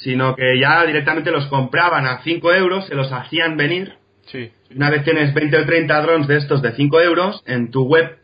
sino 0.00 0.34
que 0.36 0.58
ya 0.60 0.84
directamente 0.84 1.30
los 1.30 1.46
compraban 1.46 2.06
a 2.06 2.20
5 2.22 2.52
euros, 2.52 2.86
se 2.86 2.94
los 2.94 3.10
hacían 3.12 3.56
venir. 3.56 3.94
Sí. 4.26 4.50
Una 4.74 4.90
vez 4.90 5.02
tienes 5.04 5.32
20 5.32 5.56
o 5.58 5.64
30 5.66 6.02
drones 6.02 6.26
de 6.28 6.36
estos 6.36 6.60
de 6.62 6.72
5 6.72 7.00
euros, 7.00 7.42
en 7.46 7.70
tu 7.70 7.84
web 7.86 8.16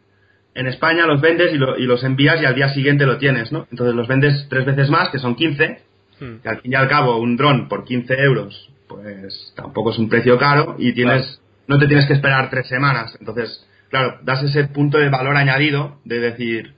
en 0.54 0.66
España 0.66 1.06
los 1.06 1.20
vendes 1.20 1.52
y, 1.52 1.58
lo- 1.58 1.76
y 1.78 1.82
los 1.84 2.02
envías 2.02 2.40
y 2.40 2.46
al 2.46 2.54
día 2.54 2.70
siguiente 2.70 3.04
lo 3.04 3.18
tienes, 3.18 3.52
¿no? 3.52 3.66
Entonces 3.70 3.94
los 3.94 4.08
vendes 4.08 4.46
tres 4.48 4.64
veces 4.64 4.88
más, 4.88 5.10
que 5.10 5.18
son 5.18 5.34
15, 5.36 5.82
Hmm. 6.18 6.36
que 6.42 6.48
al 6.48 6.60
fin 6.62 6.72
y 6.72 6.74
al 6.76 6.88
cabo 6.88 7.18
un 7.18 7.36
dron 7.36 7.68
por 7.68 7.84
15 7.84 8.14
euros, 8.14 8.70
pues 8.88 9.52
tampoco 9.54 9.90
es 9.90 9.98
un 9.98 10.08
precio 10.08 10.38
caro 10.38 10.76
y 10.78 10.94
tienes, 10.94 11.42
no 11.66 11.78
te 11.78 11.86
tienes 11.86 12.06
que 12.06 12.14
esperar 12.14 12.48
tres 12.48 12.68
semanas. 12.68 13.14
Entonces, 13.20 13.66
claro, 13.90 14.18
das 14.22 14.42
ese 14.42 14.64
punto 14.64 14.96
de 14.96 15.10
valor 15.10 15.36
añadido 15.36 15.98
de 16.06 16.20
decir, 16.20 16.72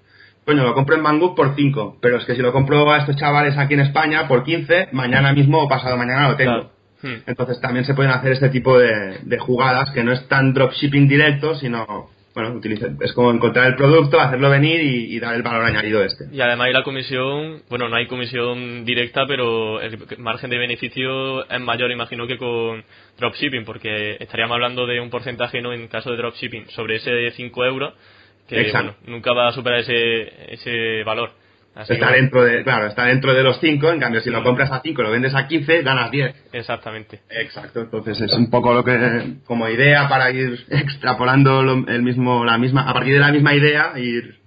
coño, 0.49 0.65
lo 0.65 0.75
compro 0.75 0.97
en 0.97 1.03
Banggood 1.03 1.35
por 1.37 1.55
5, 1.55 1.99
pero 2.01 2.17
es 2.17 2.25
que 2.25 2.35
si 2.35 2.41
lo 2.43 2.53
compro 2.53 2.91
a 2.91 2.99
estos 2.99 3.17
chavales 3.17 3.57
aquí 3.59 3.75
en 3.75 3.81
España 3.81 4.27
por 4.27 4.45
15, 4.45 4.89
mañana 4.93 5.33
mismo 5.33 5.63
o 5.63 5.69
pasado 5.69 5.97
mañana 5.97 6.31
lo 6.31 6.37
tengo. 6.37 6.53
Claro. 6.53 6.71
Hmm. 7.03 7.23
Entonces 7.27 7.61
también 7.61 7.85
se 7.85 7.95
pueden 7.95 8.11
hacer 8.11 8.33
este 8.33 8.49
tipo 8.49 8.79
de, 8.79 9.19
de 9.23 9.39
jugadas 9.39 9.91
que 9.93 10.03
no 10.03 10.13
es 10.13 10.27
tan 10.27 10.53
dropshipping 10.55 11.07
directo, 11.07 11.55
sino, 11.55 12.11
bueno, 12.35 12.55
utiliza- 12.55 12.89
es 13.01 13.13
como 13.13 13.31
encontrar 13.31 13.67
el 13.69 13.77
producto, 13.77 14.19
hacerlo 14.19 14.51
venir 14.51 14.81
y, 14.83 15.15
y 15.15 15.21
dar 15.21 15.35
el 15.37 15.43
valor 15.43 15.65
añadido 15.65 16.03
este. 16.03 16.25
Y 16.33 16.41
además 16.41 16.67
hay 16.67 16.73
la 16.73 16.83
comisión, 16.83 17.63
bueno, 17.69 17.89
no 17.89 17.95
hay 17.97 18.07
comisión 18.07 18.85
directa, 18.85 19.27
pero 19.29 19.81
el 19.81 19.97
margen 20.19 20.51
de 20.51 20.59
beneficio 20.59 21.49
es 21.49 21.61
mayor, 21.61 21.91
imagino, 21.93 22.27
que 22.27 22.37
con 22.39 22.83
dropshipping, 23.19 23.65
porque 23.65 24.17
estaríamos 24.19 24.55
hablando 24.55 24.87
de 24.87 24.99
un 25.01 25.11
porcentaje, 25.11 25.61
¿no? 25.63 25.73
En 25.73 25.87
caso 25.89 26.11
de 26.11 26.17
dropshipping, 26.17 26.69
sobre 26.71 26.97
ese 26.97 27.31
5 27.33 27.65
euros, 27.65 27.95
que 28.49 28.71
bueno, 28.73 28.95
nunca 29.07 29.33
va 29.33 29.49
a 29.49 29.53
superar 29.53 29.81
ese, 29.81 30.53
ese 30.55 31.05
valor. 31.05 31.31
Así 31.75 31.93
Está 31.93 32.09
que, 32.09 32.15
dentro 32.17 32.43
de, 32.43 32.65
claro, 32.65 32.87
está 32.89 33.05
dentro 33.05 33.35
de 33.35 33.43
los 33.45 33.61
5, 33.61 33.93
en 33.93 34.01
cambio 34.01 34.21
si 34.21 34.31
lo 34.31 34.43
compras 34.43 34.73
a 34.73 34.81
5 34.81 35.01
y 35.01 35.05
lo 35.05 35.11
vendes 35.13 35.35
a 35.37 35.47
15, 35.47 35.83
ganas 35.83 36.11
10. 36.11 36.35
Exactamente. 36.53 37.21
Exacto, 37.31 37.83
entonces 37.83 38.21
es 38.21 38.33
un 38.33 38.51
poco 38.51 38.75
lo 38.75 38.83
que, 38.83 39.37
como 39.47 39.69
idea 39.69 40.09
para 40.09 40.29
ir 40.33 40.59
extrapolando 40.71 41.63
lo- 41.63 41.87
el 41.87 42.03
mismo, 42.03 42.45
la 42.45 42.59
misma, 42.59 42.83
a 42.89 42.93
partir 42.95 43.15
de 43.15 43.21
la 43.21 43.31
misma 43.31 43.55
idea, 43.55 43.93
ir, 43.97 44.39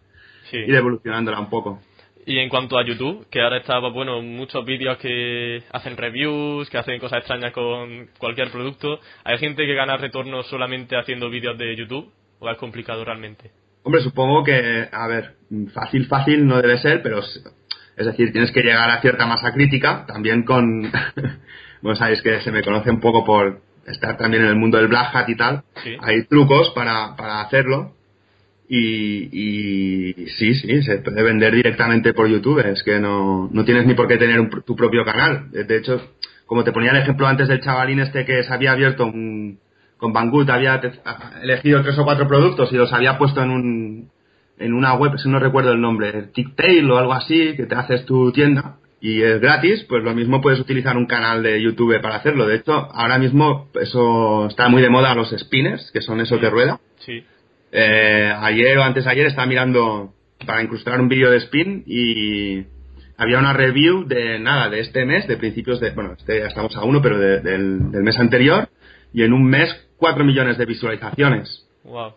Sí. 0.49 0.57
ir 0.57 0.75
evolucionándola 0.75 1.39
un 1.39 1.49
poco. 1.49 1.79
Y 2.25 2.37
en 2.39 2.49
cuanto 2.49 2.77
a 2.77 2.85
YouTube, 2.85 3.25
que 3.31 3.41
ahora 3.41 3.57
está, 3.57 3.79
bueno, 3.79 4.21
muchos 4.21 4.65
vídeos 4.65 4.97
que 4.97 5.63
hacen 5.71 5.95
reviews, 5.97 6.69
que 6.69 6.77
hacen 6.77 6.99
cosas 6.99 7.19
extrañas 7.19 7.51
con 7.53 8.09
cualquier 8.19 8.51
producto. 8.51 8.99
¿Hay 9.23 9.37
gente 9.37 9.65
que 9.65 9.73
gana 9.73 9.95
retorno 9.97 10.43
solamente 10.43 10.97
haciendo 10.97 11.29
vídeos 11.29 11.57
de 11.57 11.75
YouTube? 11.77 12.11
¿O 12.39 12.49
es 12.49 12.57
complicado 12.57 13.05
realmente? 13.05 13.51
Hombre, 13.83 14.01
supongo 14.01 14.43
que, 14.43 14.87
a 14.91 15.07
ver, 15.07 15.35
fácil, 15.73 16.05
fácil 16.07 16.45
no 16.45 16.61
debe 16.61 16.77
ser, 16.77 17.01
pero 17.01 17.19
es 17.19 18.05
decir, 18.05 18.31
tienes 18.31 18.51
que 18.51 18.61
llegar 18.61 18.89
a 18.89 19.01
cierta 19.01 19.25
masa 19.25 19.51
crítica, 19.53 20.05
también 20.07 20.43
con, 20.43 20.83
bueno, 21.81 21.95
sabéis 21.95 22.21
que 22.21 22.41
se 22.41 22.51
me 22.51 22.63
conoce 22.63 22.89
un 22.91 22.99
poco 22.99 23.25
por 23.25 23.61
estar 23.87 24.17
también 24.17 24.43
en 24.43 24.49
el 24.49 24.55
mundo 24.55 24.77
del 24.77 24.87
Black 24.87 25.15
Hat 25.15 25.29
y 25.29 25.35
tal, 25.35 25.63
Sí. 25.83 25.95
hay 26.01 26.23
trucos 26.25 26.69
para, 26.75 27.15
para 27.15 27.41
hacerlo 27.41 27.93
y, 28.69 29.29
y 30.11 30.27
sí, 30.37 30.53
sí, 30.53 30.83
se 30.83 30.99
puede 30.99 31.23
vender 31.23 31.53
directamente 31.53 32.13
por 32.13 32.27
YouTube, 32.27 32.59
es 32.65 32.83
que 32.83 32.99
no, 32.99 33.49
no 33.51 33.65
tienes 33.65 33.85
ni 33.85 33.95
por 33.95 34.07
qué 34.07 34.17
tener 34.17 34.39
un 34.39 34.49
tu 34.63 34.75
propio 34.75 35.03
canal, 35.03 35.51
de 35.51 35.63
de 35.65 35.77
hecho, 35.77 36.01
como 36.45 36.63
te 36.63 36.71
ponía 36.71 36.91
el 36.91 36.97
ejemplo 36.97 37.27
antes 37.27 37.47
del 37.47 37.61
chavalín 37.61 37.99
este 37.99 38.25
que 38.25 38.43
se 38.43 38.53
había 38.53 38.71
abierto 38.71 39.05
un, 39.05 39.59
con 40.01 40.13
Banggood, 40.13 40.49
había 40.49 40.81
elegido 41.43 41.83
tres 41.83 41.97
o 41.99 42.03
cuatro 42.03 42.27
productos 42.27 42.73
y 42.73 42.75
los 42.75 42.91
había 42.91 43.19
puesto 43.19 43.41
en 43.43 43.51
un, 43.51 44.09
en 44.57 44.73
una 44.73 44.95
web, 44.95 45.11
si 45.19 45.29
no 45.29 45.37
recuerdo 45.39 45.71
el 45.73 45.79
nombre, 45.79 46.23
Ticktail 46.33 46.89
o 46.89 46.97
algo 46.97 47.13
así, 47.13 47.55
que 47.55 47.67
te 47.67 47.75
haces 47.75 48.03
tu 48.05 48.31
tienda 48.31 48.77
y 48.99 49.21
es 49.21 49.39
gratis, 49.39 49.85
pues 49.87 50.03
lo 50.03 50.13
mismo 50.15 50.41
puedes 50.41 50.59
utilizar 50.59 50.97
un 50.97 51.05
canal 51.05 51.43
de 51.43 51.61
YouTube 51.61 52.01
para 52.01 52.15
hacerlo. 52.15 52.47
De 52.47 52.55
hecho, 52.55 52.73
ahora 52.73 53.19
mismo 53.19 53.67
eso 53.79 54.47
está 54.47 54.69
muy 54.69 54.81
de 54.81 54.89
moda 54.89 55.13
los 55.13 55.29
spinners, 55.37 55.91
que 55.91 56.01
son 56.01 56.19
eso 56.19 56.39
que 56.39 56.49
rueda. 56.49 56.79
Sí. 57.05 57.23
Eh, 57.71 58.33
ayer 58.41 58.77
o 58.79 58.83
antes 58.83 59.05
ayer 59.07 59.27
estaba 59.27 59.45
mirando 59.47 60.13
para 60.47 60.63
incrustar 60.63 60.99
un 60.99 61.09
vídeo 61.09 61.29
de 61.29 61.37
spin 61.37 61.83
y 61.85 62.63
había 63.17 63.37
una 63.37 63.53
review 63.53 64.05
de 64.07 64.39
nada, 64.39 64.67
de 64.69 64.79
este 64.79 65.05
mes, 65.05 65.27
de 65.27 65.37
principios 65.37 65.79
de, 65.79 65.91
bueno, 65.91 66.13
este 66.17 66.39
ya 66.39 66.47
estamos 66.47 66.75
a 66.75 66.83
uno, 66.83 67.01
pero 67.03 67.19
de- 67.19 67.39
del, 67.39 67.91
del 67.91 68.01
mes 68.03 68.17
anterior, 68.19 68.67
y 69.13 69.23
en 69.23 69.33
un 69.33 69.43
mes 69.43 69.69
4 70.01 70.25
millones 70.25 70.57
de 70.57 70.65
visualizaciones 70.65 71.65
Wow. 71.83 72.13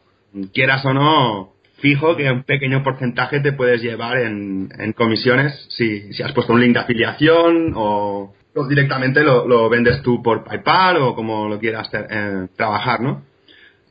quieras 0.52 0.84
o 0.86 0.92
no, 0.94 1.52
fijo 1.80 2.16
que 2.16 2.30
un 2.30 2.42
pequeño 2.44 2.82
porcentaje 2.82 3.40
te 3.40 3.52
puedes 3.52 3.82
llevar 3.82 4.18
en, 4.18 4.68
en 4.78 4.92
comisiones 4.94 5.52
si, 5.68 6.12
si 6.14 6.22
has 6.22 6.32
puesto 6.32 6.52
un 6.54 6.60
link 6.60 6.72
de 6.74 6.80
afiliación 6.80 7.72
o, 7.76 8.34
directamente 8.68 9.22
lo, 9.22 9.46
lo 9.46 9.68
vendes 9.68 10.00
tú 10.02 10.22
por 10.22 10.44
PayPal 10.44 10.96
o 10.98 11.14
como 11.14 11.48
lo 11.48 11.58
quieras 11.58 11.88
eh, 11.92 12.46
trabajar, 12.56 13.00
¿no? 13.00 13.22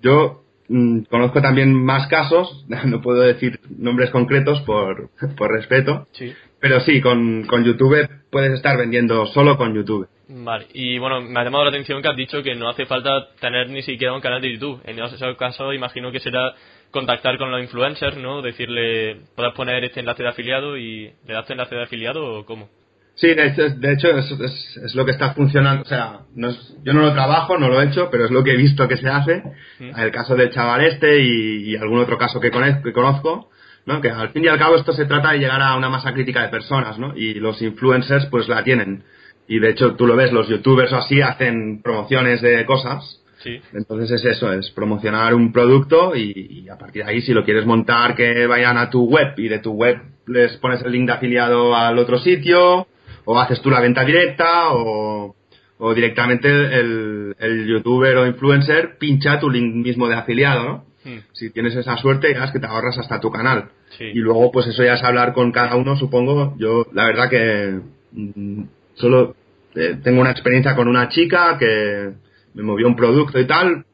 Yo 0.01 0.43
mm, 0.69 1.01
conozco 1.09 1.41
también 1.41 1.73
más 1.73 2.07
casos, 2.07 2.65
no 2.85 3.01
puedo 3.01 3.21
decir 3.21 3.59
nombres 3.77 4.09
concretos 4.09 4.61
por, 4.61 5.09
por 5.37 5.51
respeto, 5.51 6.07
Sí. 6.13 6.33
pero 6.59 6.79
sí, 6.81 6.99
con, 7.01 7.43
con 7.45 7.63
YouTube 7.63 8.07
puedes 8.31 8.53
estar 8.53 8.77
vendiendo 8.77 9.25
solo 9.27 9.57
con 9.57 9.73
YouTube. 9.75 10.07
Vale, 10.27 10.67
y 10.73 10.97
bueno, 10.99 11.19
me 11.21 11.39
ha 11.39 11.43
llamado 11.43 11.65
la 11.65 11.69
atención 11.69 12.01
que 12.01 12.07
has 12.07 12.15
dicho 12.15 12.41
que 12.41 12.55
no 12.55 12.69
hace 12.69 12.85
falta 12.85 13.27
tener 13.41 13.69
ni 13.69 13.81
siquiera 13.81 14.13
un 14.13 14.21
canal 14.21 14.41
de 14.41 14.53
YouTube. 14.53 14.81
En 14.85 14.97
ese 14.99 15.35
caso, 15.35 15.73
imagino 15.73 16.11
que 16.11 16.19
será 16.21 16.53
contactar 16.91 17.37
con 17.37 17.51
los 17.51 17.61
influencers, 17.61 18.17
¿no? 18.17 18.41
Decirle, 18.41 19.17
puedes 19.35 19.53
poner 19.53 19.83
este 19.83 19.99
enlace 19.99 20.23
de 20.23 20.29
afiliado 20.29 20.77
y 20.77 21.11
le 21.27 21.33
das 21.33 21.45
tu 21.45 21.51
enlace 21.53 21.75
de 21.75 21.83
afiliado 21.83 22.23
o 22.39 22.45
cómo. 22.45 22.69
Sí, 23.15 23.27
de 23.33 23.47
hecho, 23.47 23.69
de 23.69 23.93
hecho 23.93 24.07
es, 24.17 24.31
es- 24.31 24.77
es 24.85 24.95
lo 24.95 25.05
que 25.05 25.11
está 25.11 25.33
funcionando. 25.33 25.81
O 25.83 25.85
sea, 25.85 26.21
no 26.35 26.49
es- 26.49 26.75
yo 26.83 26.93
no 26.93 27.01
lo 27.01 27.13
trabajo, 27.13 27.57
no 27.57 27.67
lo 27.67 27.81
he 27.81 27.85
hecho, 27.85 28.09
pero 28.09 28.25
es 28.25 28.31
lo 28.31 28.43
que 28.43 28.51
he 28.53 28.57
visto 28.57 28.87
que 28.87 28.97
se 28.97 29.07
hace. 29.09 29.43
El 29.79 30.11
caso 30.11 30.35
del 30.35 30.51
chaval 30.51 30.83
este 30.85 31.19
y, 31.21 31.71
y 31.71 31.75
algún 31.75 31.99
otro 31.99 32.17
caso 32.17 32.39
que, 32.39 32.51
conez- 32.51 32.81
que 32.81 32.93
conozco, 32.93 33.49
¿no? 33.85 33.99
Que 34.01 34.09
al 34.09 34.29
fin 34.29 34.45
y 34.45 34.47
al 34.47 34.57
cabo 34.57 34.77
esto 34.77 34.93
se 34.93 35.05
trata 35.05 35.31
de 35.33 35.39
llegar 35.39 35.61
a 35.61 35.75
una 35.75 35.89
masa 35.89 36.13
crítica 36.13 36.41
de 36.43 36.49
personas, 36.49 36.97
¿no? 36.97 37.13
Y 37.15 37.35
los 37.35 37.61
influencers 37.61 38.25
pues 38.27 38.47
la 38.47 38.63
tienen. 38.63 39.03
Y 39.47 39.59
de 39.59 39.69
hecho 39.71 39.95
tú 39.95 40.07
lo 40.07 40.15
ves, 40.15 40.31
los 40.31 40.47
youtubers 40.47 40.91
o 40.93 40.97
así 40.97 41.21
hacen 41.21 41.81
promociones 41.81 42.41
de 42.41 42.65
cosas. 42.65 43.21
Sí. 43.39 43.59
Entonces 43.73 44.11
es 44.11 44.25
eso, 44.25 44.53
es 44.53 44.71
promocionar 44.71 45.33
un 45.33 45.51
producto 45.51 46.15
y, 46.15 46.63
y 46.63 46.69
a 46.69 46.77
partir 46.77 47.03
de 47.03 47.11
ahí 47.11 47.21
si 47.21 47.33
lo 47.33 47.43
quieres 47.43 47.65
montar 47.65 48.15
que 48.15 48.47
vayan 48.47 48.77
a 48.77 48.89
tu 48.89 49.05
web 49.05 49.33
y 49.37 49.49
de 49.49 49.59
tu 49.59 49.71
web 49.71 49.97
les 50.27 50.55
pones 50.57 50.81
el 50.81 50.91
link 50.93 51.07
de 51.07 51.13
afiliado 51.13 51.75
al 51.75 51.97
otro 51.97 52.19
sitio 52.19 52.87
o 53.25 53.39
haces 53.39 53.61
tú 53.61 53.69
la 53.69 53.81
venta 53.81 54.05
directa 54.05 54.73
o, 54.73 55.35
o 55.77 55.93
directamente 55.93 56.47
el, 56.49 57.35
el 57.39 57.67
youtuber 57.67 58.17
o 58.17 58.27
influencer 58.27 58.97
pincha 58.97 59.39
tu 59.39 59.49
link 59.49 59.75
mismo 59.75 60.07
de 60.07 60.15
afiliado, 60.15 60.63
¿no? 60.63 60.85
Mm. 61.03 61.19
Si 61.33 61.49
tienes 61.49 61.75
esa 61.75 61.97
suerte 61.97 62.33
ya 62.33 62.45
es 62.45 62.51
que 62.51 62.59
te 62.59 62.67
ahorras 62.67 62.97
hasta 62.97 63.19
tu 63.19 63.29
canal. 63.29 63.69
Sí. 63.97 64.05
Y 64.05 64.19
luego 64.19 64.51
pues 64.51 64.67
eso 64.67 64.83
ya 64.83 64.93
es 64.93 65.03
hablar 65.03 65.33
con 65.33 65.51
cada 65.51 65.75
uno, 65.75 65.97
supongo. 65.97 66.55
Yo 66.57 66.87
la 66.93 67.05
verdad 67.05 67.29
que 67.29 67.79
mm, 68.13 68.63
solo 68.95 69.35
eh, 69.75 69.97
tengo 70.03 70.21
una 70.21 70.31
experiencia 70.31 70.75
con 70.75 70.87
una 70.87 71.09
chica 71.09 71.57
que 71.57 72.11
me 72.53 72.63
movió 72.63 72.87
un 72.87 72.95
producto 72.95 73.39
y 73.39 73.47
tal, 73.47 73.85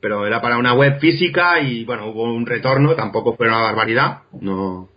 pero 0.00 0.26
era 0.26 0.40
para 0.40 0.58
una 0.58 0.74
web 0.74 0.98
física 1.00 1.60
y 1.60 1.84
bueno, 1.84 2.06
hubo 2.06 2.24
un 2.24 2.46
retorno, 2.46 2.94
tampoco 2.94 3.36
fue 3.36 3.48
una 3.48 3.60
barbaridad, 3.60 4.22
no, 4.40 4.88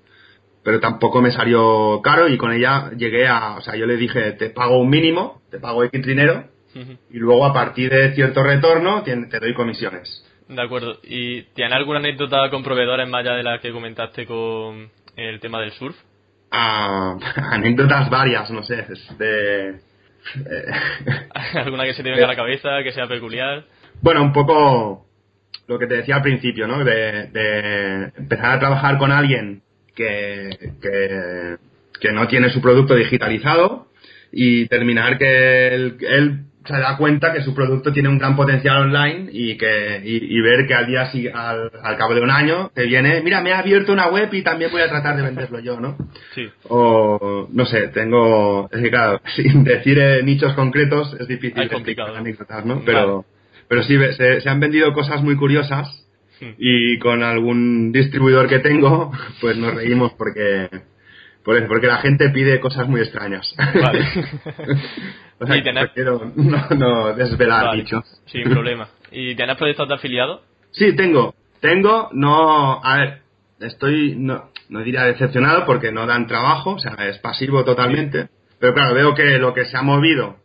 pero 0.63 0.79
tampoco 0.79 1.21
me 1.21 1.31
salió 1.31 1.99
caro 2.03 2.27
y 2.27 2.37
con 2.37 2.51
ella 2.51 2.91
llegué 2.95 3.27
a, 3.27 3.55
o 3.55 3.61
sea, 3.61 3.75
yo 3.75 3.85
le 3.85 3.97
dije, 3.97 4.33
te 4.33 4.49
pago 4.51 4.79
un 4.79 4.89
mínimo, 4.89 5.41
te 5.49 5.59
pago 5.59 5.83
X 5.83 6.05
dinero 6.05 6.45
y 7.09 7.17
luego 7.17 7.45
a 7.45 7.53
partir 7.53 7.89
de 7.89 8.13
cierto 8.13 8.43
retorno 8.43 9.01
te, 9.03 9.15
te 9.25 9.39
doy 9.39 9.53
comisiones. 9.53 10.23
De 10.47 10.61
acuerdo. 10.61 10.99
¿Y 11.03 11.43
tiene 11.53 11.75
alguna 11.75 11.99
anécdota 11.99 12.49
con 12.49 12.63
proveedores 12.63 13.07
más 13.07 13.21
allá 13.21 13.35
de 13.35 13.43
la 13.43 13.59
que 13.59 13.71
comentaste 13.71 14.25
con 14.25 14.89
el 15.15 15.39
tema 15.39 15.61
del 15.61 15.71
surf? 15.71 15.95
Ah, 16.51 17.17
anécdotas 17.51 18.09
varias, 18.09 18.49
no 18.51 18.63
sé, 18.63 18.85
es 18.89 19.17
de... 19.17 19.69
eh, 19.69 19.79
¿Alguna 21.55 21.85
que 21.85 21.93
se 21.93 22.03
te 22.03 22.09
venga 22.09 22.25
a 22.25 22.29
la 22.29 22.35
cabeza, 22.35 22.83
que 22.83 22.91
sea 22.91 23.07
peculiar? 23.07 23.65
Bueno, 24.01 24.21
un 24.23 24.33
poco 24.33 25.05
lo 25.67 25.77
que 25.77 25.87
te 25.87 25.97
decía 25.97 26.15
al 26.15 26.21
principio, 26.21 26.67
¿no? 26.67 26.83
De, 26.83 27.27
de 27.27 28.11
empezar 28.17 28.51
a 28.51 28.59
trabajar 28.59 28.97
con 28.97 29.11
alguien 29.11 29.61
que, 29.95 30.49
que, 30.81 31.57
que 31.99 32.11
no 32.11 32.27
tiene 32.27 32.49
su 32.49 32.61
producto 32.61 32.95
digitalizado 32.95 33.87
y 34.31 34.67
terminar 34.67 35.17
que 35.17 35.67
él, 35.67 35.97
él 36.01 36.45
se 36.69 36.79
da 36.79 36.97
cuenta 36.97 37.33
que 37.33 37.41
su 37.41 37.55
producto 37.55 37.91
tiene 37.91 38.09
un 38.09 38.19
gran 38.19 38.35
potencial 38.35 38.77
online 38.77 39.29
y 39.31 39.57
que 39.57 40.01
y, 40.03 40.39
ver 40.41 40.67
que 40.67 40.75
al 40.75 40.85
día 40.85 41.09
al, 41.33 41.71
al, 41.81 41.97
cabo 41.97 42.13
de 42.13 42.21
un 42.21 42.29
año 42.29 42.69
te 42.75 42.83
viene, 42.85 43.21
mira, 43.21 43.41
me 43.41 43.51
ha 43.51 43.59
abierto 43.59 43.91
una 43.91 44.07
web 44.07 44.31
y 44.33 44.43
también 44.43 44.71
voy 44.71 44.81
a 44.81 44.89
tratar 44.89 45.17
de 45.17 45.23
venderlo 45.23 45.59
yo, 45.59 45.79
¿no? 45.79 45.97
Sí. 46.35 46.47
O 46.67 47.47
no 47.51 47.65
sé, 47.65 47.87
tengo, 47.87 48.69
es 48.71 48.81
que 48.81 48.89
claro, 48.89 49.19
sin 49.35 49.63
decir 49.63 49.97
eh, 49.97 50.21
nichos 50.23 50.53
concretos 50.53 51.15
es 51.19 51.27
difícil 51.27 51.63
es 51.63 51.71
complicado, 51.71 52.15
anécdotas, 52.15 52.63
¿no? 52.65 52.83
Pero 52.85 53.25
pero 53.67 53.83
sí 53.83 53.97
se, 54.15 54.41
se 54.41 54.49
han 54.49 54.59
vendido 54.59 54.93
cosas 54.93 55.23
muy 55.23 55.35
curiosas 55.35 56.05
y 56.57 56.97
con 56.99 57.23
algún 57.23 57.91
distribuidor 57.91 58.47
que 58.47 58.59
tengo, 58.59 59.11
pues 59.41 59.57
nos 59.57 59.73
reímos 59.73 60.13
porque 60.13 60.69
porque 61.43 61.87
la 61.87 61.97
gente 61.97 62.29
pide 62.29 62.59
cosas 62.59 62.87
muy 62.87 63.01
extrañas. 63.01 63.55
Vale. 63.57 64.05
o 65.39 65.47
sea, 65.47 65.87
quiero 65.93 66.31
no, 66.35 66.67
no 66.75 67.13
desvelar 67.13 67.75
dicho. 67.75 68.03
Sin 68.25 68.43
problema. 68.49 68.89
¿Y 69.11 69.35
tienes 69.35 69.57
proyectos 69.57 69.87
de 69.87 69.95
afiliado? 69.95 70.41
Sí, 70.71 70.95
tengo. 70.95 71.33
Tengo, 71.61 72.09
no. 72.11 72.83
A 72.83 72.97
ver, 72.97 73.21
estoy. 73.59 74.15
No, 74.15 74.51
no 74.69 74.81
diría 74.81 75.03
decepcionado 75.03 75.65
porque 75.65 75.91
no 75.91 76.05
dan 76.05 76.27
trabajo, 76.27 76.71
o 76.71 76.79
sea, 76.79 76.93
es 77.07 77.17
pasivo 77.19 77.63
totalmente. 77.63 78.29
Pero 78.59 78.73
claro, 78.73 78.93
veo 78.93 79.15
que 79.15 79.37
lo 79.37 79.53
que 79.53 79.65
se 79.65 79.77
ha 79.77 79.81
movido 79.81 80.37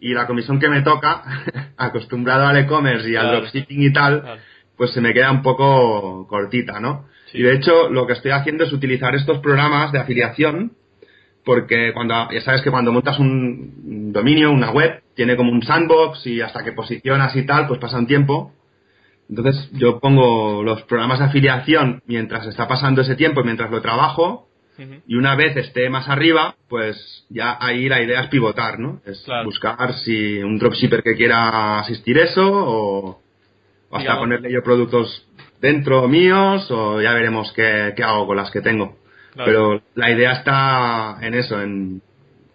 y 0.00 0.12
la 0.12 0.26
comisión 0.26 0.60
que 0.60 0.68
me 0.68 0.82
toca, 0.82 1.22
acostumbrado 1.76 2.46
al 2.46 2.58
e-commerce 2.58 3.08
y 3.08 3.16
al 3.16 3.30
dropshipping 3.30 3.82
y 3.82 3.92
tal, 3.92 4.38
pues 4.76 4.92
se 4.92 5.00
me 5.00 5.14
queda 5.14 5.30
un 5.30 5.42
poco 5.42 6.26
cortita, 6.28 6.78
¿no? 6.80 7.06
Y 7.32 7.42
de 7.42 7.54
hecho, 7.54 7.88
lo 7.88 8.06
que 8.06 8.12
estoy 8.12 8.30
haciendo 8.30 8.64
es 8.64 8.72
utilizar 8.72 9.14
estos 9.14 9.38
programas 9.38 9.92
de 9.92 9.98
afiliación, 9.98 10.72
porque 11.44 11.92
cuando, 11.92 12.30
ya 12.32 12.40
sabes 12.40 12.62
que 12.62 12.70
cuando 12.70 12.92
montas 12.92 13.18
un 13.18 14.12
dominio, 14.12 14.50
una 14.50 14.70
web, 14.70 15.02
tiene 15.14 15.36
como 15.36 15.52
un 15.52 15.62
sandbox 15.62 16.26
y 16.26 16.40
hasta 16.40 16.64
que 16.64 16.72
posicionas 16.72 17.34
y 17.36 17.44
tal, 17.44 17.66
pues 17.66 17.80
pasa 17.80 17.98
un 17.98 18.06
tiempo. 18.06 18.52
Entonces 19.28 19.70
yo 19.72 20.00
pongo 20.00 20.62
los 20.62 20.82
programas 20.82 21.18
de 21.18 21.26
afiliación 21.26 22.02
mientras 22.06 22.46
está 22.46 22.68
pasando 22.68 23.02
ese 23.02 23.16
tiempo 23.16 23.40
y 23.40 23.44
mientras 23.44 23.70
lo 23.70 23.80
trabajo. 23.80 24.48
Y 25.06 25.14
una 25.14 25.36
vez 25.36 25.56
esté 25.56 25.88
más 25.88 26.08
arriba, 26.08 26.56
pues 26.68 27.24
ya 27.28 27.56
ahí 27.60 27.88
la 27.88 28.02
idea 28.02 28.22
es 28.22 28.28
pivotar, 28.28 28.80
¿no? 28.80 29.00
Es 29.06 29.24
buscar 29.44 29.94
si 29.98 30.42
un 30.42 30.58
dropshipper 30.58 31.04
que 31.04 31.14
quiera 31.14 31.78
asistir 31.78 32.18
eso 32.18 32.42
o, 32.44 33.20
hasta 33.92 34.18
ponerle 34.18 34.50
yo 34.50 34.64
productos 34.64 35.28
dentro 35.60 36.08
míos 36.08 36.68
o 36.72 37.00
ya 37.00 37.12
veremos 37.14 37.52
qué, 37.52 37.94
hago 38.02 38.26
con 38.26 38.36
las 38.36 38.50
que 38.50 38.62
tengo. 38.62 38.96
Pero 39.36 39.82
la 39.94 40.10
idea 40.10 40.32
está 40.32 41.18
en 41.20 41.34
eso, 41.34 41.60
en, 41.60 42.02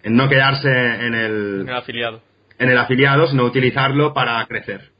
no 0.03 0.29
quedarse 0.29 0.69
en 0.69 1.13
el, 1.13 1.61
en 1.61 1.69
el 1.69 1.75
afiliado. 1.75 2.21
En 2.57 2.69
el 2.69 2.77
afiliado, 2.77 3.27
sino 3.27 3.43
utilizarlo 3.45 4.13
para 4.13 4.45
crecer. 4.45 4.91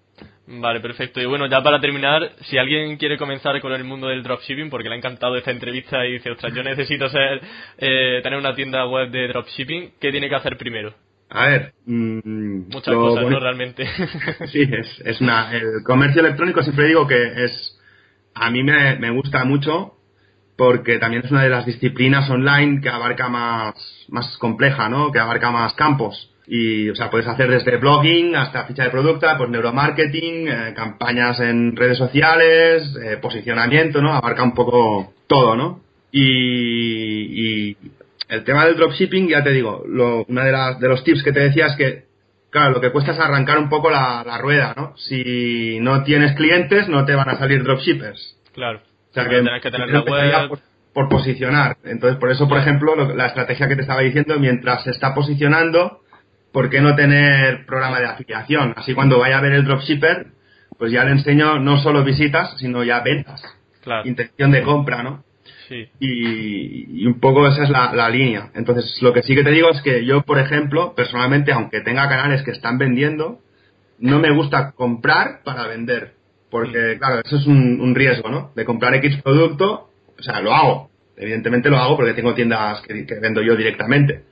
Vale, 0.48 0.80
perfecto. 0.80 1.22
Y 1.22 1.26
bueno, 1.26 1.46
ya 1.46 1.62
para 1.62 1.80
terminar, 1.80 2.32
si 2.42 2.58
alguien 2.58 2.98
quiere 2.98 3.18
comenzar 3.18 3.60
con 3.62 3.72
el 3.72 3.84
mundo 3.84 4.08
del 4.08 4.24
dropshipping, 4.24 4.70
porque 4.70 4.90
le 4.90 4.96
ha 4.96 4.98
encantado 4.98 5.36
esta 5.36 5.52
entrevista 5.52 6.06
y 6.06 6.14
dice, 6.14 6.32
ostras, 6.32 6.54
yo 6.54 6.64
necesito 6.64 7.08
ser, 7.10 7.42
eh, 7.78 8.20
tener 8.24 8.40
una 8.40 8.56
tienda 8.56 8.88
web 8.88 9.12
de 9.12 9.28
dropshipping, 9.28 9.92
¿qué 10.02 10.12
tiene 10.12 10.28
que 10.28 10.36
hacer 10.36 10.58
primero? 10.58 10.94
A 11.30 11.48
ver. 11.48 11.74
Mm, 11.86 12.72
Muchas 12.74 12.96
cosas, 12.96 13.30
¿no? 13.30 13.40
Realmente. 13.40 13.86
sí, 14.48 14.64
es, 14.64 15.02
es 15.06 15.22
una. 15.22 15.54
El 15.56 15.84
comercio 15.86 16.22
electrónico 16.22 16.64
siempre 16.64 16.88
digo 16.88 17.08
que 17.08 17.44
es 17.46 17.80
a 18.40 18.50
mí 18.50 18.64
me, 18.64 19.10
gusta 19.12 19.44
mucho 19.44 19.96
porque 20.60 21.00
también 21.00 21.24
es 21.24 21.32
una 21.32 21.44
de 21.44 21.50
las 21.50 21.66
disciplinas 21.66 22.30
online 22.30 22.82
que 22.82 22.90
abarca 22.90 23.30
más, 23.30 23.74
más 24.10 24.38
compleja, 24.40 24.90
¿no? 24.90 25.10
Que 25.10 25.18
abarca 25.20 25.52
más 25.52 25.74
campos. 25.74 26.32
Y, 26.48 26.90
o 26.90 26.96
sea, 26.96 27.10
puedes 27.10 27.28
hacer 27.28 27.50
desde 27.50 27.78
blogging 27.78 28.36
hasta 28.36 28.66
ficha 28.66 28.84
de 28.84 28.90
producto, 28.90 29.26
pues 29.38 29.50
neuromarketing, 29.50 30.48
eh, 30.50 30.74
campañas 30.76 31.40
en 31.40 31.78
redes 31.78 31.98
sociales, 31.98 32.94
eh, 33.02 33.16
posicionamiento, 33.22 34.02
¿no? 34.02 34.14
Abarca 34.14 34.44
un 34.44 34.54
poco 34.54 35.14
todo, 35.28 35.56
¿no? 35.56 35.80
Y, 36.12 37.78
el 38.28 38.44
tema 38.44 38.66
del 38.66 38.76
dropshipping, 38.76 39.30
ya 39.30 39.42
te 39.42 39.52
digo, 39.52 39.86
lo, 39.88 40.26
una 40.26 40.44
de, 40.44 40.52
las, 40.52 40.80
de 40.82 40.90
los 40.90 41.06
tips 41.06 41.24
que 41.24 41.32
te 41.32 41.40
decía 41.40 41.68
es 41.68 41.76
que 41.78 42.10
Claro, 42.52 42.72
lo 42.72 42.82
que 42.82 42.92
cuesta 42.92 43.12
es 43.12 43.20
arrancar 43.20 43.60
un 43.60 43.70
poco 43.70 43.92
la, 43.92 44.38
rueda, 44.40 44.74
¿no? 44.76 44.98
Si 44.98 45.80
no 45.80 46.04
tienes 46.04 46.36
clientes, 46.36 46.90
no 46.90 47.06
te 47.06 47.14
van 47.14 47.30
a 47.30 47.38
salir 47.38 47.64
dropshippers. 47.64 48.38
Claro. 48.54 48.82
Sea, 49.24 49.54
que, 49.54 49.62
que 49.62 49.72
tener 49.72 49.90
la 49.90 50.02
web... 50.02 50.60
Por, 50.94 51.08
posicionar. 51.08 51.78
Entonces, 51.84 52.20
por 52.20 52.32
eso, 52.32 52.50
por 52.50 52.58
ejemplo, 52.58 52.96
la 53.14 53.28
estrategia 53.28 53.68
que 53.68 53.76
te 53.76 53.82
estaba 53.84 54.02
diciendo, 54.02 54.38
mientras 54.38 54.84
se 54.84 54.92
está 54.92 55.14
posicionando, 55.14 56.02
¿por 56.52 56.70
qué 56.70 56.82
no 56.82 56.96
tener 56.96 57.66
programa 57.66 58.00
de 58.00 58.08
afiliación? 58.08 58.74
Así 58.76 58.94
cuando 58.94 59.20
vaya 59.20 59.38
a 59.38 59.42
ver 59.42 59.54
el 59.54 59.66
dropshipper, 59.66 60.28
pues 60.78 60.92
ya 60.92 61.04
le 61.06 61.12
enseño 61.12 61.60
no 61.60 61.78
solo 61.78 62.04
visitas, 62.04 62.58
sino 62.58 62.84
ya 62.84 63.02
ventas. 63.02 63.42
Claro. 63.82 64.08
Intención 64.10 64.52
de 64.52 64.64
compra, 64.64 65.04
¿no? 65.04 65.24
Y, 66.00 67.06
un 67.06 67.20
poco 67.20 67.48
esa 67.48 67.64
es 67.64 67.70
la, 67.70 68.10
línea. 68.10 68.50
Entonces, 68.56 69.02
lo 69.02 69.14
que 69.14 69.22
sí 69.22 69.36
que 69.36 69.44
te 69.44 69.52
digo 69.52 69.70
es 69.70 69.82
que 69.82 70.06
yo, 70.06 70.22
por 70.24 70.40
ejemplo, 70.40 70.94
personalmente, 70.96 71.52
aunque 71.52 71.82
tenga 71.82 72.10
canales 72.10 72.44
que 72.44 72.52
están 72.52 72.78
vendiendo, 72.78 73.40
no 74.00 74.20
me 74.20 74.32
gusta 74.32 74.72
comprar 74.72 75.42
para 75.44 75.68
vender. 75.68 76.14
Porque, 76.50 76.96
mm. 76.96 77.00
claro, 77.00 77.22
eso 77.24 77.38
es 77.38 77.46
un, 77.46 77.94
riesgo, 77.96 78.30
¿no? 78.30 78.52
De 78.56 78.66
comprar 78.66 78.96
X 78.96 79.22
producto, 79.22 79.90
o 80.18 80.24
sea, 80.24 80.42
lo 80.42 80.54
hago. 80.54 80.90
Evidentemente 81.18 81.70
lo 81.70 81.78
hago 81.78 81.98
porque 81.98 82.14
tengo 82.14 82.34
tiendas 82.34 82.82
que, 82.82 83.06
que 83.06 83.20
vendo 83.20 83.42
yo 83.42 83.56
directamente. 83.56 84.24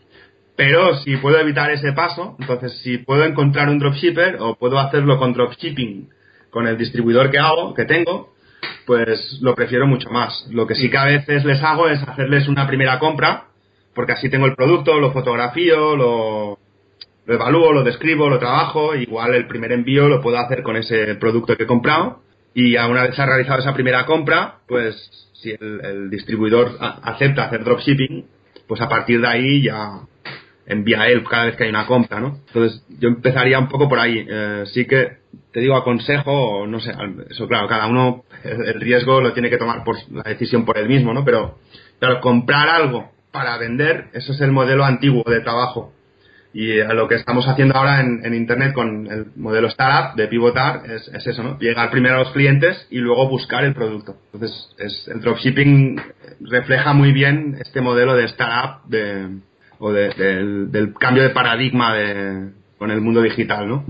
Pero 0.55 0.97
si 0.97 1.17
puedo 1.17 1.37
evitar 1.39 1.69
ese 1.71 1.93
paso, 1.93 2.35
entonces 2.39 2.79
si 2.79 2.97
puedo 2.97 3.23
encontrar 3.25 3.69
un 3.69 3.77
dropshipper 3.77 4.37
o 4.39 4.55
puedo 4.55 4.79
hacerlo 4.79 5.19
con 5.19 5.33
dropshipping 5.33 6.09
con 6.49 6.65
el 6.65 6.77
distribuidor 6.77 7.29
que 7.29 7.37
hago, 7.37 7.73
que 7.73 7.85
tengo, 7.85 8.33
pues 8.87 9.37
lo 9.41 9.53
prefiero 9.53 9.85
mucho 9.85 10.09
más. 10.09 10.47
Lo 10.49 10.65
que 10.65 10.75
sí 10.75 10.89
que 10.89 10.97
a 10.97 11.05
veces 11.05 11.45
les 11.45 11.61
hago 11.61 11.87
es 11.87 12.01
hacerles 12.01 12.47
una 12.47 12.65
primera 12.65 12.97
compra, 12.99 13.45
porque 13.93 14.13
así 14.13 14.29
tengo 14.29 14.45
el 14.45 14.55
producto, 14.55 14.99
lo 14.99 15.11
fotografío, 15.11 15.95
lo, 15.95 16.59
lo 17.27 17.35
evalúo, 17.35 17.73
lo 17.73 17.83
describo, 17.83 18.29
lo 18.29 18.39
trabajo, 18.39 18.95
igual 18.95 19.35
el 19.35 19.47
primer 19.47 19.73
envío 19.73 20.07
lo 20.07 20.21
puedo 20.21 20.39
hacer 20.39 20.63
con 20.63 20.77
ese 20.77 21.13
producto 21.15 21.57
que 21.57 21.63
he 21.63 21.67
comprado 21.67 22.21
y 22.53 22.77
a 22.77 22.87
una 22.87 23.03
vez 23.03 23.15
se 23.15 23.21
ha 23.21 23.25
realizado 23.25 23.59
esa 23.59 23.73
primera 23.73 24.05
compra, 24.05 24.59
pues 24.65 24.95
si 25.33 25.51
el, 25.51 26.09
distribuidor 26.09 26.77
acepta 26.79 27.43
hacer 27.43 27.63
dropshipping, 27.63 28.25
pues 28.65 28.81
a 28.81 28.89
partir 28.89 29.21
de 29.21 29.27
ahí 29.27 29.61
ya 29.61 29.99
envía 30.65 31.07
él 31.07 31.23
cada 31.23 31.45
vez 31.45 31.55
que 31.55 31.65
hay 31.65 31.69
una 31.69 31.85
compra, 31.85 32.19
¿no? 32.19 32.39
Entonces 32.47 32.83
yo 32.97 33.09
empezaría 33.09 33.59
un 33.59 33.67
poco 33.67 33.87
por 33.87 33.99
ahí. 33.99 34.25
Eh, 34.27 34.63
sí 34.73 34.85
que 34.85 35.17
te 35.51 35.59
digo 35.59 35.75
aconsejo, 35.75 36.65
no 36.65 36.79
sé, 36.79 36.93
eso 37.29 37.47
claro, 37.47 37.67
cada 37.67 37.87
uno 37.87 38.23
el 38.43 38.79
riesgo 38.79 39.21
lo 39.21 39.33
tiene 39.33 39.49
que 39.49 39.57
tomar 39.57 39.83
por 39.83 39.97
la 40.11 40.23
decisión 40.23 40.65
por 40.65 40.77
él 40.77 40.87
mismo, 40.87 41.13
¿no? 41.13 41.23
Pero 41.25 41.59
claro, 41.99 42.21
comprar 42.21 42.69
algo 42.69 43.11
para 43.31 43.57
vender, 43.57 44.07
eso 44.13 44.31
es 44.31 44.41
el 44.41 44.51
modelo 44.51 44.83
antiguo 44.83 45.23
de 45.29 45.41
trabajo. 45.41 45.93
Y 46.59 46.81
lo 46.81 47.07
que 47.07 47.13
estamos 47.13 47.47
haciendo 47.47 47.75
ahora 47.75 48.01
en, 48.01 48.33
Internet 48.33 48.73
con 48.73 49.05
el 49.11 49.27
modelo 49.35 49.67
startup 49.67 50.15
de 50.15 50.27
pivotar 50.27 50.89
es, 50.89 51.27
eso, 51.27 51.43
¿no? 51.43 51.59
Llegar 51.59 51.91
primero 51.91 52.15
a 52.15 52.19
los 52.21 52.31
clientes 52.31 52.87
y 52.89 52.97
luego 52.97 53.29
buscar 53.29 53.63
el 53.63 53.75
producto. 53.75 54.15
Entonces, 54.33 54.75
es, 54.79 55.07
el 55.07 55.21
dropshipping 55.21 56.01
refleja 56.49 56.93
muy 56.93 57.11
bien 57.11 57.59
este 57.61 57.79
modelo 57.79 58.15
de 58.15 58.25
startup 58.25 58.89
de, 58.89 59.37
o 59.77 59.91
del, 59.91 60.71
del, 60.71 60.95
cambio 60.95 61.21
de 61.21 61.29
paradigma 61.29 61.93
de, 61.93 62.49
con 62.79 62.89
el 62.89 63.01
mundo 63.01 63.21
digital, 63.21 63.69
¿no? 63.69 63.85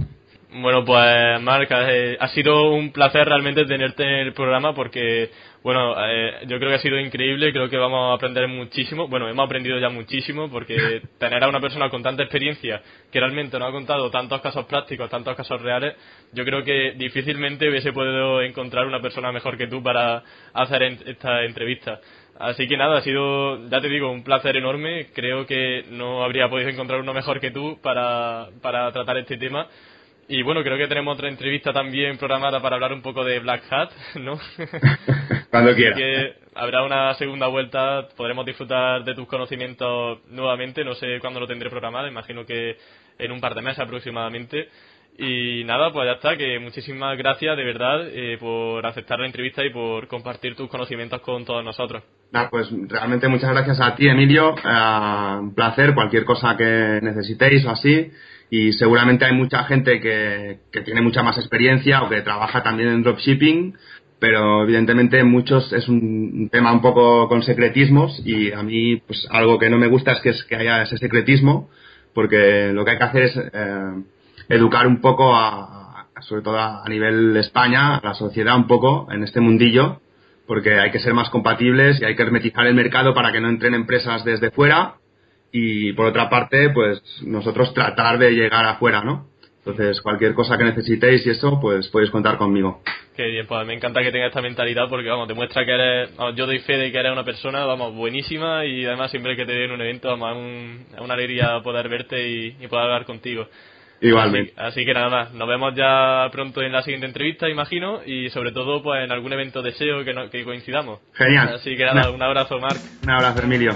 Bueno, 0.52 0.84
pues 0.84 1.42
Marc, 1.42 1.70
eh, 1.72 2.18
ha 2.20 2.28
sido 2.30 2.72
un 2.72 2.92
placer 2.92 3.30
realmente 3.30 3.64
tenerte 3.64 4.04
en 4.04 4.28
el 4.28 4.34
programa 4.34 4.74
porque, 4.74 5.30
bueno, 5.68 5.96
eh, 6.00 6.46
yo 6.48 6.60
creo 6.60 6.70
que 6.70 6.76
ha 6.76 6.80
sido 6.80 6.98
increíble, 6.98 7.52
creo 7.52 7.70
que 7.70 7.76
vamos 7.76 8.10
a 8.10 8.14
aprender 8.14 8.48
muchísimo, 8.48 9.10
bueno, 9.10 9.28
hemos 9.28 9.46
aprendido 9.46 9.78
ya 9.78 9.90
muchísimo 9.90 10.50
porque 10.50 11.02
tener 11.20 11.44
a 11.44 11.50
una 11.50 11.60
persona 11.60 11.90
con 11.90 12.02
tanta 12.02 12.24
experiencia 12.24 12.82
que 13.12 13.20
realmente 13.20 13.60
nos 13.60 13.68
ha 13.68 13.72
contado 13.74 14.10
tantos 14.10 14.40
casos 14.40 14.66
prácticos, 14.66 15.10
tantos 15.10 15.36
casos 15.36 15.62
reales, 15.62 15.96
yo 16.32 16.46
creo 16.46 16.64
que 16.64 16.94
difícilmente 16.96 17.68
hubiese 17.68 17.92
podido 17.92 18.42
encontrar 18.44 18.88
una 18.88 19.02
persona 19.02 19.30
mejor 19.34 19.58
que 19.58 19.68
tú 19.68 19.84
para 19.84 20.24
hacer 20.54 20.84
esta 20.84 21.44
entrevista. 21.44 22.00
Así 22.40 22.66
que 22.66 22.78
nada, 22.78 23.00
ha 23.00 23.02
sido, 23.02 23.68
ya 23.68 23.82
te 23.82 23.90
digo, 23.90 24.10
un 24.10 24.24
placer 24.24 24.56
enorme. 24.56 25.08
Creo 25.14 25.46
que 25.46 25.84
no 25.90 26.24
habría 26.24 26.48
podido 26.48 26.70
encontrar 26.70 27.02
uno 27.02 27.14
mejor 27.14 27.42
que 27.42 27.52
tú 27.52 27.78
para, 27.82 28.48
para 28.62 28.90
tratar 28.94 29.18
este 29.18 29.36
tema. 29.36 29.68
Y 30.30 30.42
bueno, 30.42 30.62
creo 30.62 30.78
que 30.78 30.88
tenemos 30.88 31.16
otra 31.16 31.30
entrevista 31.30 31.72
también 31.72 32.18
programada 32.18 32.62
para 32.62 32.76
hablar 32.76 32.92
un 32.92 33.02
poco 33.02 33.24
de 33.24 33.40
Black 33.40 33.64
Hat, 33.70 33.92
¿no? 34.16 34.38
Cuando 35.50 35.74
quiera. 35.74 35.96
que 35.96 36.34
habrá 36.54 36.84
una 36.84 37.14
segunda 37.14 37.48
vuelta, 37.48 38.10
podremos 38.16 38.46
disfrutar 38.46 39.06
de 39.06 39.16
tus 39.16 39.26
conocimientos 39.28 40.20
nuevamente, 40.30 40.84
no 40.84 40.96
sé 40.96 41.20
cuándo 41.22 41.40
lo 41.40 41.48
tendré 41.48 41.70
programado, 41.70 42.08
imagino 42.08 42.46
que 42.46 42.78
en 43.18 43.32
un 43.32 43.40
par 43.40 43.56
de 43.56 43.62
meses 43.62 43.80
aproximadamente. 43.80 44.70
Y 45.20 45.64
nada, 45.64 45.92
pues 45.92 46.06
ya 46.06 46.14
está, 46.14 46.38
que 46.38 46.60
muchísimas 46.60 47.18
gracias 47.18 47.58
de 47.58 47.64
verdad 47.64 48.08
eh, 48.08 48.38
por 48.40 48.86
aceptar 48.86 49.20
la 49.20 49.26
entrevista 49.26 49.66
y 49.66 49.72
por 49.72 50.08
compartir 50.08 50.56
tus 50.56 50.70
conocimientos 50.70 51.22
con 51.22 51.44
todos 51.44 51.64
nosotros. 51.64 52.04
Nada, 52.32 52.50
pues 52.52 52.70
realmente 52.88 53.28
muchas 53.28 53.50
gracias 53.50 53.82
a 53.82 53.96
ti, 53.96 54.08
Emilio. 54.08 54.56
Eh, 54.58 55.38
un 55.40 55.56
placer, 55.56 55.96
cualquier 55.96 56.24
cosa 56.24 56.56
que 56.56 57.00
necesitéis 57.02 57.66
o 57.66 57.72
así. 57.72 58.12
Y 58.52 58.74
seguramente 58.74 59.26
hay 59.26 59.34
mucha 59.34 59.64
gente 59.64 60.00
que, 60.00 60.60
que 60.72 60.82
tiene 60.82 61.02
mucha 61.02 61.24
más 61.24 61.38
experiencia 61.38 62.04
o 62.04 62.10
que 62.10 62.22
trabaja 62.22 62.62
también 62.62 62.90
en 62.90 63.04
dropshipping 63.04 63.76
pero 64.20 64.64
evidentemente 64.64 65.24
muchos 65.24 65.72
es 65.74 65.88
un 65.88 66.50
tema 66.52 66.72
un 66.72 66.82
poco 66.82 67.28
con 67.28 67.44
secretismos 67.44 68.20
y 68.26 68.52
a 68.52 68.64
mí 68.64 68.98
pues 68.98 69.28
algo 69.30 69.60
que 69.60 69.70
no 69.70 69.78
me 69.78 69.88
gusta 69.88 70.14
es 70.14 70.22
que, 70.22 70.30
es 70.30 70.44
que 70.46 70.56
haya 70.56 70.82
ese 70.82 70.98
secretismo 70.98 71.70
porque 72.14 72.72
lo 72.74 72.84
que 72.84 72.92
hay 72.92 72.98
que 72.98 73.04
hacer 73.04 73.24
es 73.24 73.38
eh, 73.38 73.92
educar 74.50 74.88
un 74.88 75.02
poco, 75.02 75.36
a, 75.36 76.08
sobre 76.22 76.42
todo 76.42 76.58
a 76.60 76.84
nivel 76.88 77.34
de 77.34 77.40
España, 77.40 78.00
la 78.04 78.14
sociedad 78.14 78.56
un 78.56 78.68
poco 78.68 79.08
en 79.12 79.24
este 79.24 79.40
mundillo, 79.40 80.02
porque 80.46 80.80
hay 80.80 80.92
que 80.92 81.00
ser 81.00 81.14
más 81.14 81.30
compatibles 81.30 82.02
y 82.02 82.06
hay 82.06 82.16
que 82.16 82.24
hermetizar 82.24 82.66
el 82.68 82.76
mercado 82.76 83.14
para 83.14 83.32
que 83.32 83.42
no 83.42 83.50
entren 83.50 83.74
empresas 83.74 84.24
desde 84.24 84.52
fuera 84.52 84.96
y 85.52 85.94
por 85.94 86.08
otra 86.08 86.30
parte, 86.30 86.70
pues 86.70 87.02
nosotros 87.24 87.74
tratar 87.74 88.18
de 88.20 88.32
llegar 88.32 88.66
afuera, 88.66 89.04
¿no? 89.04 89.28
Entonces, 89.60 90.02
cualquier 90.02 90.34
cosa 90.34 90.58
que 90.58 90.64
necesitéis 90.64 91.26
y 91.26 91.32
eso, 91.32 91.60
pues 91.60 91.90
podéis 91.90 92.10
contar 92.10 92.38
conmigo. 92.38 92.82
Qué 93.18 93.24
bien, 93.24 93.46
pues 93.48 93.68
me 93.68 93.74
encanta 93.74 94.02
que 94.02 94.12
tengas 94.12 94.30
esta 94.30 94.42
mentalidad 94.42 94.88
porque, 94.90 95.10
vamos, 95.10 95.28
demuestra 95.28 95.66
que 95.66 95.72
eres, 95.72 96.10
yo 96.36 96.46
doy 96.46 96.60
fe 96.60 96.78
de 96.78 96.92
que 96.92 96.98
eres 96.98 97.12
una 97.12 97.26
persona, 97.26 97.66
vamos, 97.66 97.94
buenísima 97.94 98.66
y 98.66 98.86
además 98.86 99.12
siempre 99.12 99.36
que 99.36 99.46
te 99.46 99.52
den 99.52 99.72
un 99.72 99.82
evento, 99.82 100.16
vamos, 100.16 100.86
es 100.94 101.02
una 101.02 101.16
alegría 101.16 101.60
poder 101.64 101.90
verte 101.90 102.30
y, 102.30 102.52
poder 102.68 102.86
hablar 102.86 103.06
contigo. 103.06 103.48
Igualmente. 104.02 104.54
Así, 104.58 104.86
que 104.86 104.94
nada 104.94 105.10
más, 105.10 105.34
nos 105.34 105.48
vemos 105.48 105.74
ya 105.76 106.28
pronto 106.32 106.62
en 106.62 106.72
la 106.72 106.84
siguiente 106.84 107.08
entrevista, 107.08 107.50
imagino, 107.50 108.02
y 108.06 108.30
sobre 108.30 108.52
todo 108.52 108.84
pues 108.84 109.04
en 109.04 109.12
algún 109.12 109.34
evento 109.34 109.62
de 109.62 109.72
SEO 109.72 110.04
que, 110.04 110.14
que 110.32 110.44
coincidamos. 110.44 111.00
Genial. 111.14 111.56
Así 111.56 111.76
que 111.76 111.86
nada, 111.86 112.12
un 112.12 112.22
abrazo, 112.22 112.60
Marc. 112.60 112.80
Un 113.04 113.10
abrazo, 113.10 113.44
Emilio. 113.44 113.72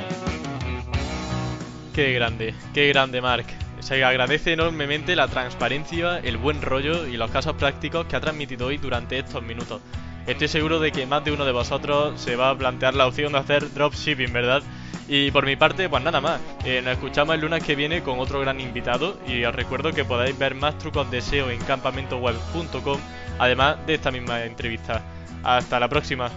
Qué 1.93 2.13
grande, 2.13 2.53
qué 2.73 2.87
grande, 2.89 3.19
Marc. 3.21 3.47
Se 3.79 4.03
agradece 4.03 4.53
enormemente 4.53 5.15
la 5.15 5.27
transparencia, 5.27 6.19
el 6.19 6.37
buen 6.37 6.61
rollo 6.61 7.07
y 7.07 7.17
los 7.17 7.31
casos 7.31 7.55
prácticos 7.55 8.05
que 8.05 8.15
ha 8.15 8.21
transmitido 8.21 8.67
hoy 8.67 8.77
durante 8.77 9.17
estos 9.17 9.41
minutos. 9.41 9.81
Estoy 10.27 10.47
seguro 10.47 10.79
de 10.79 10.91
que 10.91 11.07
más 11.07 11.25
de 11.25 11.31
uno 11.31 11.45
de 11.45 11.51
vosotros 11.51 12.21
se 12.21 12.35
va 12.35 12.51
a 12.51 12.57
plantear 12.57 12.93
la 12.93 13.07
opción 13.07 13.33
de 13.33 13.39
hacer 13.39 13.73
dropshipping, 13.73 14.31
¿verdad? 14.31 14.61
Y 15.07 15.31
por 15.31 15.45
mi 15.45 15.55
parte, 15.55 15.89
pues 15.89 16.03
nada 16.03 16.21
más. 16.21 16.39
Eh, 16.63 16.81
nos 16.81 16.93
escuchamos 16.93 17.35
el 17.35 17.41
lunes 17.41 17.63
que 17.63 17.75
viene 17.75 18.01
con 18.01 18.19
otro 18.19 18.39
gran 18.39 18.59
invitado 18.59 19.17
y 19.27 19.43
os 19.43 19.53
recuerdo 19.53 19.91
que 19.91 20.05
podéis 20.05 20.37
ver 20.37 20.55
más 20.55 20.77
trucos 20.77 21.09
de 21.11 21.21
SEO 21.21 21.49
en 21.49 21.59
campamentoweb.com, 21.61 22.99
además 23.37 23.77
de 23.85 23.95
esta 23.95 24.11
misma 24.11 24.43
entrevista. 24.43 25.03
Hasta 25.43 25.79
la 25.79 25.89
próxima. 25.89 26.29